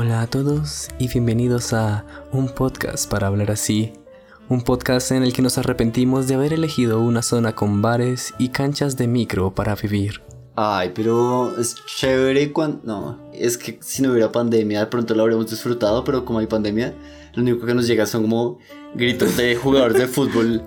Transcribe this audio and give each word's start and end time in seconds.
Hola 0.00 0.22
a 0.22 0.26
todos 0.28 0.86
y 1.00 1.08
bienvenidos 1.08 1.72
a 1.72 2.06
un 2.30 2.50
podcast 2.50 3.10
para 3.10 3.26
hablar 3.26 3.50
así. 3.50 3.94
Un 4.48 4.62
podcast 4.62 5.10
en 5.10 5.24
el 5.24 5.32
que 5.32 5.42
nos 5.42 5.58
arrepentimos 5.58 6.28
de 6.28 6.36
haber 6.36 6.52
elegido 6.52 7.00
una 7.00 7.20
zona 7.20 7.56
con 7.56 7.82
bares 7.82 8.32
y 8.38 8.50
canchas 8.50 8.96
de 8.96 9.08
micro 9.08 9.52
para 9.56 9.74
vivir. 9.74 10.22
Ay, 10.54 10.92
pero 10.94 11.58
es 11.58 11.74
chévere 11.84 12.52
cuando... 12.52 12.80
No, 12.84 13.18
es 13.32 13.58
que 13.58 13.80
si 13.82 14.02
no 14.02 14.12
hubiera 14.12 14.30
pandemia 14.30 14.78
de 14.78 14.86
pronto 14.86 15.16
lo 15.16 15.22
habríamos 15.22 15.50
disfrutado, 15.50 16.04
pero 16.04 16.24
como 16.24 16.38
hay 16.38 16.46
pandemia, 16.46 16.94
lo 17.34 17.42
único 17.42 17.66
que 17.66 17.74
nos 17.74 17.88
llega 17.88 18.06
son 18.06 18.22
como 18.22 18.60
gritos 18.94 19.36
de 19.36 19.56
jugadores 19.56 19.98
de 19.98 20.06
fútbol 20.06 20.62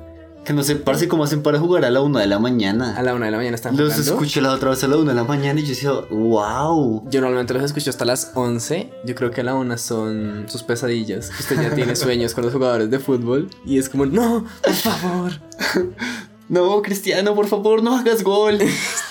que 0.46 0.54
no 0.54 0.64
sé, 0.64 0.76
parece 0.76 1.08
cómo 1.08 1.24
hacen 1.24 1.44
para 1.44 1.60
jugar 1.60 1.86
a 1.86 1.92
la 1.92 2.02
una 2.02 2.20
de 2.20 2.28
la 2.28 2.40
mañana. 2.40 2.96
A 2.98 3.04
la 3.04 3.14
una 3.14 3.26
de 3.26 3.32
la 3.32 3.38
mañana 3.38 3.56
están 3.56 3.78
Los 3.78 3.94
jugando. 3.94 4.14
escuché 4.14 4.42
la 4.42 4.52
otra 4.54 4.72
vez 4.72 4.84
a 4.84 4.88
la 4.88 4.98
una 4.98 5.12
de 5.12 5.16
la 5.16 5.24
mañana 5.24 5.60
y 5.60 5.64
yo 5.64 5.70
decía, 5.70 5.92
wow. 6.10 7.04
Yo 7.10 7.22
normalmente 7.22 7.54
los 7.54 7.64
escucho 7.64 7.90
hasta 7.92 8.06
las 8.06 8.32
11. 8.34 8.92
Yo 9.06 9.14
creo 9.16 9.30
que 9.32 9.42
a 9.42 9.44
la 9.44 9.54
una 9.54 9.78
son 9.78 10.46
sus 10.48 10.64
pesadillas. 10.64 11.30
Usted 11.40 11.62
ya 11.62 11.76
tiene 11.76 11.96
sueños 11.96 12.34
con 12.34 12.44
los 12.44 12.54
jugadores 12.54 12.90
de 12.90 12.98
fútbol. 13.00 13.50
Y 13.66 13.78
es 13.78 13.88
como, 13.90 14.06
no, 14.06 14.46
por 14.64 14.74
favor. 14.74 15.32
No, 16.50 16.82
Cristiano, 16.82 17.34
por 17.34 17.48
favor, 17.48 17.82
no 17.82 17.96
hagas 17.96 18.24
gol. 18.26 18.60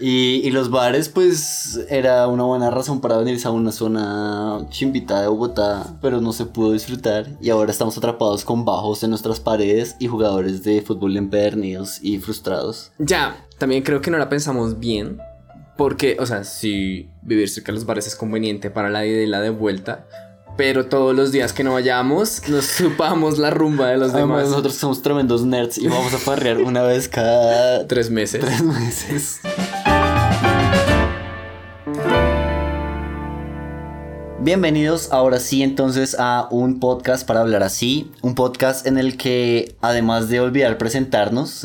y, 0.00 0.40
y 0.46 0.50
los 0.50 0.70
bares, 0.70 1.08
pues, 1.08 1.80
era 1.88 2.26
una 2.28 2.44
buena 2.44 2.70
razón 2.70 3.00
para 3.00 3.16
venirse 3.18 3.48
a 3.48 3.50
una 3.50 3.72
zona 3.72 4.66
chimbita 4.70 5.20
de 5.22 5.28
Bogotá, 5.28 5.96
pero 6.02 6.20
no 6.20 6.32
se 6.32 6.46
pudo 6.46 6.72
disfrutar. 6.72 7.26
Y 7.40 7.50
ahora 7.50 7.70
estamos 7.70 7.96
atrapados 7.96 8.44
con 8.44 8.64
bajos 8.64 9.02
en 9.02 9.10
nuestras 9.10 9.40
paredes 9.40 9.96
y 9.98 10.06
jugadores 10.08 10.62
de 10.62 10.82
fútbol 10.82 11.16
empedernidos 11.16 11.98
y 12.02 12.18
frustrados. 12.18 12.92
Ya, 12.98 13.46
también 13.58 13.82
creo 13.82 14.00
que 14.00 14.10
no 14.10 14.18
la 14.18 14.28
pensamos 14.28 14.78
bien. 14.78 15.18
Porque, 15.76 16.16
o 16.18 16.24
sea, 16.26 16.42
si 16.44 17.10
vivir 17.22 17.48
cerca 17.50 17.70
de 17.70 17.74
los 17.74 17.84
bares 17.84 18.06
es 18.06 18.16
conveniente 18.16 18.70
para 18.70 18.88
la 18.88 19.04
ida 19.04 19.20
y 19.20 19.26
la 19.26 19.40
de 19.40 19.50
vuelta. 19.50 20.06
Pero 20.56 20.86
todos 20.86 21.14
los 21.14 21.32
días 21.32 21.52
que 21.52 21.62
no 21.64 21.74
vayamos, 21.74 22.48
nos 22.48 22.64
supamos 22.64 23.36
la 23.36 23.50
rumba 23.50 23.88
de 23.88 23.98
los 23.98 24.14
Además, 24.14 24.38
demás. 24.38 24.48
nosotros 24.48 24.74
somos 24.74 25.02
tremendos 25.02 25.44
nerds 25.44 25.76
y 25.76 25.86
vamos 25.86 26.14
a 26.14 26.16
farrear 26.18 26.56
una 26.62 26.80
vez 26.82 27.10
cada 27.10 27.86
Tres 27.88 28.10
meses. 28.10 28.40
tres 28.42 28.62
meses. 28.62 29.40
Bienvenidos 34.46 35.10
ahora 35.10 35.40
sí 35.40 35.64
entonces 35.64 36.14
a 36.20 36.46
un 36.52 36.78
podcast 36.78 37.26
para 37.26 37.40
hablar 37.40 37.64
así, 37.64 38.12
un 38.22 38.36
podcast 38.36 38.86
en 38.86 38.96
el 38.96 39.16
que 39.16 39.74
además 39.80 40.28
de 40.28 40.38
olvidar 40.38 40.78
presentarnos, 40.78 41.64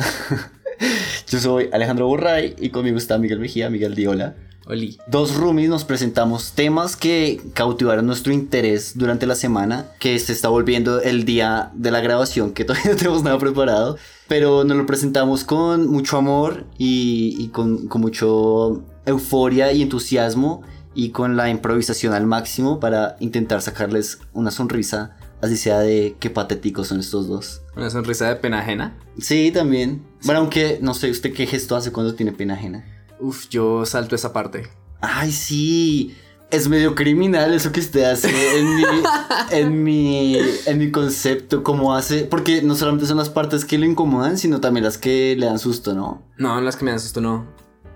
yo 1.27 1.39
soy 1.39 1.69
Alejandro 1.71 2.07
Burray 2.07 2.55
y 2.57 2.69
conmigo 2.69 2.97
está 2.97 3.19
Miguel 3.19 3.37
Mejía, 3.37 3.69
Miguel 3.69 3.93
Diola. 3.93 4.33
Oli. 4.65 4.97
Dos 5.05 5.35
roomies 5.35 5.69
nos 5.69 5.85
presentamos 5.85 6.53
temas 6.53 6.95
que 6.95 7.39
cautivaron 7.53 8.07
nuestro 8.07 8.33
interés 8.33 8.97
durante 8.97 9.27
la 9.27 9.35
semana, 9.35 9.85
que 9.99 10.17
se 10.17 10.33
está 10.33 10.49
volviendo 10.49 11.01
el 11.01 11.23
día 11.23 11.69
de 11.75 11.91
la 11.91 12.01
grabación, 12.01 12.51
que 12.51 12.65
todavía 12.65 12.93
no 12.93 12.97
tenemos 12.97 13.21
nada 13.21 13.37
preparado, 13.37 13.97
pero 14.27 14.63
nos 14.63 14.75
lo 14.75 14.87
presentamos 14.87 15.43
con 15.43 15.85
mucho 15.85 16.17
amor 16.17 16.65
y, 16.79 17.35
y 17.37 17.49
con, 17.49 17.87
con 17.87 18.01
mucho 18.01 18.81
euforia 19.05 19.71
y 19.71 19.83
entusiasmo 19.83 20.63
y 20.93 21.11
con 21.11 21.37
la 21.37 21.49
improvisación 21.49 22.13
al 22.13 22.27
máximo 22.27 22.79
para 22.79 23.15
intentar 23.19 23.61
sacarles 23.61 24.19
una 24.33 24.51
sonrisa, 24.51 25.17
así 25.41 25.57
sea 25.57 25.79
de 25.79 26.15
qué 26.19 26.29
patéticos 26.29 26.87
son 26.87 26.99
estos 26.99 27.27
dos. 27.27 27.61
Una 27.75 27.89
sonrisa 27.89 28.27
de 28.27 28.35
pena 28.35 28.59
ajena. 28.59 28.97
Sí, 29.17 29.51
también. 29.51 30.03
Bueno, 30.23 30.41
aunque 30.41 30.79
no 30.81 30.93
sé 30.93 31.09
usted 31.09 31.33
qué 31.33 31.45
gesto 31.47 31.75
hace 31.75 31.91
cuando 31.91 32.15
tiene 32.15 32.31
pena 32.31 32.55
ajena. 32.55 32.85
Uf, 33.19 33.47
yo 33.49 33.85
salto 33.85 34.15
esa 34.15 34.33
parte. 34.33 34.69
Ay, 34.99 35.31
sí. 35.31 36.15
Es 36.49 36.67
medio 36.67 36.95
criminal 36.95 37.53
eso 37.53 37.71
que 37.71 37.79
usted 37.79 38.03
hace 38.03 38.59
en 38.59 38.75
mi, 38.75 38.83
en 39.51 39.83
mi, 39.83 40.37
en 40.65 40.77
mi 40.77 40.91
concepto, 40.91 41.63
como 41.63 41.95
hace, 41.95 42.25
porque 42.25 42.61
no 42.61 42.75
solamente 42.75 43.07
son 43.07 43.17
las 43.17 43.29
partes 43.29 43.63
que 43.63 43.77
lo 43.77 43.85
incomodan, 43.85 44.37
sino 44.37 44.59
también 44.59 44.83
las 44.83 44.97
que 44.97 45.35
le 45.37 45.45
dan 45.45 45.59
susto, 45.59 45.93
¿no? 45.93 46.23
No, 46.37 46.59
las 46.59 46.75
que 46.75 46.83
me 46.83 46.91
dan 46.91 46.99
susto 46.99 47.21
no. 47.21 47.47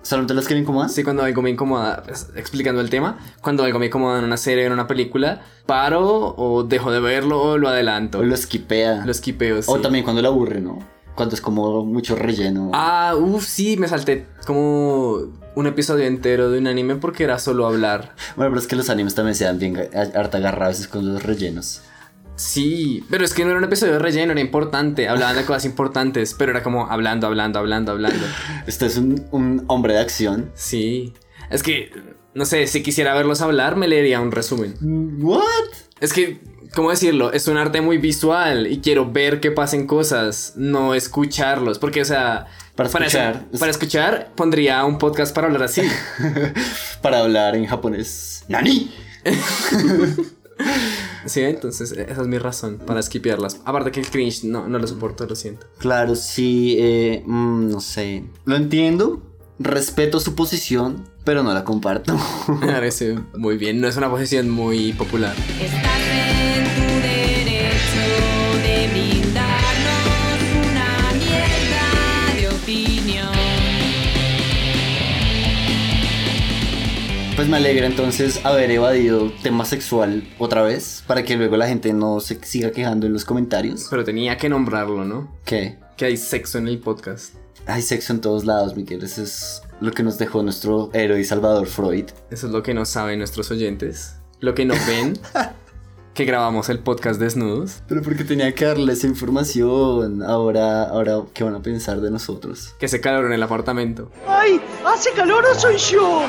¿Solamente 0.05 0.35
las 0.35 0.47
que 0.47 0.53
le 0.53 0.59
incomodan? 0.59 0.87
Sí, 0.91 1.03
cuando 1.03 1.23
algo 1.23 1.41
me 1.41 1.49
incomoda, 1.49 2.03
pues, 2.03 2.29
explicando 2.35 2.79
el 2.79 2.91
tema, 2.91 3.17
cuando 3.41 3.63
algo 3.63 3.79
me 3.79 3.87
incomoda 3.87 4.19
en 4.19 4.25
una 4.25 4.37
serie 4.37 4.63
o 4.63 4.67
en 4.67 4.73
una 4.73 4.85
película, 4.85 5.41
paro 5.65 6.35
o 6.37 6.63
dejo 6.63 6.91
de 6.91 6.99
verlo 6.99 7.41
o 7.41 7.57
lo 7.57 7.69
adelanto. 7.69 8.19
O 8.19 8.23
lo 8.23 8.35
esquipea. 8.35 9.03
Lo 9.03 9.11
esquipeo, 9.11 9.63
sí. 9.63 9.71
O 9.71 9.79
también 9.79 10.03
cuando 10.03 10.21
le 10.21 10.27
aburre, 10.27 10.61
¿no? 10.61 10.77
Cuando 11.15 11.33
es 11.33 11.41
como 11.41 11.83
mucho 11.83 12.15
relleno. 12.15 12.69
Ah, 12.75 13.15
uff, 13.17 13.47
sí, 13.47 13.77
me 13.77 13.87
salté 13.87 14.27
como 14.45 15.21
un 15.55 15.65
episodio 15.65 16.05
entero 16.05 16.51
de 16.51 16.59
un 16.59 16.67
anime 16.67 16.97
porque 16.97 17.23
era 17.23 17.39
solo 17.39 17.65
hablar. 17.65 18.13
Bueno, 18.35 18.51
pero 18.51 18.61
es 18.61 18.67
que 18.67 18.75
los 18.75 18.91
animes 18.91 19.15
también 19.15 19.33
se 19.33 19.45
dan 19.45 19.57
bien 19.57 19.89
harta 20.13 20.37
garra 20.37 20.67
a 20.67 20.69
veces 20.69 20.87
con 20.87 21.11
los 21.11 21.23
rellenos. 21.23 21.81
Sí, 22.35 23.03
pero 23.09 23.23
es 23.23 23.33
que 23.33 23.43
no 23.43 23.51
era 23.51 23.59
un 23.59 23.65
episodio 23.65 23.93
de 23.93 23.99
relleno, 23.99 24.31
era 24.33 24.41
importante, 24.41 25.07
hablaban 25.07 25.35
de 25.37 25.45
cosas 25.45 25.65
importantes, 25.65 26.33
pero 26.37 26.51
era 26.51 26.63
como 26.63 26.91
hablando, 26.91 27.27
hablando, 27.27 27.59
hablando, 27.59 27.91
hablando. 27.93 28.25
Este 28.67 28.85
es 28.87 28.97
un, 28.97 29.25
un 29.31 29.63
hombre 29.67 29.93
de 29.93 29.99
acción. 29.99 30.51
Sí, 30.53 31.13
es 31.49 31.63
que, 31.63 31.91
no 32.33 32.45
sé, 32.45 32.67
si 32.67 32.83
quisiera 32.83 33.13
verlos 33.13 33.41
hablar, 33.41 33.75
me 33.77 33.87
leería 33.87 34.19
un 34.19 34.31
resumen. 34.31 34.75
¿What? 35.21 35.43
Es 36.01 36.11
que, 36.11 36.41
¿cómo 36.75 36.89
decirlo? 36.89 37.31
Es 37.31 37.47
un 37.47 37.55
arte 37.57 37.79
muy 37.79 37.97
visual 37.99 38.67
y 38.67 38.79
quiero 38.79 39.09
ver 39.09 39.39
que 39.39 39.51
pasen 39.51 39.87
cosas, 39.87 40.53
no 40.57 40.93
escucharlos. 40.93 41.79
Porque, 41.79 42.01
o 42.01 42.05
sea, 42.05 42.47
Para 42.75 42.89
escuchar. 42.89 43.45
para 43.57 43.71
escuchar, 43.71 44.31
pondría 44.35 44.83
un 44.83 44.97
podcast 44.97 45.33
para 45.33 45.47
hablar 45.47 45.63
así. 45.63 45.83
Para 47.01 47.19
hablar 47.19 47.55
en 47.55 47.65
japonés. 47.65 48.43
¡Nani! 48.49 48.91
sí, 51.25 51.41
entonces 51.41 51.91
esa 51.91 52.21
es 52.21 52.27
mi 52.27 52.37
razón 52.37 52.79
para 52.85 53.01
skipearlas. 53.01 53.61
Aparte 53.65 53.91
que 53.91 53.99
el 53.99 54.09
cringe 54.09 54.43
no, 54.43 54.67
no 54.67 54.79
lo 54.79 54.87
soporto, 54.87 55.25
lo 55.25 55.35
siento. 55.35 55.67
Claro, 55.77 56.15
sí, 56.15 56.75
eh, 56.79 57.23
mm, 57.25 57.69
no 57.69 57.81
sé. 57.81 58.23
Lo 58.45 58.55
entiendo, 58.55 59.21
respeto 59.59 60.19
su 60.19 60.35
posición, 60.35 61.03
pero 61.23 61.43
no 61.43 61.53
la 61.53 61.63
comparto. 61.63 62.17
Me 62.47 62.67
parece 62.67 63.17
muy 63.37 63.57
bien, 63.57 63.81
no 63.81 63.87
es 63.87 63.97
una 63.97 64.09
posición 64.09 64.49
muy 64.49 64.93
popular. 64.93 65.35
Pues 77.35 77.49
me 77.49 77.57
alegra 77.57 77.85
entonces 77.85 78.45
haber 78.45 78.71
evadido 78.71 79.29
tema 79.43 79.65
sexual 79.65 80.23
otra 80.39 80.61
vez, 80.61 81.03
para 81.05 81.23
que 81.23 81.35
luego 81.35 81.57
la 81.57 81.67
gente 81.67 81.91
no 81.91 82.21
se 82.21 82.41
siga 82.41 82.71
quejando 82.71 83.07
en 83.07 83.11
los 83.11 83.25
comentarios. 83.25 83.87
Pero 83.89 84.05
tenía 84.05 84.37
que 84.37 84.47
nombrarlo, 84.47 85.03
¿no? 85.03 85.35
¿Qué? 85.43 85.77
Que 85.97 86.05
hay 86.05 86.15
sexo 86.15 86.59
en 86.59 86.69
el 86.69 86.79
podcast. 86.79 87.33
Hay 87.67 87.81
sexo 87.81 88.13
en 88.13 88.21
todos 88.21 88.45
lados, 88.45 88.77
Miguel. 88.77 89.03
Eso 89.03 89.21
es 89.21 89.61
lo 89.81 89.91
que 89.91 90.01
nos 90.01 90.17
dejó 90.17 90.43
nuestro 90.43 90.89
héroe 90.93 91.19
y 91.19 91.25
salvador 91.25 91.67
Freud. 91.67 92.05
Eso 92.31 92.47
es 92.47 92.53
lo 92.53 92.63
que 92.63 92.73
no 92.73 92.85
saben 92.85 93.19
nuestros 93.19 93.51
oyentes. 93.51 94.15
Lo 94.39 94.55
que 94.55 94.63
no 94.63 94.75
ven, 94.87 95.19
que 96.15 96.23
grabamos 96.25 96.69
el 96.69 96.79
podcast 96.79 97.19
desnudos. 97.19 97.83
Pero 97.89 98.01
porque 98.01 98.23
tenía 98.23 98.55
que 98.55 98.63
darle 98.65 98.93
esa 98.93 99.05
información. 99.05 100.23
Ahora, 100.23 100.83
ahora, 100.85 101.21
¿qué 101.33 101.43
van 101.43 101.55
a 101.55 101.61
pensar 101.61 101.99
de 101.99 102.09
nosotros? 102.09 102.73
Que 102.79 102.87
se 102.87 103.01
calor 103.01 103.25
en 103.25 103.33
el 103.33 103.43
apartamento. 103.43 104.09
¡Ay! 104.25 104.61
¡Hace 104.85 105.11
calor 105.11 105.43
o 105.45 105.53
soy 105.53 105.77
yo! 105.77 106.21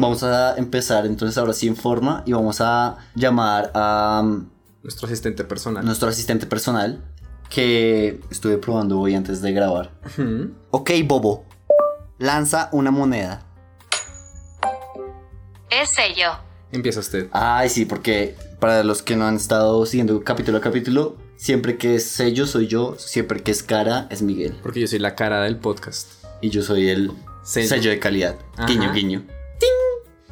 Vamos 0.00 0.24
a 0.24 0.56
empezar 0.56 1.06
entonces 1.06 1.38
ahora 1.38 1.52
sí 1.52 1.68
en 1.68 1.76
forma 1.76 2.24
y 2.26 2.32
vamos 2.32 2.60
a 2.60 2.96
llamar 3.14 3.70
a 3.74 4.20
um, 4.24 4.46
Nuestro 4.82 5.06
asistente 5.06 5.44
personal. 5.44 5.84
nuestro 5.84 6.08
asistente 6.08 6.46
personal 6.46 7.00
que 7.48 8.20
estuve 8.30 8.58
probando 8.58 8.98
hoy 8.98 9.14
antes 9.14 9.40
de 9.42 9.52
grabar. 9.52 9.92
Ujú. 10.06 10.50
Ok, 10.72 10.90
Bobo. 11.04 11.44
Lanza 12.18 12.68
una 12.72 12.90
moneda. 12.90 13.42
Ese 15.70 16.14
yo. 16.16 16.32
Empieza 16.72 17.00
usted. 17.00 17.28
Ay, 17.32 17.68
sí, 17.68 17.84
porque 17.84 18.34
para 18.58 18.84
los 18.84 19.02
que 19.02 19.16
no 19.16 19.26
han 19.26 19.36
estado 19.36 19.84
siguiendo 19.86 20.22
capítulo 20.22 20.58
a 20.58 20.60
capítulo, 20.60 21.16
siempre 21.36 21.76
que 21.78 21.96
es 21.96 22.06
sello 22.06 22.46
soy 22.46 22.66
yo, 22.66 22.94
siempre 22.98 23.42
que 23.42 23.50
es 23.50 23.62
cara 23.62 24.06
es 24.10 24.22
Miguel. 24.22 24.56
Porque 24.62 24.80
yo 24.80 24.86
soy 24.86 24.98
la 24.98 25.14
cara 25.14 25.42
del 25.42 25.56
podcast. 25.56 26.08
Y 26.40 26.50
yo 26.50 26.62
soy 26.62 26.88
el 26.88 27.10
Sello. 27.42 27.68
sello, 27.68 27.90
de 27.90 27.98
calidad. 27.98 28.36
Ajá. 28.56 28.66
Guiño, 28.66 28.92
guiño. 28.92 29.22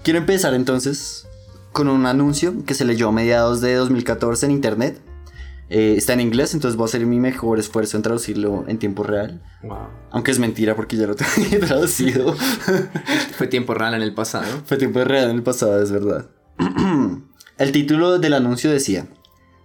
Quiero 0.02 0.18
empezar 0.18 0.54
entonces 0.54 1.26
con 1.72 1.88
un 1.88 2.06
anuncio 2.06 2.54
que 2.64 2.74
se 2.74 2.84
leyó 2.84 3.08
a 3.08 3.12
mediados 3.12 3.60
de 3.60 3.74
2014 3.74 4.46
en 4.46 4.52
internet. 4.52 5.00
Eh, 5.70 5.94
está 5.98 6.14
en 6.14 6.20
inglés, 6.20 6.54
entonces 6.54 6.76
voy 6.76 6.84
a 6.84 6.86
hacer 6.86 7.04
mi 7.04 7.20
mejor 7.20 7.58
esfuerzo 7.58 7.96
en 7.96 8.02
traducirlo 8.02 8.64
en 8.68 8.78
tiempo 8.78 9.02
real. 9.02 9.42
Wow. 9.62 9.88
Aunque 10.10 10.30
es 10.30 10.38
mentira 10.38 10.74
porque 10.74 10.96
ya 10.96 11.06
lo 11.06 11.14
tenía 11.34 11.60
traducido. 11.60 12.34
Fue 13.36 13.46
tiempo 13.46 13.74
real 13.74 13.94
en 13.94 14.02
el 14.02 14.14
pasado. 14.14 14.46
Fue 14.64 14.78
tiempo 14.78 15.04
real 15.04 15.30
en 15.30 15.36
el 15.36 15.42
pasado, 15.42 15.82
es 15.82 15.92
verdad. 15.92 16.30
el 17.58 17.72
título 17.72 18.18
del 18.18 18.34
anuncio 18.34 18.70
decía: 18.70 19.08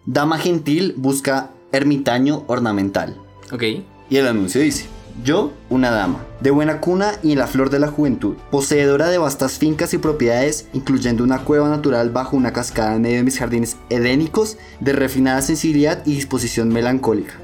Dama 0.06 0.38
gentil 0.38 0.94
busca 0.98 1.52
ermitaño 1.72 2.44
ornamental. 2.48 3.18
Ok. 3.52 3.64
Y 4.10 4.18
el 4.18 4.28
anuncio 4.28 4.60
dice: 4.62 4.88
Yo, 5.22 5.54
una 5.70 5.92
dama, 5.92 6.26
de 6.40 6.50
buena 6.50 6.82
cuna 6.82 7.14
y 7.22 7.34
en 7.34 7.40
la 7.40 7.46
flor 7.46 7.70
de 7.70 7.78
la 7.78 7.88
juventud, 7.88 8.36
poseedora 8.50 9.10
de 9.10 9.20
vastas 9.20 9.60
fincas 9.60 9.94
y 9.94 10.00
propiedades, 10.00 10.68
incluyendo 10.74 11.24
una 11.24 11.40
cueva 11.40 11.70
natural 11.70 12.10
bajo 12.10 12.36
una 12.36 12.52
cascada 12.52 12.96
en 12.96 13.04
medio 13.04 13.18
de 13.18 13.24
mis 13.24 13.38
jardines 13.38 13.78
edénicos, 13.90 14.58
de 14.80 14.94
refinada 14.94 15.44
sensibilidad 15.44 16.04
y 16.06 16.16
disposición 16.16 16.70
melancólica. 16.70 17.36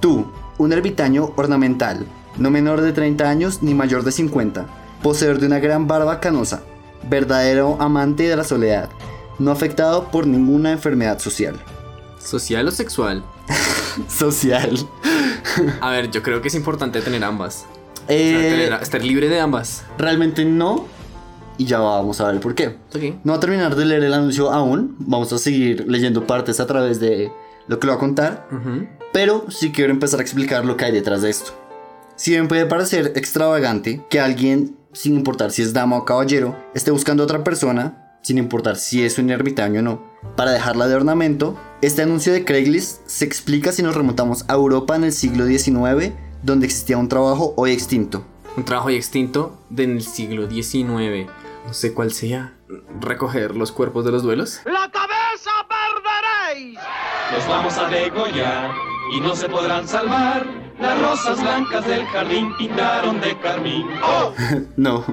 Tú, 0.00 0.30
un 0.58 0.72
ermitaño 0.72 1.32
ornamental, 1.36 2.06
no 2.36 2.50
menor 2.50 2.82
de 2.82 2.92
30 2.92 3.26
años 3.26 3.62
ni 3.62 3.72
mayor 3.72 4.04
de 4.04 4.12
50, 4.12 4.66
poseedor 5.02 5.38
de 5.40 5.46
una 5.46 5.60
gran 5.60 5.86
barba 5.86 6.20
canosa, 6.20 6.62
verdadero 7.08 7.78
amante 7.80 8.24
de 8.24 8.36
la 8.36 8.44
soledad, 8.44 8.90
no 9.38 9.50
afectado 9.50 10.10
por 10.10 10.26
ninguna 10.26 10.72
enfermedad 10.72 11.20
social. 11.20 11.58
¿Social 12.18 12.68
o 12.68 12.70
sexual? 12.70 13.24
Social. 14.08 14.76
A 15.80 15.90
ver, 15.90 16.10
yo 16.10 16.22
creo 16.22 16.40
que 16.42 16.48
es 16.48 16.54
importante 16.54 17.00
tener 17.00 17.22
ambas. 17.24 17.66
O 18.04 18.08
sea, 18.08 18.16
Eh, 18.16 18.50
tener- 18.68 18.82
estar 18.82 19.02
libre 19.02 19.28
de 19.28 19.40
ambas. 19.40 19.84
realmente 19.98 20.44
no. 20.44 20.86
Y 21.58 21.64
ya 21.64 21.78
vamos 21.78 22.20
a 22.20 22.30
ver 22.30 22.40
por 22.40 22.54
qué. 22.54 22.76
No 23.24 23.32
va 23.32 23.38
a 23.38 23.40
terminar 23.40 23.74
de 23.76 23.84
leer 23.86 24.04
el 24.04 24.12
anuncio 24.12 24.50
aún. 24.52 24.94
Vamos 24.98 25.32
a 25.32 25.38
seguir 25.38 25.84
leyendo 25.88 26.26
partes 26.26 26.60
a 26.60 26.66
través 26.66 27.00
de 27.00 27.32
lo 27.66 27.80
que 27.80 27.86
lo 27.86 27.94
va 27.94 27.96
a 27.96 28.00
contar. 28.00 28.46
Ujú. 28.52 28.86
Pero 29.12 29.46
sí 29.48 29.72
quiero 29.72 29.90
empezar 29.92 30.20
a 30.20 30.22
explicar 30.22 30.64
lo 30.66 30.76
que 30.76 30.84
hay 30.84 30.92
detrás 30.92 31.22
de 31.22 31.30
esto. 31.30 31.52
Si 32.16 32.30
bien 32.32 32.48
puede 32.48 32.66
parecer 32.66 33.12
extravagante 33.16 34.02
que 34.10 34.20
alguien, 34.20 34.76
sin 34.92 35.14
importar 35.16 35.50
si 35.50 35.62
es 35.62 35.72
dama 35.72 35.96
o 35.96 36.04
caballero, 36.04 36.56
esté 36.74 36.90
buscando 36.90 37.22
a 37.22 37.24
otra 37.24 37.42
persona, 37.44 38.05
sin 38.22 38.38
importar 38.38 38.76
si 38.76 39.04
es 39.04 39.18
un 39.18 39.30
ermitaño 39.30 39.80
o 39.80 39.82
no, 39.82 40.02
para 40.36 40.50
dejarla 40.50 40.88
de 40.88 40.94
ornamento, 40.94 41.58
este 41.82 42.02
anuncio 42.02 42.32
de 42.32 42.44
Craigslist 42.44 43.06
se 43.06 43.24
explica 43.24 43.72
si 43.72 43.82
nos 43.82 43.94
remontamos 43.94 44.44
a 44.48 44.54
Europa 44.54 44.96
en 44.96 45.04
el 45.04 45.12
siglo 45.12 45.46
XIX, 45.46 46.12
donde 46.42 46.66
existía 46.66 46.98
un 46.98 47.08
trabajo 47.08 47.54
hoy 47.56 47.72
extinto. 47.72 48.26
Un 48.56 48.64
trabajo 48.64 48.90
ya 48.90 48.96
extinto 48.96 49.58
del 49.68 50.02
siglo 50.02 50.50
XIX. 50.50 51.30
No 51.66 51.74
sé 51.74 51.92
cuál 51.92 52.12
sea. 52.12 52.54
Recoger 53.00 53.54
los 53.54 53.72
cuerpos 53.72 54.04
de 54.04 54.12
los 54.12 54.22
duelos. 54.22 54.60
¡La 54.64 54.90
cabeza 54.90 55.50
perderéis! 55.68 56.78
Los 57.32 57.48
vamos 57.48 57.76
a 57.76 57.88
degollar 57.88 58.70
y 59.14 59.20
no 59.20 59.36
se 59.36 59.48
podrán 59.48 59.86
salvar. 59.86 60.65
Las 60.80 61.00
rosas 61.00 61.40
blancas 61.40 61.86
del 61.86 62.04
jardín 62.06 62.56
pintaron 62.58 63.20
de 63.20 63.38
carmín. 63.38 63.86
No, 64.76 65.04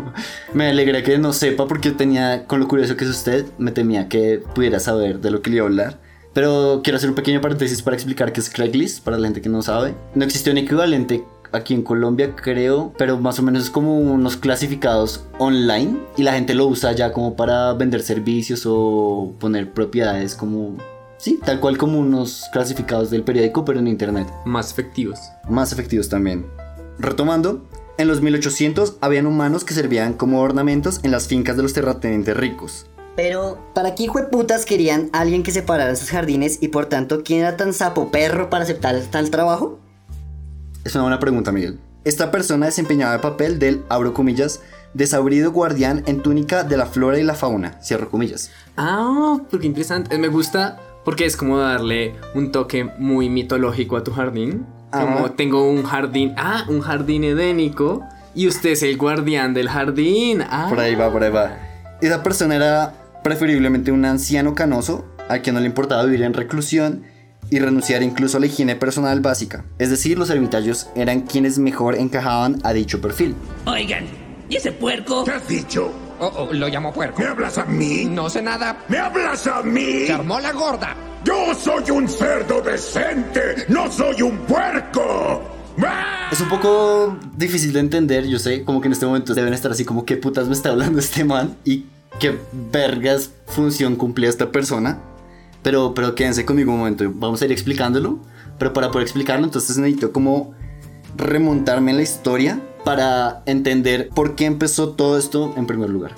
me 0.54 0.69
alegré 0.69 1.04
que 1.04 1.18
no 1.18 1.31
sepa 1.31 1.68
porque 1.68 1.92
tenía, 1.92 2.45
con 2.45 2.60
lo 2.60 2.68
curioso 2.68 2.98
que 2.98 3.06
es 3.06 3.10
usted, 3.10 3.45
me 3.57 3.71
temía 3.71 4.10
que 4.10 4.42
pudiera 4.54 4.80
saber 4.80 5.19
de 5.19 5.31
lo 5.31 5.42
que 5.42 5.50
le 5.50 5.56
iba 5.57 5.65
a 5.65 5.69
hablar. 5.69 6.00
Pero 6.33 6.81
quiero 6.83 6.98
hacer 6.98 7.10
un 7.10 7.15
pequeño 7.15 7.42
paréntesis 7.42 7.81
para 7.81 7.95
explicar 7.95 8.33
qué 8.33 8.39
es 8.42 8.50
Craigslist, 8.50 9.04
para 9.04 9.18
la 9.18 9.27
gente 9.27 9.42
que 9.42 9.50
no 9.50 9.62
sabe. 9.62 9.95
No 10.15 10.25
existe 10.25 10.51
un 10.51 10.57
equivalente 10.57 11.24
aquí 11.54 11.74
en 11.74 11.83
Colombia, 11.83 12.36
creo, 12.36 12.92
pero 12.98 13.18
más 13.18 13.39
o 13.39 13.44
menos 13.44 13.63
es 13.63 13.69
como 13.69 13.98
unos 13.98 14.36
clasificados 14.36 15.24
online 15.38 15.98
y 16.18 16.24
la 16.24 16.33
gente 16.33 16.56
lo 16.56 16.66
usa 16.66 16.92
ya 16.92 17.13
como 17.13 17.36
para 17.36 17.74
vender 17.74 18.01
servicios 18.01 18.63
o 18.66 19.33
poner 19.39 19.71
propiedades 19.71 20.36
como... 20.36 20.75
Sí, 21.23 21.39
tal 21.41 21.61
cual 21.61 21.77
como 21.77 21.99
unos 21.99 22.49
clasificados 22.51 23.09
del 23.09 23.23
periódico, 23.23 23.63
pero 23.63 23.79
en 23.79 23.87
internet 23.87 24.27
Más 24.43 24.73
efectivos. 24.73 25.21
más 25.47 25.71
efectivos 25.71 26.09
también. 26.09 26.45
Retomando, 26.99 27.65
en 27.97 28.09
los 28.09 28.19
1800 28.19 28.97
habían 28.99 29.25
humanos 29.25 29.63
que 29.63 29.73
servían 29.73 30.15
como 30.15 30.41
ornamentos 30.41 30.99
en 31.01 31.11
las 31.11 31.29
fincas 31.29 31.55
de 31.55 31.63
los 31.63 31.71
terratenientes 31.71 32.35
ricos. 32.35 32.87
Pero, 33.15 33.57
¿para 33.73 33.95
qué 33.95 34.09
putas 34.29 34.65
querían 34.65 35.09
alguien 35.13 35.43
que 35.43 35.53
separara 35.53 35.95
sus 35.95 36.09
jardines 36.09 36.57
y 36.61 36.67
por 36.67 36.87
tanto, 36.87 37.23
quién 37.23 37.39
era 37.39 37.55
tan 37.55 37.71
sapo 37.71 38.11
perro 38.11 38.49
para 38.49 38.65
aceptar 38.65 38.99
tal 39.09 39.29
trabajo? 39.29 39.79
Es 40.83 40.93
una 40.93 41.03
buena 41.03 41.19
pregunta, 41.19 41.53
Miguel. 41.53 41.79
Esta 42.03 42.31
persona 42.31 42.65
desempeñaba 42.65 43.15
el 43.15 43.21
papel 43.21 43.59
del, 43.59 43.85
abro 43.87 44.13
comillas, 44.13 44.59
desabrido 44.93 45.53
guardián 45.53 46.03
en 46.05 46.21
túnica 46.21 46.65
de 46.65 46.75
la 46.75 46.85
flora 46.85 47.17
y 47.17 47.23
la 47.23 47.35
fauna, 47.35 47.81
cierro 47.81 48.09
comillas. 48.09 48.51
Ah, 48.75 49.39
porque 49.49 49.67
interesante. 49.67 50.17
Me 50.17 50.27
gusta 50.27 50.81
porque 51.03 51.25
es 51.25 51.38
como 51.38 51.57
darle 51.57 52.15
un 52.33 52.51
toque 52.51 52.89
muy 52.97 53.29
mitológico 53.29 53.97
a 53.97 54.03
tu 54.03 54.11
jardín. 54.11 54.65
Como 54.91 55.19
Ajá. 55.19 55.35
tengo 55.35 55.67
un 55.69 55.83
jardín. 55.83 56.33
Ah, 56.38 56.65
un 56.69 56.81
jardín 56.81 57.23
edénico. 57.23 58.03
Y 58.35 58.47
usted 58.47 58.71
es 58.71 58.83
el 58.83 58.97
guardián 58.97 59.53
del 59.53 59.69
jardín. 59.69 60.44
Ah. 60.50 60.67
Por 60.69 60.79
ahí 60.79 60.95
va, 60.95 61.11
por 61.11 61.23
ahí 61.23 61.31
va. 61.31 61.57
Esa 62.01 62.23
persona 62.23 62.55
era 62.55 62.94
preferiblemente 63.23 63.91
un 63.91 64.05
anciano 64.05 64.53
canoso, 64.53 65.05
al 65.29 65.41
que 65.41 65.51
no 65.51 65.59
le 65.59 65.65
importaba 65.65 66.03
vivir 66.03 66.23
en 66.23 66.33
reclusión 66.33 67.03
y 67.49 67.59
renunciar 67.59 68.03
incluso 68.03 68.38
a 68.38 68.39
la 68.39 68.47
higiene 68.47 68.75
personal 68.75 69.19
básica. 69.21 69.63
Es 69.79 69.89
decir, 69.89 70.17
los 70.17 70.29
ermitaños 70.29 70.89
eran 70.95 71.21
quienes 71.21 71.59
mejor 71.59 71.95
encajaban 71.95 72.59
a 72.63 72.73
dicho 72.73 72.99
perfil. 73.01 73.35
Oigan, 73.65 74.06
¿y 74.49 74.56
ese 74.57 74.71
puerco? 74.71 75.23
¿Qué 75.23 75.31
has 75.31 75.47
dicho? 75.47 75.91
Oh, 76.25 76.31
oh, 76.37 76.53
lo 76.53 76.69
llamo 76.69 76.93
puerco. 76.93 77.21
¿Me 77.21 77.27
hablas 77.27 77.57
a 77.57 77.65
mí? 77.65 78.05
No 78.05 78.29
sé 78.29 78.41
nada. 78.41 78.77
¿Me 78.87 78.97
hablas 78.97 79.45
a 79.45 79.61
mí? 79.61 80.05
Se 80.07 80.13
armó 80.13 80.39
la 80.39 80.53
gorda. 80.53 80.95
Yo 81.25 81.53
soy 81.53 81.91
un 81.91 82.07
cerdo 82.07 82.61
decente, 82.61 83.65
no 83.67 83.91
soy 83.91 84.21
un 84.21 84.37
puerco. 84.37 85.41
¡Ah! 85.85 86.29
Es 86.31 86.39
un 86.39 86.47
poco 86.47 87.17
difícil 87.35 87.73
de 87.73 87.81
entender, 87.81 88.25
yo 88.25 88.39
sé, 88.39 88.63
como 88.63 88.79
que 88.79 88.87
en 88.87 88.93
este 88.93 89.05
momento 89.05 89.33
deben 89.33 89.53
estar 89.53 89.69
así 89.73 89.83
como 89.83 90.05
qué 90.05 90.15
putas 90.15 90.47
me 90.47 90.53
está 90.53 90.69
hablando 90.69 90.97
este 90.99 91.25
man 91.25 91.57
y 91.65 91.87
qué 92.21 92.39
vergas 92.71 93.31
función 93.47 93.97
cumplía 93.97 94.29
esta 94.29 94.49
persona. 94.49 94.99
Pero, 95.61 95.93
pero 95.93 96.15
quédense 96.15 96.45
conmigo 96.45 96.71
un 96.71 96.79
momento, 96.79 97.03
vamos 97.13 97.41
a 97.41 97.45
ir 97.45 97.51
explicándolo. 97.51 98.19
Pero 98.59 98.71
para 98.71 98.91
poder 98.91 99.03
explicarlo, 99.03 99.43
entonces 99.43 99.77
necesito 99.77 100.13
como 100.13 100.53
remontarme 101.17 101.91
en 101.91 101.97
la 101.97 102.03
historia 102.03 102.61
para 102.83 103.44
entender 103.45 104.09
por 104.09 104.35
qué 104.35 104.45
empezó 104.45 104.89
todo 104.89 105.18
esto 105.18 105.53
en 105.57 105.65
primer 105.68 105.89
lugar. 105.89 106.15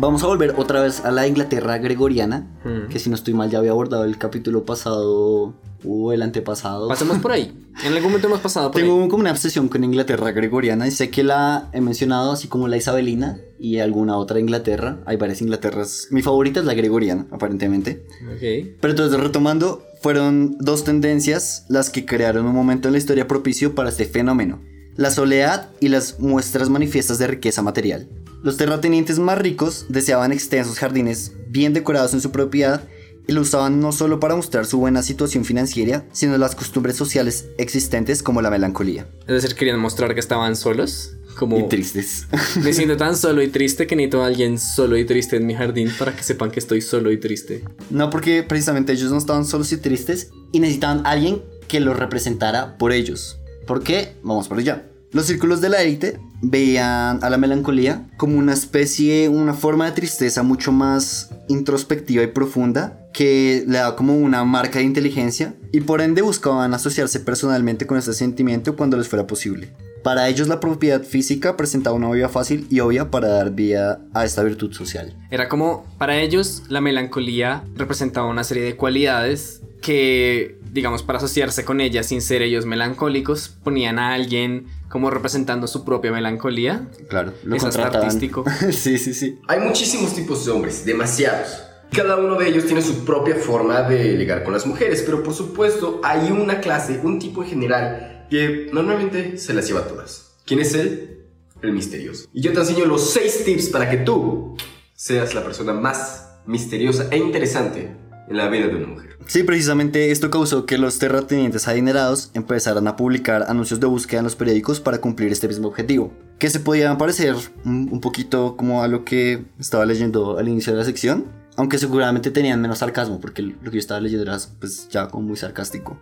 Vamos 0.00 0.22
a 0.22 0.28
volver 0.28 0.54
otra 0.56 0.80
vez 0.80 1.04
a 1.04 1.10
la 1.10 1.26
Inglaterra 1.26 1.78
gregoriana, 1.78 2.46
que 2.88 3.00
si 3.00 3.10
no 3.10 3.16
estoy 3.16 3.34
mal 3.34 3.50
ya 3.50 3.58
había 3.58 3.72
abordado 3.72 4.04
el 4.04 4.16
capítulo 4.16 4.64
pasado 4.64 5.54
o 5.84 6.12
el 6.12 6.22
antepasado. 6.22 6.86
Pasemos 6.88 7.18
por 7.18 7.32
ahí. 7.32 7.54
En 7.84 7.92
algún 7.92 8.10
momento 8.10 8.26
hemos 8.26 8.40
pasado 8.40 8.72
por 8.72 8.80
Tengo 8.80 9.04
ahí. 9.04 9.08
como 9.08 9.20
una 9.20 9.30
obsesión 9.30 9.68
con 9.68 9.84
Inglaterra 9.84 10.32
gregoriana 10.32 10.88
y 10.88 10.90
sé 10.90 11.10
que 11.10 11.22
la 11.22 11.68
he 11.72 11.80
mencionado 11.80 12.32
así 12.32 12.48
como 12.48 12.66
la 12.66 12.76
isabelina 12.76 13.38
y 13.60 13.78
alguna 13.78 14.16
otra 14.16 14.40
Inglaterra. 14.40 14.98
Hay 15.06 15.16
varias 15.16 15.42
Inglaterras. 15.42 16.08
Mi 16.10 16.22
favorita 16.22 16.58
es 16.58 16.66
la 16.66 16.74
gregoriana, 16.74 17.26
aparentemente. 17.30 18.04
Ok. 18.34 18.76
Pero 18.80 18.90
entonces 18.90 19.20
retomando, 19.20 19.84
fueron 20.02 20.56
dos 20.58 20.82
tendencias 20.82 21.66
las 21.68 21.88
que 21.90 22.04
crearon 22.04 22.46
un 22.46 22.54
momento 22.54 22.88
en 22.88 22.92
la 22.92 22.98
historia 22.98 23.28
propicio 23.28 23.76
para 23.76 23.90
este 23.90 24.06
fenómeno. 24.06 24.60
La 24.98 25.12
soledad 25.12 25.70
y 25.78 25.90
las 25.90 26.18
muestras 26.18 26.70
manifiestas 26.70 27.20
de 27.20 27.28
riqueza 27.28 27.62
material. 27.62 28.08
Los 28.42 28.56
terratenientes 28.56 29.20
más 29.20 29.38
ricos 29.38 29.86
deseaban 29.88 30.32
extensos 30.32 30.76
jardines 30.76 31.34
bien 31.46 31.72
decorados 31.72 32.14
en 32.14 32.20
su 32.20 32.32
propiedad 32.32 32.82
y 33.28 33.32
lo 33.32 33.42
usaban 33.42 33.78
no 33.78 33.92
solo 33.92 34.18
para 34.18 34.34
mostrar 34.34 34.66
su 34.66 34.80
buena 34.80 35.04
situación 35.04 35.44
financiera, 35.44 36.04
sino 36.10 36.36
las 36.36 36.56
costumbres 36.56 36.96
sociales 36.96 37.46
existentes 37.58 38.24
como 38.24 38.42
la 38.42 38.50
melancolía. 38.50 39.06
Es 39.28 39.40
decir, 39.40 39.54
querían 39.54 39.78
mostrar 39.78 40.14
que 40.14 40.20
estaban 40.20 40.56
solos. 40.56 41.14
Como 41.38 41.60
Y 41.60 41.68
tristes. 41.68 42.26
me 42.64 42.72
siento 42.72 42.96
tan 42.96 43.16
solo 43.16 43.40
y 43.40 43.46
triste 43.46 43.86
que 43.86 43.94
necesito 43.94 44.24
a 44.24 44.26
alguien 44.26 44.58
solo 44.58 44.96
y 44.96 45.04
triste 45.04 45.36
en 45.36 45.46
mi 45.46 45.54
jardín 45.54 45.92
para 45.96 46.16
que 46.16 46.24
sepan 46.24 46.50
que 46.50 46.58
estoy 46.58 46.80
solo 46.80 47.12
y 47.12 47.20
triste. 47.20 47.62
No 47.90 48.10
porque 48.10 48.42
precisamente 48.42 48.94
ellos 48.94 49.12
no 49.12 49.18
estaban 49.18 49.44
solos 49.44 49.70
y 49.70 49.76
tristes 49.76 50.32
y 50.50 50.58
necesitaban 50.58 51.06
a 51.06 51.10
alguien 51.10 51.40
que 51.68 51.78
los 51.78 51.96
representara 51.96 52.76
por 52.78 52.90
ellos. 52.90 53.38
¿Por 53.68 53.82
qué? 53.82 54.16
Vamos 54.22 54.48
por 54.48 54.58
allá. 54.58 54.86
Los 55.12 55.26
círculos 55.26 55.60
de 55.60 55.68
la 55.68 55.82
élite 55.82 56.18
veían 56.40 57.22
a 57.22 57.28
la 57.28 57.36
melancolía 57.36 58.08
como 58.16 58.38
una 58.38 58.54
especie, 58.54 59.28
una 59.28 59.52
forma 59.52 59.84
de 59.84 59.92
tristeza 59.92 60.42
mucho 60.42 60.72
más 60.72 61.30
introspectiva 61.48 62.22
y 62.22 62.28
profunda 62.28 63.08
que 63.12 63.64
le 63.66 63.78
da 63.78 63.94
como 63.94 64.16
una 64.16 64.42
marca 64.44 64.78
de 64.78 64.86
inteligencia 64.86 65.54
y 65.70 65.82
por 65.82 66.00
ende 66.00 66.22
buscaban 66.22 66.72
asociarse 66.72 67.20
personalmente 67.20 67.86
con 67.86 67.98
este 67.98 68.14
sentimiento 68.14 68.74
cuando 68.74 68.96
les 68.96 69.08
fuera 69.08 69.26
posible. 69.26 69.70
Para 70.02 70.28
ellos 70.28 70.48
la 70.48 70.60
propiedad 70.60 71.02
física 71.02 71.56
presentaba 71.56 71.96
una 71.96 72.10
vía 72.10 72.28
fácil 72.28 72.66
y 72.70 72.80
obvia 72.80 73.10
para 73.10 73.28
dar 73.28 73.50
vida 73.52 74.00
a 74.14 74.24
esta 74.24 74.42
virtud 74.42 74.72
social. 74.72 75.14
Era 75.30 75.48
como, 75.48 75.86
para 75.98 76.18
ellos, 76.18 76.62
la 76.68 76.80
melancolía 76.80 77.64
representaba 77.74 78.26
una 78.26 78.44
serie 78.44 78.62
de 78.62 78.76
cualidades 78.76 79.62
que, 79.82 80.58
digamos, 80.72 81.02
para 81.02 81.18
asociarse 81.18 81.64
con 81.64 81.80
ella 81.80 82.02
sin 82.02 82.22
ser 82.22 82.42
ellos 82.42 82.66
melancólicos, 82.66 83.50
ponían 83.62 83.98
a 83.98 84.14
alguien 84.14 84.66
como 84.88 85.10
representando 85.10 85.66
su 85.66 85.84
propia 85.84 86.12
melancolía. 86.12 86.88
Claro, 87.08 87.32
lo 87.44 87.56
Es 87.56 87.64
artístico. 87.64 88.44
sí, 88.70 88.98
sí, 88.98 89.14
sí. 89.14 89.38
Hay 89.48 89.60
muchísimos 89.60 90.14
tipos 90.14 90.44
de 90.44 90.52
hombres, 90.52 90.84
demasiados. 90.84 91.62
Cada 91.92 92.16
uno 92.16 92.34
de 92.36 92.48
ellos 92.48 92.66
tiene 92.66 92.82
su 92.82 93.04
propia 93.04 93.34
forma 93.34 93.82
de 93.82 94.14
ligar 94.14 94.44
con 94.44 94.52
las 94.52 94.66
mujeres, 94.66 95.02
pero 95.04 95.22
por 95.22 95.32
supuesto 95.32 96.00
hay 96.04 96.30
una 96.30 96.60
clase, 96.60 97.00
un 97.02 97.18
tipo 97.18 97.42
en 97.42 97.48
general, 97.48 98.17
que 98.30 98.68
normalmente 98.72 99.38
se 99.38 99.54
las 99.54 99.66
lleva 99.66 99.80
a 99.80 99.88
todas. 99.88 100.36
¿Quién 100.44 100.60
es 100.60 100.74
él? 100.74 101.24
El 101.62 101.72
misterioso. 101.72 102.28
Y 102.32 102.40
yo 102.40 102.52
te 102.52 102.60
enseño 102.60 102.84
los 102.84 103.10
6 103.10 103.44
tips 103.44 103.68
para 103.68 103.90
que 103.90 103.98
tú 103.98 104.56
seas 104.94 105.34
la 105.34 105.44
persona 105.44 105.72
más 105.72 106.28
misteriosa 106.46 107.08
e 107.10 107.18
interesante 107.18 107.94
en 108.28 108.36
la 108.36 108.48
vida 108.48 108.68
de 108.68 108.76
una 108.76 108.86
mujer. 108.86 109.18
Sí, 109.26 109.42
precisamente 109.42 110.10
esto 110.10 110.30
causó 110.30 110.64
que 110.64 110.78
los 110.78 110.98
terratenientes 110.98 111.68
adinerados 111.68 112.30
empezaran 112.34 112.86
a 112.86 112.96
publicar 112.96 113.44
anuncios 113.48 113.80
de 113.80 113.86
búsqueda 113.86 114.20
en 114.20 114.24
los 114.24 114.36
periódicos 114.36 114.80
para 114.80 115.00
cumplir 115.00 115.32
este 115.32 115.48
mismo 115.48 115.68
objetivo, 115.68 116.12
que 116.38 116.48
se 116.48 116.60
podían 116.60 116.96
parecer 116.96 117.34
un, 117.64 117.88
un 117.90 118.00
poquito 118.00 118.56
como 118.56 118.82
a 118.82 118.88
lo 118.88 119.04
que 119.04 119.44
estaba 119.58 119.84
leyendo 119.84 120.38
al 120.38 120.48
inicio 120.48 120.72
de 120.72 120.78
la 120.78 120.84
sección, 120.84 121.26
aunque 121.56 121.78
seguramente 121.78 122.30
tenían 122.30 122.60
menos 122.60 122.78
sarcasmo, 122.78 123.20
porque 123.20 123.42
lo 123.42 123.70
que 123.70 123.76
yo 123.76 123.80
estaba 123.80 124.00
leyendo 124.00 124.22
era 124.22 124.38
pues 124.60 124.88
ya 124.88 125.08
como 125.08 125.26
muy 125.26 125.36
sarcástico. 125.36 126.00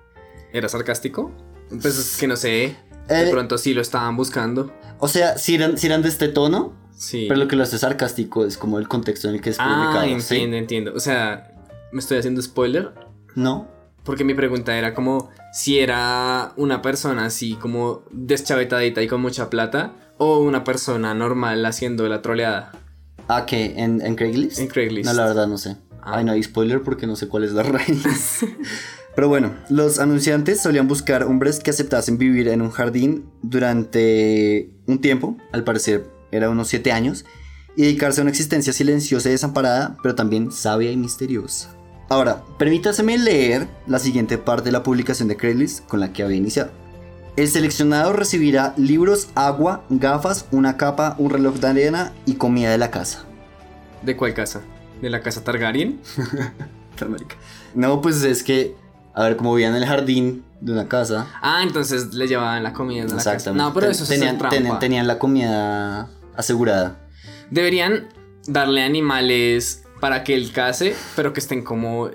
¿Era 0.53 0.69
sarcástico? 0.69 1.33
Pues 1.69 1.99
es 1.99 2.17
que 2.17 2.27
no 2.27 2.37
sé. 2.37 2.77
De 3.09 3.29
Eh, 3.29 3.31
pronto 3.31 3.57
sí 3.59 3.75
lo 3.75 3.81
estaban 3.83 4.17
buscando. 4.17 4.73
O 4.99 5.09
sea, 5.09 5.39
si 5.39 5.55
eran, 5.55 5.79
si 5.79 5.87
eran 5.87 6.03
de 6.03 6.09
este 6.09 6.29
tono, 6.29 6.75
Sí. 6.97 7.27
pero 7.29 7.39
lo 7.41 7.47
que 7.49 7.57
lo 7.57 7.63
hace 7.63 7.79
sarcástico 7.79 8.45
es 8.47 8.57
como 8.57 8.79
el 8.79 8.89
contexto 8.89 9.29
en 9.29 9.35
el 9.37 9.41
que 9.41 9.51
es 9.51 9.59
publicado. 9.59 9.99
ah, 10.01 10.05
¿sí? 10.21 10.35
entiendo, 10.37 10.57
entiendo. 10.57 10.93
O 10.95 11.01
sea, 11.01 11.53
me 11.93 12.01
estoy 12.01 12.19
haciendo 12.19 12.41
spoiler. 12.43 12.93
¿No? 13.35 13.69
Porque 14.03 14.25
mi 14.25 14.35
pregunta 14.35 14.77
era 14.79 14.95
como 14.95 15.31
si 15.53 15.79
era 15.79 16.53
una 16.57 16.81
persona 16.81 17.27
así 17.27 17.55
como 17.55 18.05
deschavetadita 18.13 19.03
y 19.03 19.09
con 19.09 19.21
mucha 19.21 19.51
plata 19.51 19.93
o 20.17 20.39
una 20.39 20.65
persona 20.65 21.13
normal 21.15 21.65
haciendo 21.67 22.09
la 22.09 22.23
troleada. 22.23 22.73
Ah, 23.29 23.45
¿qué? 23.47 23.75
¿En, 23.77 24.01
en 24.01 24.15
Craigslist? 24.15 24.59
En 24.61 24.69
Craigslist. 24.69 25.07
No, 25.07 25.13
la 25.13 25.27
verdad 25.27 25.47
no 25.49 25.59
sé. 25.59 25.77
Ah. 26.01 26.19
Ay, 26.19 26.25
no 26.25 26.33
hay 26.33 26.43
spoiler 26.43 26.83
porque 26.83 27.07
no 27.09 27.17
sé 27.17 27.27
cuál 27.29 27.43
es 27.45 27.53
la 27.53 27.63
raíz. 27.65 28.45
Pero 29.17 29.29
bueno, 29.29 29.55
los 29.71 29.99
anunciantes 29.99 30.61
solían 30.61 30.89
buscar 30.89 31.25
hombres 31.25 31.59
que 31.59 31.71
aceptasen 31.71 32.19
vivir 32.19 32.49
en 32.49 32.61
un 32.61 32.71
jardín 32.71 33.25
durante 33.43 34.71
un 34.87 35.01
tiempo, 35.01 35.39
al 35.53 35.65
parecer 35.65 36.07
era 36.31 36.51
unos 36.51 36.69
7 36.69 36.93
años, 36.93 37.25
y 37.77 37.83
dedicarse 37.83 38.21
a 38.21 38.23
una 38.23 38.31
existencia 38.31 38.75
silenciosa 38.75 39.31
y 39.31 39.33
desamparada, 39.33 39.97
pero 40.03 40.15
también 40.15 40.53
sabia 40.53 40.93
y 40.93 40.99
misteriosa. 40.99 41.75
Ahora, 42.11 42.45
permítaseme 42.59 43.17
leer 43.17 43.67
la 43.87 43.99
siguiente 43.99 44.37
parte 44.37 44.67
de 44.67 44.73
la 44.73 44.83
publicación 44.83 45.29
de 45.29 45.37
Craigslist 45.37 45.87
con 45.87 45.99
la 45.99 46.13
que 46.13 46.23
había 46.23 46.37
iniciado. 46.37 46.71
El 47.37 47.49
seleccionado 47.49 48.13
recibirá 48.13 48.75
libros, 48.77 49.29
agua, 49.35 49.85
gafas, 49.89 50.47
una 50.53 50.77
capa, 50.77 51.17
un 51.19 51.31
reloj 51.31 51.57
de 51.57 51.69
arena 51.69 52.13
y 52.27 52.35
comida 52.35 52.71
de 52.71 52.79
la 52.79 52.91
casa. 52.91 53.25
¿De 54.03 54.15
cuál 54.15 54.35
casa? 54.35 54.61
¿De 55.01 55.09
la 55.09 55.23
casa 55.23 55.43
Targaryen? 55.43 56.01
No, 57.75 58.01
pues 58.01 58.23
es 58.23 58.43
que, 58.43 58.75
a 59.17 59.25
ver, 59.25 59.37
como 59.37 59.53
vivían 59.55 59.75
en 59.75 59.83
el 59.83 59.89
jardín 59.89 60.45
de 60.61 60.73
una 60.73 60.87
casa. 60.89 61.27
Ah, 61.43 61.63
entonces 61.63 62.15
le 62.15 62.29
llevaban 62.29 62.63
la 62.63 62.73
comida 62.73 63.03
de 63.03 63.09
la 63.09 63.17
casa. 63.17 63.33
Exactamente. 63.35 63.65
No, 63.65 63.75
pero 63.75 63.87
Ten- 63.87 63.91
eso 63.93 64.03
es 64.05 64.09
tenían, 64.11 64.39
trampa. 64.39 64.57
tenían, 64.57 64.79
tenían 64.79 65.07
la 65.07 65.19
comida 65.19 66.09
asegurada. 66.37 66.99
Deberían 67.51 68.09
darle 68.47 68.83
animales 68.83 69.83
para 70.01 70.23
que 70.25 70.35
él 70.35 70.53
case, 70.53 70.95
pero 71.17 71.33
que 71.33 71.41
estén 71.41 71.63
como 71.63 72.11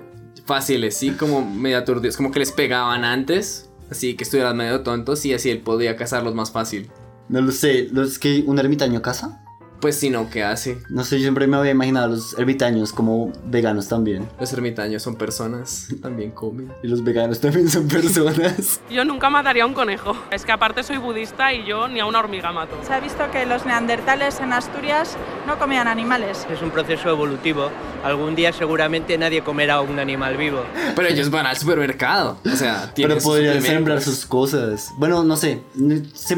fáciles, 0.46 0.96
¿sí? 0.96 1.10
Como 1.10 1.44
medio 1.44 1.78
aturdidos, 1.78 2.16
como 2.16 2.30
que 2.30 2.38
les 2.38 2.52
pegaban 2.52 3.04
antes, 3.04 3.68
así 3.90 4.14
que 4.16 4.24
estuvieran 4.24 4.56
medio 4.56 4.82
tontos 4.82 5.24
y 5.24 5.34
así 5.34 5.50
él 5.50 5.60
podía 5.60 5.96
cazarlos 5.96 6.34
más 6.34 6.50
fácil. 6.50 6.90
No 7.28 7.40
lo 7.40 7.52
sé, 7.52 7.88
¿lo- 7.92 8.02
¿es 8.04 8.18
que 8.18 8.42
un 8.46 8.58
ermitaño 8.58 9.02
casa? 9.02 9.42
Pues 9.82 9.98
si 9.98 10.08
no, 10.10 10.30
¿qué 10.30 10.44
hace? 10.44 10.78
No 10.88 11.02
sé, 11.02 11.16
yo 11.16 11.22
siempre 11.22 11.46
me 11.48 11.56
había 11.56 11.72
imaginado 11.72 12.06
a 12.06 12.08
los 12.10 12.38
ermitaños 12.38 12.92
como 12.92 13.32
veganos 13.46 13.88
también. 13.88 14.28
Los 14.38 14.52
ermitaños 14.52 15.02
son 15.02 15.16
personas, 15.16 15.88
también 16.00 16.30
comen. 16.30 16.72
Y 16.84 16.86
los 16.88 17.02
veganos 17.02 17.40
también 17.40 17.68
son 17.68 17.88
personas. 17.88 18.80
Yo 18.90 19.04
nunca 19.04 19.28
mataría 19.28 19.64
a 19.64 19.66
un 19.66 19.74
conejo. 19.74 20.16
Es 20.30 20.44
que 20.44 20.52
aparte 20.52 20.84
soy 20.84 20.98
budista 20.98 21.52
y 21.52 21.66
yo 21.66 21.88
ni 21.88 21.98
a 21.98 22.06
una 22.06 22.20
hormiga 22.20 22.52
mato. 22.52 22.76
Se 22.86 22.92
ha 22.92 23.00
visto 23.00 23.24
que 23.32 23.44
los 23.44 23.66
neandertales 23.66 24.38
en 24.40 24.52
Asturias 24.52 25.16
no 25.48 25.58
comían 25.58 25.88
animales. 25.88 26.46
Es 26.52 26.62
un 26.62 26.70
proceso 26.70 27.08
evolutivo. 27.08 27.68
Algún 28.04 28.36
día 28.36 28.52
seguramente 28.52 29.18
nadie 29.18 29.42
comerá 29.42 29.80
un 29.80 29.98
animal 29.98 30.36
vivo. 30.36 30.62
Pero 30.94 31.08
ellos 31.08 31.28
van 31.30 31.46
al 31.46 31.56
supermercado, 31.56 32.38
o 32.44 32.56
sea, 32.56 32.92
tienen 32.94 33.16
Pero 33.18 33.24
podrían 33.24 33.62
sembrar 33.62 34.00
sus 34.00 34.26
cosas. 34.26 34.90
Bueno, 34.98 35.24
no 35.24 35.36
sé. 35.36 35.60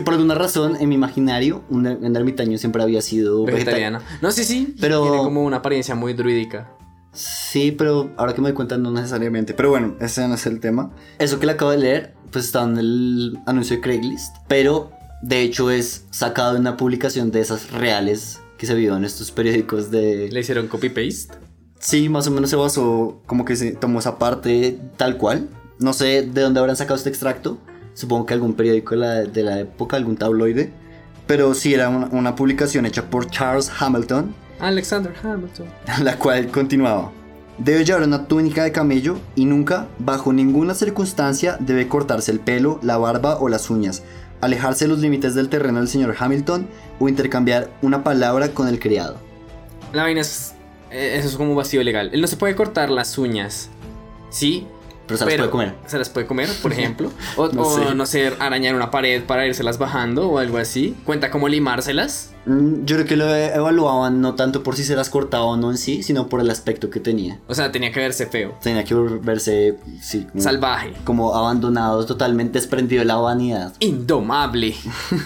Por 0.05 0.15
alguna 0.15 0.35
razón, 0.35 0.77
en 0.81 0.89
mi 0.89 0.95
imaginario, 0.95 1.63
un, 1.69 1.85
er- 1.87 1.99
un 2.01 2.17
ermitaño 2.17 2.57
siempre 2.59 2.83
había 2.83 3.03
sido 3.03 3.34
Vegetariana. 3.43 3.99
vegetariano. 3.99 4.21
No, 4.23 4.31
sí, 4.33 4.45
sí. 4.45 4.75
Pero- 4.81 5.03
Tiene 5.03 5.19
como 5.19 5.43
una 5.45 5.57
apariencia 5.59 5.95
muy 5.95 6.13
druídica. 6.15 6.71
Sí, 7.13 7.71
pero 7.73 8.11
ahora 8.17 8.35
que 8.35 8.41
me 8.41 8.49
doy 8.49 8.55
cuenta 8.57 8.77
no 8.79 8.91
necesariamente. 8.91 9.55
Pero 9.55 9.71
bueno, 9.71 9.95
ese 10.01 10.27
no 10.27 10.35
es 10.35 10.47
el 10.47 10.61
tema. 10.61 10.91
Eso 11.19 11.39
que 11.39 11.47
le 11.47 11.53
acabo 11.53 11.71
de 11.71 11.79
leer, 11.79 12.15
pues 12.33 12.47
está 12.47 12.65
en 12.65 12.77
el 12.77 13.39
anuncio 13.47 13.77
de 13.77 13.83
Craigslist. 13.83 14.35
Pero 14.49 14.91
de 15.23 15.43
hecho 15.43 15.71
es 15.71 16.07
sacado 16.11 16.55
de 16.55 16.61
una 16.61 16.77
publicación 16.77 17.31
de 17.31 17.41
esas 17.41 17.71
reales 17.71 18.41
que 18.59 18.67
se 18.67 18.75
vio 18.75 18.97
en 18.97 19.05
estos 19.05 19.31
periódicos 19.31 19.91
de... 19.91 20.29
Le 20.31 20.41
hicieron 20.41 20.67
copy-paste. 20.67 21.35
Sí, 21.79 22.09
más 22.09 22.27
o 22.27 22.31
menos 22.31 22.51
se 22.51 22.57
basó, 22.57 23.21
como 23.27 23.45
que 23.45 23.57
se 23.57 23.73
tomó 23.73 24.01
esa 24.01 24.19
parte 24.19 24.79
tal 24.97 25.17
cual. 25.17 25.49
No 25.79 25.93
sé 25.93 26.23
de 26.23 26.41
dónde 26.41 26.59
habrán 26.61 26.77
sacado 26.77 26.97
este 26.97 27.11
extracto. 27.11 27.59
Supongo 27.95 28.27
que 28.27 28.35
algún 28.35 28.55
periódico 28.55 28.95
de 28.97 29.01
la, 29.01 29.15
de 29.23 29.43
la 29.45 29.61
época, 29.61 29.97
algún 29.97 30.17
tabloide. 30.17 30.73
Pero 31.27 31.55
sí 31.55 31.73
era 31.75 31.89
una, 31.89 32.07
una 32.13 32.35
publicación 32.37 32.87
hecha 32.87 33.05
por 33.11 33.31
Charles 33.31 33.71
Hamilton, 33.79 34.35
Alexander 34.61 35.13
Hamilton. 35.23 35.67
la 36.03 36.17
cual 36.19 36.49
continuaba. 36.49 37.11
Debe 37.59 37.85
llevar 37.85 38.03
una 38.03 38.27
túnica 38.27 38.65
de 38.65 38.73
camello 38.73 39.19
y 39.37 39.45
nunca, 39.45 39.87
bajo 39.99 40.33
ninguna 40.33 40.75
circunstancia, 40.75 41.57
debe 41.61 41.87
cortarse 41.89 42.33
el 42.33 42.41
pelo, 42.41 42.79
la 42.83 42.97
barba 42.99 43.37
o 43.39 43.49
las 43.49 43.71
uñas, 43.71 44.03
alejarse 44.41 44.85
de 44.87 44.89
los 44.89 44.99
límites 44.99 45.35
del 45.35 45.49
terreno 45.49 45.79
del 45.79 45.89
señor 45.89 46.17
Hamilton 46.19 46.67
o 46.99 47.09
intercambiar 47.09 47.71
una 47.81 48.03
palabra 48.03 48.49
con 48.49 48.67
el 48.69 48.79
criado. 48.81 49.17
La 49.93 50.03
vaina 50.03 50.21
es. 50.21 50.55
eh, 50.91 51.17
Eso 51.19 51.29
es 51.29 51.37
como 51.37 51.51
un 51.51 51.57
vacío 51.57 51.83
legal. 51.85 52.11
Él 52.13 52.21
no 52.21 52.27
se 52.27 52.37
puede 52.37 52.57
cortar 52.57 52.91
las 52.91 53.17
uñas. 53.19 53.69
Sí. 54.31 54.67
Pero 55.07 55.19
se 55.19 55.25
las 55.27 55.35
puede 55.37 55.51
comer. 55.51 55.75
Se 55.87 55.99
las 55.99 56.09
puede 56.11 56.27
comer, 56.27 56.49
por 56.63 56.73
ejemplo. 56.75 57.11
O 57.37 57.49
No 57.49 57.63
o, 57.63 57.75
sé. 57.89 57.95
no 57.95 58.07
sé, 58.07 58.33
arañar 58.39 58.75
una 58.75 58.91
pared 58.91 59.23
para 59.25 59.47
irselas 59.47 59.79
bajando 59.79 60.29
o 60.31 60.39
algo 60.39 60.59
así. 60.59 60.97
Cuenta 61.05 61.31
como 61.31 61.49
limárselas. 61.49 62.31
Mm, 62.47 62.85
Yo 62.85 62.97
creo 62.97 63.07
que 63.07 63.17
lo 63.17 63.35
evaluaban 63.35 64.21
no 64.21 64.35
tanto 64.35 64.63
por 64.63 64.77
si 64.77 64.85
se 64.85 64.95
las 64.97 65.09
cortaba 65.11 65.45
o 65.45 65.57
no 65.57 65.71
en 65.71 65.79
sí, 65.79 66.03
sino 66.03 66.29
por 66.29 66.41
el 66.41 66.51
aspecto 66.51 66.91
que 66.91 67.01
tenía. 67.01 67.39
O 67.49 67.55
sea, 67.55 67.73
tenía 67.73 67.91
que 67.93 68.01
verse 68.01 68.27
feo. 68.27 68.55
Tenía 68.63 68.85
que 68.85 68.95
verse, 68.95 69.79
sí, 70.03 70.27
como, 70.31 70.43
Salvaje. 70.43 70.93
como 71.05 71.35
abandonado, 71.35 72.05
totalmente 72.07 72.59
desprendido 72.59 73.01
de 73.01 73.07
la 73.07 73.17
vanidad. 73.17 73.73
Indomable. 73.81 74.75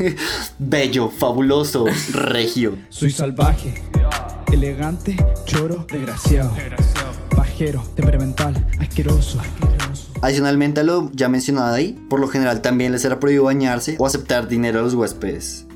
Bello, 0.58 1.11
fabuloso, 1.11 1.87
regio. 2.12 2.76
Soy 2.88 3.11
salvaje, 3.11 3.75
elegante, 4.52 5.16
choro, 5.44 5.87
desgraciado, 5.90 6.52
pajero, 7.58 7.82
temperamental, 7.96 8.54
asqueroso. 8.78 9.40
Adicionalmente 10.22 10.78
a 10.80 10.84
lo 10.84 11.10
ya 11.12 11.28
mencionado 11.28 11.74
ahí, 11.74 11.98
por 12.08 12.20
lo 12.20 12.28
general 12.28 12.62
también 12.62 12.92
les 12.92 13.04
era 13.04 13.18
prohibido 13.18 13.44
bañarse 13.44 13.96
o 13.98 14.06
aceptar 14.06 14.46
dinero 14.46 14.78
a 14.78 14.82
los 14.82 14.94
huéspedes. 14.94 15.66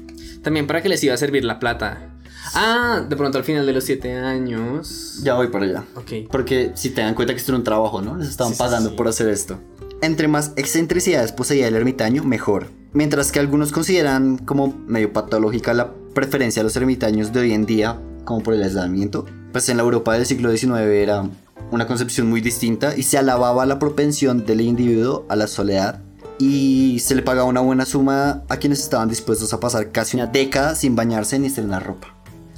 También 0.42 0.68
para 0.68 0.80
que 0.80 0.88
les 0.88 1.02
iba 1.02 1.12
a 1.14 1.16
servir 1.16 1.44
la 1.44 1.58
plata. 1.58 2.08
Ah, 2.54 3.04
de 3.08 3.16
pronto 3.16 3.38
al 3.38 3.42
final 3.42 3.66
de 3.66 3.72
los 3.72 3.82
siete 3.82 4.12
años. 4.12 5.18
Ya 5.24 5.34
voy 5.34 5.48
para 5.48 5.64
allá. 5.64 5.84
Ok. 5.96 6.28
Porque 6.30 6.70
si 6.74 6.90
te 6.90 7.00
dan 7.00 7.14
cuenta 7.16 7.34
que 7.34 7.40
esto 7.40 7.50
era 7.50 7.58
un 7.58 7.64
trabajo, 7.64 8.00
¿no? 8.00 8.16
Les 8.16 8.28
estaban 8.28 8.52
Sí, 8.52 8.58
sí, 8.58 8.62
pagando 8.62 8.90
sí. 8.90 8.96
por 8.96 9.08
hacer 9.08 9.28
esto. 9.28 9.58
Entre 10.02 10.28
más 10.28 10.52
excentricidades 10.54 11.32
poseía 11.32 11.66
el 11.66 11.74
ermitaño, 11.74 12.22
mejor. 12.22 12.68
Mientras 12.92 13.32
que 13.32 13.40
algunos 13.40 13.72
consideran 13.72 14.38
como 14.38 14.72
medio 14.86 15.12
patológica 15.12 15.74
la 15.74 15.92
preferencia 16.14 16.60
a 16.60 16.64
los 16.64 16.76
ermitaños 16.76 17.32
de 17.32 17.40
hoy 17.40 17.52
en 17.52 17.66
día, 17.66 17.98
como 18.24 18.40
por 18.40 18.54
el 18.54 18.62
aislamiento, 18.62 19.26
pues 19.50 19.68
en 19.68 19.78
la 19.78 19.82
Europa 19.82 20.14
del 20.14 20.26
siglo 20.26 20.50
XIX 20.56 20.78
era 20.90 21.28
una 21.70 21.86
concepción 21.86 22.28
muy 22.28 22.40
distinta 22.40 22.96
y 22.96 23.02
se 23.02 23.18
alababa 23.18 23.66
la 23.66 23.78
propensión 23.78 24.44
del 24.44 24.60
individuo 24.60 25.24
a 25.28 25.36
la 25.36 25.46
soledad 25.46 26.00
y 26.38 26.98
se 27.00 27.14
le 27.14 27.22
pagaba 27.22 27.48
una 27.48 27.60
buena 27.60 27.86
suma 27.86 28.42
a 28.48 28.56
quienes 28.56 28.80
estaban 28.80 29.08
dispuestos 29.08 29.52
a 29.52 29.60
pasar 29.60 29.92
casi 29.92 30.16
una 30.16 30.26
década 30.26 30.74
sin 30.74 30.96
bañarse 30.96 31.38
ni 31.38 31.46
estrenar 31.46 31.86
ropa. 31.86 32.08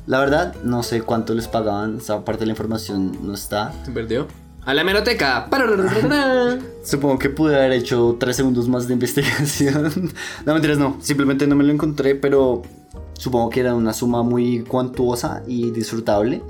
La 0.06 0.18
verdad, 0.18 0.54
no 0.64 0.82
sé 0.82 1.02
cuánto 1.02 1.34
les 1.34 1.48
pagaban, 1.48 1.98
esa 1.98 2.24
parte 2.24 2.40
de 2.40 2.46
la 2.46 2.52
información 2.52 3.18
no 3.22 3.34
está. 3.34 3.72
Se 3.84 3.90
perdió. 3.90 4.26
A 4.66 4.72
la. 4.72 5.46
Pararararara. 5.50 6.58
Supongo 6.84 7.18
que 7.18 7.28
pude 7.28 7.54
haber 7.54 7.72
hecho 7.72 8.16
tres 8.18 8.36
segundos 8.36 8.68
más 8.68 8.88
de 8.88 8.94
investigación. 8.94 10.12
no, 10.46 10.52
mentiras, 10.54 10.78
no. 10.78 10.96
Simplemente 11.00 11.46
no 11.46 11.54
me 11.54 11.64
lo 11.64 11.72
encontré, 11.72 12.14
pero 12.14 12.62
supongo 13.12 13.50
que 13.50 13.60
era 13.60 13.74
una 13.74 13.92
suma 13.92 14.22
muy 14.22 14.60
cuantuosa 14.60 15.42
y 15.46 15.70
disfrutable. 15.70 16.42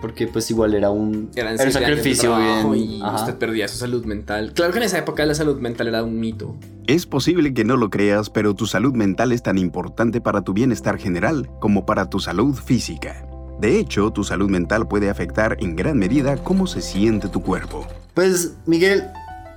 Porque 0.00 0.26
pues 0.26 0.50
igual 0.50 0.74
era 0.74 0.90
un, 0.90 1.30
era 1.34 1.56
sacrificio 1.70 2.36
bien... 2.36 2.74
y 2.74 3.02
ajá. 3.02 3.16
usted 3.16 3.36
perdía 3.36 3.68
su 3.68 3.78
salud 3.78 4.04
mental. 4.04 4.52
Claro 4.54 4.72
que 4.72 4.78
en 4.78 4.84
esa 4.84 4.98
época 4.98 5.24
la 5.24 5.34
salud 5.34 5.58
mental 5.60 5.88
era 5.88 6.02
un 6.02 6.20
mito. 6.20 6.56
Es 6.86 7.06
posible 7.06 7.54
que 7.54 7.64
no 7.64 7.76
lo 7.78 7.88
creas, 7.88 8.28
pero 8.28 8.54
tu 8.54 8.66
salud 8.66 8.92
mental 8.92 9.32
es 9.32 9.42
tan 9.42 9.56
importante 9.56 10.20
para 10.20 10.42
tu 10.42 10.52
bienestar 10.52 10.98
general 10.98 11.48
como 11.58 11.86
para 11.86 12.10
tu 12.10 12.20
salud 12.20 12.54
física. 12.54 13.26
De 13.60 13.78
hecho, 13.78 14.10
tu 14.10 14.24
salud 14.24 14.50
mental 14.50 14.86
puede 14.88 15.08
afectar 15.08 15.56
en 15.60 15.76
gran 15.76 15.98
medida 15.98 16.36
cómo 16.36 16.66
se 16.66 16.82
siente 16.82 17.28
tu 17.28 17.40
cuerpo. 17.42 17.86
Pues, 18.12 18.54
Miguel, 18.66 19.04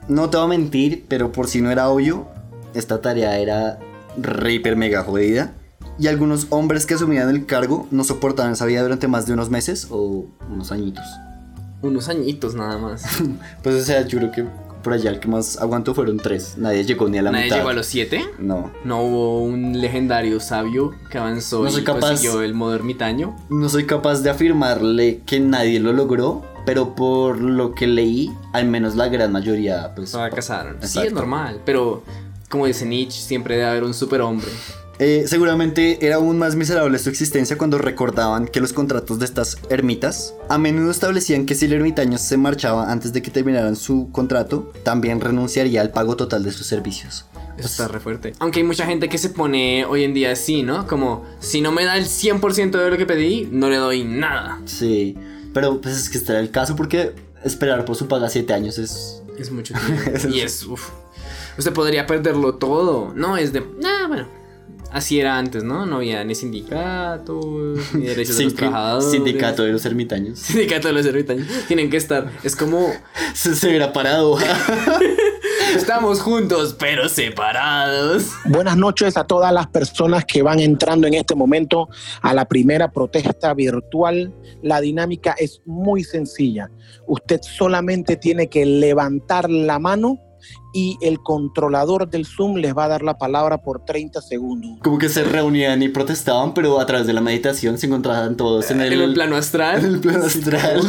no 0.07 0.29
te 0.29 0.37
voy 0.37 0.45
a 0.45 0.49
mentir, 0.49 1.05
pero 1.09 1.31
por 1.31 1.47
si 1.47 1.61
no 1.61 1.71
era 1.71 1.89
obvio, 1.89 2.27
esta 2.73 3.01
tarea 3.01 3.37
era 3.39 3.79
re 4.17 4.53
hiper 4.53 4.75
mega 4.75 5.03
jodida. 5.03 5.53
Y 5.99 6.07
algunos 6.07 6.47
hombres 6.51 6.85
que 6.85 6.93
asumían 6.93 7.29
el 7.29 7.45
cargo 7.45 7.87
no 7.91 8.03
soportaban 8.03 8.53
esa 8.53 8.65
vida 8.65 8.83
durante 8.83 9.07
más 9.07 9.25
de 9.25 9.33
unos 9.33 9.49
meses 9.49 9.87
o 9.89 10.25
unos 10.51 10.71
añitos. 10.71 11.03
Unos 11.81 12.07
añitos 12.09 12.55
nada 12.55 12.77
más. 12.77 13.03
Pues 13.63 13.75
o 13.75 13.85
sea, 13.85 14.05
yo 14.05 14.17
creo 14.19 14.31
que 14.31 14.45
por 14.83 14.93
allá 14.93 15.09
el 15.09 15.19
que 15.19 15.27
más 15.27 15.57
aguantó 15.57 15.93
fueron 15.95 16.17
tres. 16.17 16.53
Nadie 16.57 16.83
llegó 16.85 17.09
ni 17.09 17.17
a 17.17 17.21
la 17.21 17.31
¿Nadie 17.31 17.45
mitad. 17.45 17.57
llegó 17.57 17.69
a 17.69 17.73
los 17.73 17.87
siete? 17.87 18.23
No. 18.39 18.71
No 18.85 19.01
hubo 19.03 19.43
un 19.43 19.81
legendario 19.81 20.39
sabio 20.39 20.93
que 21.11 21.17
avanzó 21.17 21.63
No 21.63 21.71
soy 21.71 21.81
y 21.81 21.83
capaz- 21.85 22.09
consiguió 22.09 22.41
el 22.41 22.53
modo 22.53 22.75
ermitaño. 22.75 23.35
No 23.49 23.67
soy 23.67 23.85
capaz 23.85 24.21
de 24.21 24.29
afirmarle 24.29 25.21
que 25.25 25.39
nadie 25.39 25.79
lo 25.79 25.91
logró, 25.93 26.43
pero 26.65 26.95
por 26.95 27.39
lo 27.41 27.73
que 27.73 27.87
leí, 27.87 28.31
al 28.53 28.67
menos 28.67 28.95
la 28.95 29.09
gran 29.09 29.31
mayoría, 29.31 29.93
pues... 29.95 30.11
Fracasaron. 30.11 30.77
Sí, 30.81 30.99
es 30.99 31.11
normal, 31.11 31.59
pero 31.65 32.03
como 32.49 32.65
dice 32.67 32.85
Nietzsche, 32.85 33.19
siempre 33.21 33.55
debe 33.57 33.67
haber 33.67 33.83
un 33.83 33.93
superhombre. 33.93 34.47
Eh, 34.99 35.25
seguramente 35.27 36.05
era 36.05 36.15
aún 36.15 36.39
más 36.39 36.55
miserable 36.55 36.97
su 36.97 37.09
existencia 37.09 37.57
cuando 37.57 37.77
recordaban 37.77 38.47
que 38.47 38.59
los 38.59 38.73
contratos 38.73 39.19
de 39.19 39.25
estas 39.25 39.57
ermitas 39.69 40.33
a 40.49 40.57
menudo 40.57 40.89
establecían 40.89 41.45
que 41.45 41.53
si 41.53 41.65
el 41.65 41.73
ermitaño 41.73 42.17
se 42.17 42.35
marchaba 42.37 42.91
antes 42.91 43.13
de 43.13 43.21
que 43.21 43.29
terminaran 43.29 43.75
su 43.75 44.09
contrato, 44.11 44.73
también 44.83 45.21
renunciaría 45.21 45.81
al 45.81 45.91
pago 45.91 46.15
total 46.15 46.43
de 46.43 46.51
sus 46.51 46.65
servicios. 46.65 47.25
Eso 47.57 47.67
está 47.67 47.87
re 47.87 47.99
fuerte. 47.99 48.33
Aunque 48.39 48.59
hay 48.59 48.65
mucha 48.65 48.85
gente 48.85 49.09
que 49.09 49.17
se 49.17 49.29
pone 49.29 49.85
hoy 49.85 50.03
en 50.03 50.13
día 50.13 50.31
así, 50.31 50.63
¿no? 50.63 50.87
Como, 50.87 51.25
si 51.39 51.61
no 51.61 51.71
me 51.71 51.85
da 51.85 51.97
el 51.97 52.05
100% 52.05 52.71
de 52.71 52.89
lo 52.91 52.97
que 52.97 53.05
pedí, 53.05 53.47
no 53.51 53.69
le 53.69 53.77
doy 53.77 54.03
nada. 54.03 54.61
Sí, 54.65 55.15
pero 55.53 55.81
pues 55.81 55.95
es 55.97 56.09
que 56.09 56.19
este 56.19 56.33
era 56.33 56.39
el 56.39 56.51
caso 56.51 56.75
porque 56.75 57.13
esperar 57.43 57.85
por 57.85 57.95
su 57.95 58.07
paga 58.07 58.29
7 58.29 58.53
años 58.53 58.77
es... 58.77 59.23
Es 59.37 59.51
mucho 59.51 59.73
tiempo. 59.85 60.27
y 60.35 60.41
es, 60.41 60.63
uff. 60.65 60.89
Usted 61.57 61.73
podría 61.73 62.05
perderlo 62.05 62.55
todo. 62.55 63.13
No, 63.15 63.37
es 63.37 63.51
de... 63.53 63.61
Así 64.91 65.19
era 65.19 65.37
antes, 65.37 65.63
¿no? 65.63 65.85
No 65.85 65.97
había 65.97 66.23
ni 66.23 66.33
sindicatos, 66.33 67.93
ni 67.93 68.05
derechos 68.05 68.37
de 68.37 68.45
los 68.45 68.55
trabajadores. 68.55 69.11
Sindicato 69.11 69.63
de 69.63 69.71
los 69.71 69.85
ermitaños. 69.85 70.39
Sindicato 70.39 70.87
de 70.87 70.93
los 70.93 71.05
ermitaños. 71.05 71.47
Tienen 71.67 71.89
que 71.89 71.97
estar. 71.97 72.31
Es 72.43 72.55
como. 72.55 72.91
Se, 73.33 73.53
se 73.53 73.67
hubiera 73.67 73.93
parado. 73.93 74.37
Estamos 75.75 76.21
juntos, 76.21 76.75
pero 76.79 77.09
separados. 77.09 78.31
Buenas 78.45 78.77
noches 78.77 79.17
a 79.17 79.25
todas 79.25 79.53
las 79.53 79.67
personas 79.67 80.25
que 80.25 80.41
van 80.41 80.59
entrando 80.59 81.05
en 81.07 81.13
este 81.13 81.35
momento 81.35 81.89
a 82.21 82.33
la 82.33 82.45
primera 82.45 82.91
protesta 82.91 83.53
virtual. 83.53 84.33
La 84.63 84.81
dinámica 84.81 85.35
es 85.37 85.61
muy 85.65 86.03
sencilla. 86.03 86.71
Usted 87.05 87.41
solamente 87.41 88.15
tiene 88.15 88.47
que 88.47 88.65
levantar 88.65 89.49
la 89.49 89.77
mano 89.77 90.19
y 90.73 90.97
el 91.01 91.21
controlador 91.21 92.09
del 92.09 92.25
Zoom 92.25 92.57
les 92.57 92.75
va 92.75 92.85
a 92.85 92.87
dar 92.87 93.01
la 93.01 93.17
palabra 93.17 93.59
por 93.59 93.83
30 93.83 94.21
segundos. 94.21 94.77
Como 94.83 94.97
que 94.97 95.09
se 95.09 95.23
reunían 95.23 95.81
y 95.81 95.89
protestaban, 95.89 96.53
pero 96.53 96.79
a 96.79 96.85
través 96.85 97.07
de 97.07 97.13
la 97.13 97.21
meditación 97.21 97.77
se 97.77 97.87
encontraban 97.87 98.37
todos 98.37 98.69
en 98.69 98.81
el, 98.81 98.93
En 98.93 99.01
el 99.01 99.13
plano 99.13 99.37
astral. 99.37 99.79
En 99.79 99.85
el 99.85 99.99
plano 99.99 100.25
astral. 100.25 100.81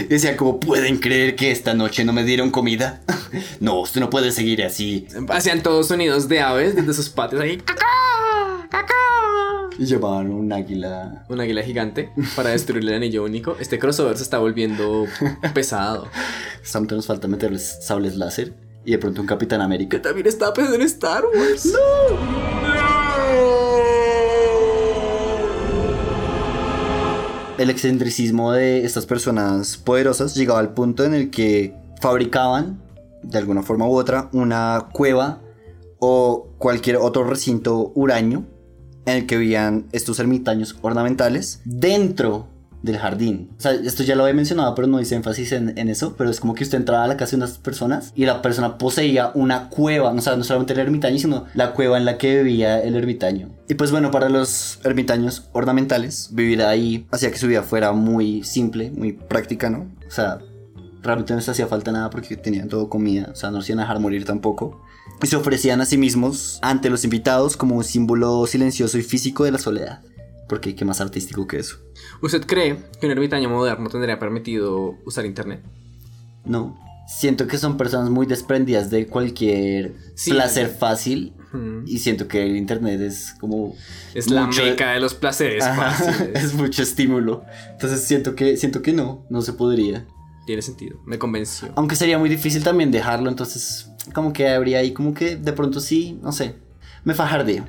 Y 0.00 0.04
decían, 0.08 0.36
como 0.36 0.58
pueden 0.58 0.98
creer 0.98 1.36
que 1.36 1.50
esta 1.50 1.74
noche 1.74 2.04
no 2.04 2.12
me 2.12 2.24
dieron 2.24 2.50
comida? 2.50 3.02
No, 3.60 3.80
usted 3.80 4.00
no 4.00 4.08
puede 4.08 4.30
seguir 4.32 4.62
así. 4.62 5.06
Hacían 5.28 5.62
todos 5.62 5.88
sonidos 5.88 6.28
de 6.28 6.40
aves 6.40 6.74
desde 6.74 6.94
sus 6.94 7.10
patios 7.10 7.42
ahí. 7.42 7.62
Y 9.78 9.84
llevaban 9.84 10.30
un 10.30 10.50
águila. 10.54 11.26
Un 11.28 11.38
águila 11.38 11.62
gigante 11.62 12.10
para 12.34 12.50
destruir 12.50 12.82
el 12.82 12.94
anillo 12.94 13.24
único. 13.24 13.58
Este 13.60 13.78
crossover 13.78 14.16
se 14.16 14.22
está 14.22 14.38
volviendo 14.38 15.04
pesado. 15.52 16.08
Solamente 16.62 16.94
nos 16.94 17.06
falta 17.06 17.28
meterles 17.28 17.80
sables 17.82 18.16
láser 18.16 18.54
y 18.86 18.92
de 18.92 18.98
pronto 18.98 19.20
un 19.20 19.26
Capitán 19.26 19.60
América. 19.60 20.00
También 20.00 20.28
está 20.28 20.52
pensando 20.54 20.76
en 20.76 20.82
Star 20.82 21.24
Wars. 21.34 21.72
El 27.58 27.70
excentricismo 27.70 28.52
de 28.52 28.84
estas 28.84 29.04
personas 29.06 29.76
poderosas 29.76 30.36
llegaba 30.36 30.60
al 30.60 30.72
punto 30.72 31.04
en 31.04 31.14
el 31.14 31.30
que 31.30 31.74
fabricaban, 32.00 32.80
de 33.22 33.38
alguna 33.38 33.62
forma 33.62 33.88
u 33.88 33.96
otra, 33.96 34.28
una 34.32 34.88
cueva 34.92 35.40
o 35.98 36.50
cualquier 36.58 36.96
otro 36.96 37.24
recinto 37.24 37.90
huraño 37.94 38.46
en 39.06 39.16
el 39.16 39.26
que 39.26 39.36
vivían 39.36 39.86
estos 39.92 40.20
ermitaños 40.20 40.76
ornamentales 40.82 41.60
dentro 41.64 42.46
del 42.86 42.98
jardín. 42.98 43.50
O 43.58 43.60
sea, 43.60 43.72
esto 43.72 44.02
ya 44.02 44.14
lo 44.14 44.22
había 44.22 44.34
mencionado, 44.34 44.74
pero 44.74 44.88
no 44.88 45.00
hice 45.00 45.16
énfasis 45.16 45.52
en, 45.52 45.76
en 45.76 45.88
eso, 45.88 46.14
pero 46.16 46.30
es 46.30 46.40
como 46.40 46.54
que 46.54 46.64
usted 46.64 46.78
entraba 46.78 47.04
a 47.04 47.08
la 47.08 47.16
casa 47.16 47.32
de 47.32 47.38
unas 47.38 47.58
personas 47.58 48.12
y 48.14 48.24
la 48.24 48.40
persona 48.40 48.78
poseía 48.78 49.30
una 49.34 49.68
cueva, 49.68 50.10
o 50.10 50.20
sea, 50.20 50.36
no 50.36 50.44
solamente 50.44 50.72
el 50.72 50.78
ermitaño, 50.78 51.18
sino 51.18 51.44
la 51.54 51.72
cueva 51.72 51.98
en 51.98 52.04
la 52.04 52.16
que 52.16 52.42
vivía 52.42 52.80
el 52.80 52.96
ermitaño. 52.96 53.50
Y 53.68 53.74
pues 53.74 53.90
bueno, 53.90 54.10
para 54.10 54.28
los 54.28 54.78
ermitaños 54.84 55.48
ornamentales, 55.52 56.30
vivir 56.32 56.62
ahí 56.62 57.06
hacía 57.10 57.30
que 57.30 57.38
su 57.38 57.48
vida 57.48 57.62
fuera 57.62 57.92
muy 57.92 58.44
simple, 58.44 58.90
muy 58.90 59.12
práctica, 59.12 59.68
¿no? 59.68 59.90
O 60.06 60.10
sea, 60.10 60.38
realmente 61.02 61.32
no 61.32 61.38
les 61.38 61.48
hacía 61.48 61.66
falta 61.66 61.92
nada 61.92 62.08
porque 62.10 62.36
tenían 62.36 62.68
todo 62.68 62.88
comida, 62.88 63.30
o 63.32 63.34
sea, 63.34 63.50
no 63.50 63.60
se 63.62 63.72
iban 63.72 63.80
a 63.80 63.82
dejar 63.82 64.00
morir 64.00 64.24
tampoco. 64.24 64.80
Y 65.22 65.26
se 65.26 65.36
ofrecían 65.36 65.80
a 65.80 65.86
sí 65.86 65.98
mismos 65.98 66.58
ante 66.62 66.90
los 66.90 67.04
invitados 67.04 67.56
como 67.56 67.76
un 67.76 67.84
símbolo 67.84 68.46
silencioso 68.46 68.98
y 68.98 69.02
físico 69.02 69.44
de 69.44 69.52
la 69.52 69.58
soledad. 69.58 70.02
Porque 70.48 70.74
qué 70.74 70.84
más 70.84 71.00
artístico 71.00 71.46
que 71.46 71.58
eso. 71.58 71.76
¿Usted 72.22 72.44
cree 72.46 72.76
que 73.00 73.06
un 73.06 73.12
ermitaño 73.12 73.48
moderno 73.48 73.88
tendría 73.88 74.18
permitido 74.18 74.96
usar 75.04 75.26
internet? 75.26 75.62
No. 76.44 76.78
Siento 77.08 77.46
que 77.46 77.56
son 77.58 77.76
personas 77.76 78.10
muy 78.10 78.26
desprendidas 78.26 78.90
de 78.90 79.06
cualquier 79.06 79.94
Sí. 80.14 80.30
placer 80.32 80.68
fácil. 80.68 81.32
Ujú. 81.52 81.82
Y 81.86 81.98
siento 81.98 82.26
que 82.28 82.42
el 82.44 82.56
internet 82.56 83.00
es 83.00 83.34
como. 83.40 83.74
Es 84.14 84.28
la 84.30 84.46
mucho- 84.46 84.64
meca 84.64 84.92
de 84.92 85.00
los 85.00 85.14
placeres 85.14 85.64
Ajá, 85.64 85.90
fáciles. 85.92 86.30
es 86.44 86.54
mucho 86.54 86.82
estímulo. 86.82 87.44
Entonces 87.70 88.02
siento 88.04 88.34
que, 88.34 88.56
siento 88.56 88.82
que 88.82 88.92
no, 88.92 89.24
no 89.30 89.40
se 89.42 89.52
podría. 89.52 90.06
Tiene 90.46 90.62
sentido, 90.62 91.00
me 91.06 91.18
convenció. 91.18 91.72
Aunque 91.74 91.96
sería 91.96 92.18
muy 92.20 92.28
difícil 92.28 92.62
también 92.62 92.92
dejarlo, 92.92 93.28
entonces 93.28 93.88
como 94.14 94.32
que 94.32 94.48
habría 94.48 94.78
ahí 94.78 94.92
como 94.92 95.12
que 95.12 95.34
de 95.36 95.52
pronto 95.52 95.80
sí, 95.80 96.20
no 96.22 96.30
sé, 96.30 96.54
me 97.02 97.14
fajardeo. 97.14 97.64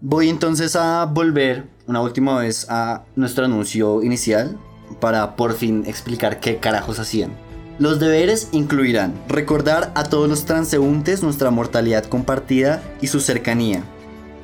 Voy 0.00 0.28
entonces 0.28 0.76
a 0.76 1.04
volver 1.06 1.64
una 1.88 2.00
última 2.00 2.38
vez 2.38 2.66
a 2.70 3.02
nuestro 3.16 3.44
anuncio 3.46 4.00
inicial 4.02 4.56
para 5.00 5.34
por 5.34 5.54
fin 5.54 5.84
explicar 5.86 6.38
qué 6.38 6.58
carajos 6.58 7.00
hacían. 7.00 7.32
Los 7.80 7.98
deberes 7.98 8.48
incluirán 8.52 9.14
recordar 9.28 9.90
a 9.96 10.04
todos 10.04 10.28
los 10.28 10.44
transeúntes 10.44 11.22
nuestra 11.22 11.50
mortalidad 11.50 12.04
compartida 12.04 12.82
y 13.00 13.08
su 13.08 13.20
cercanía. 13.20 13.82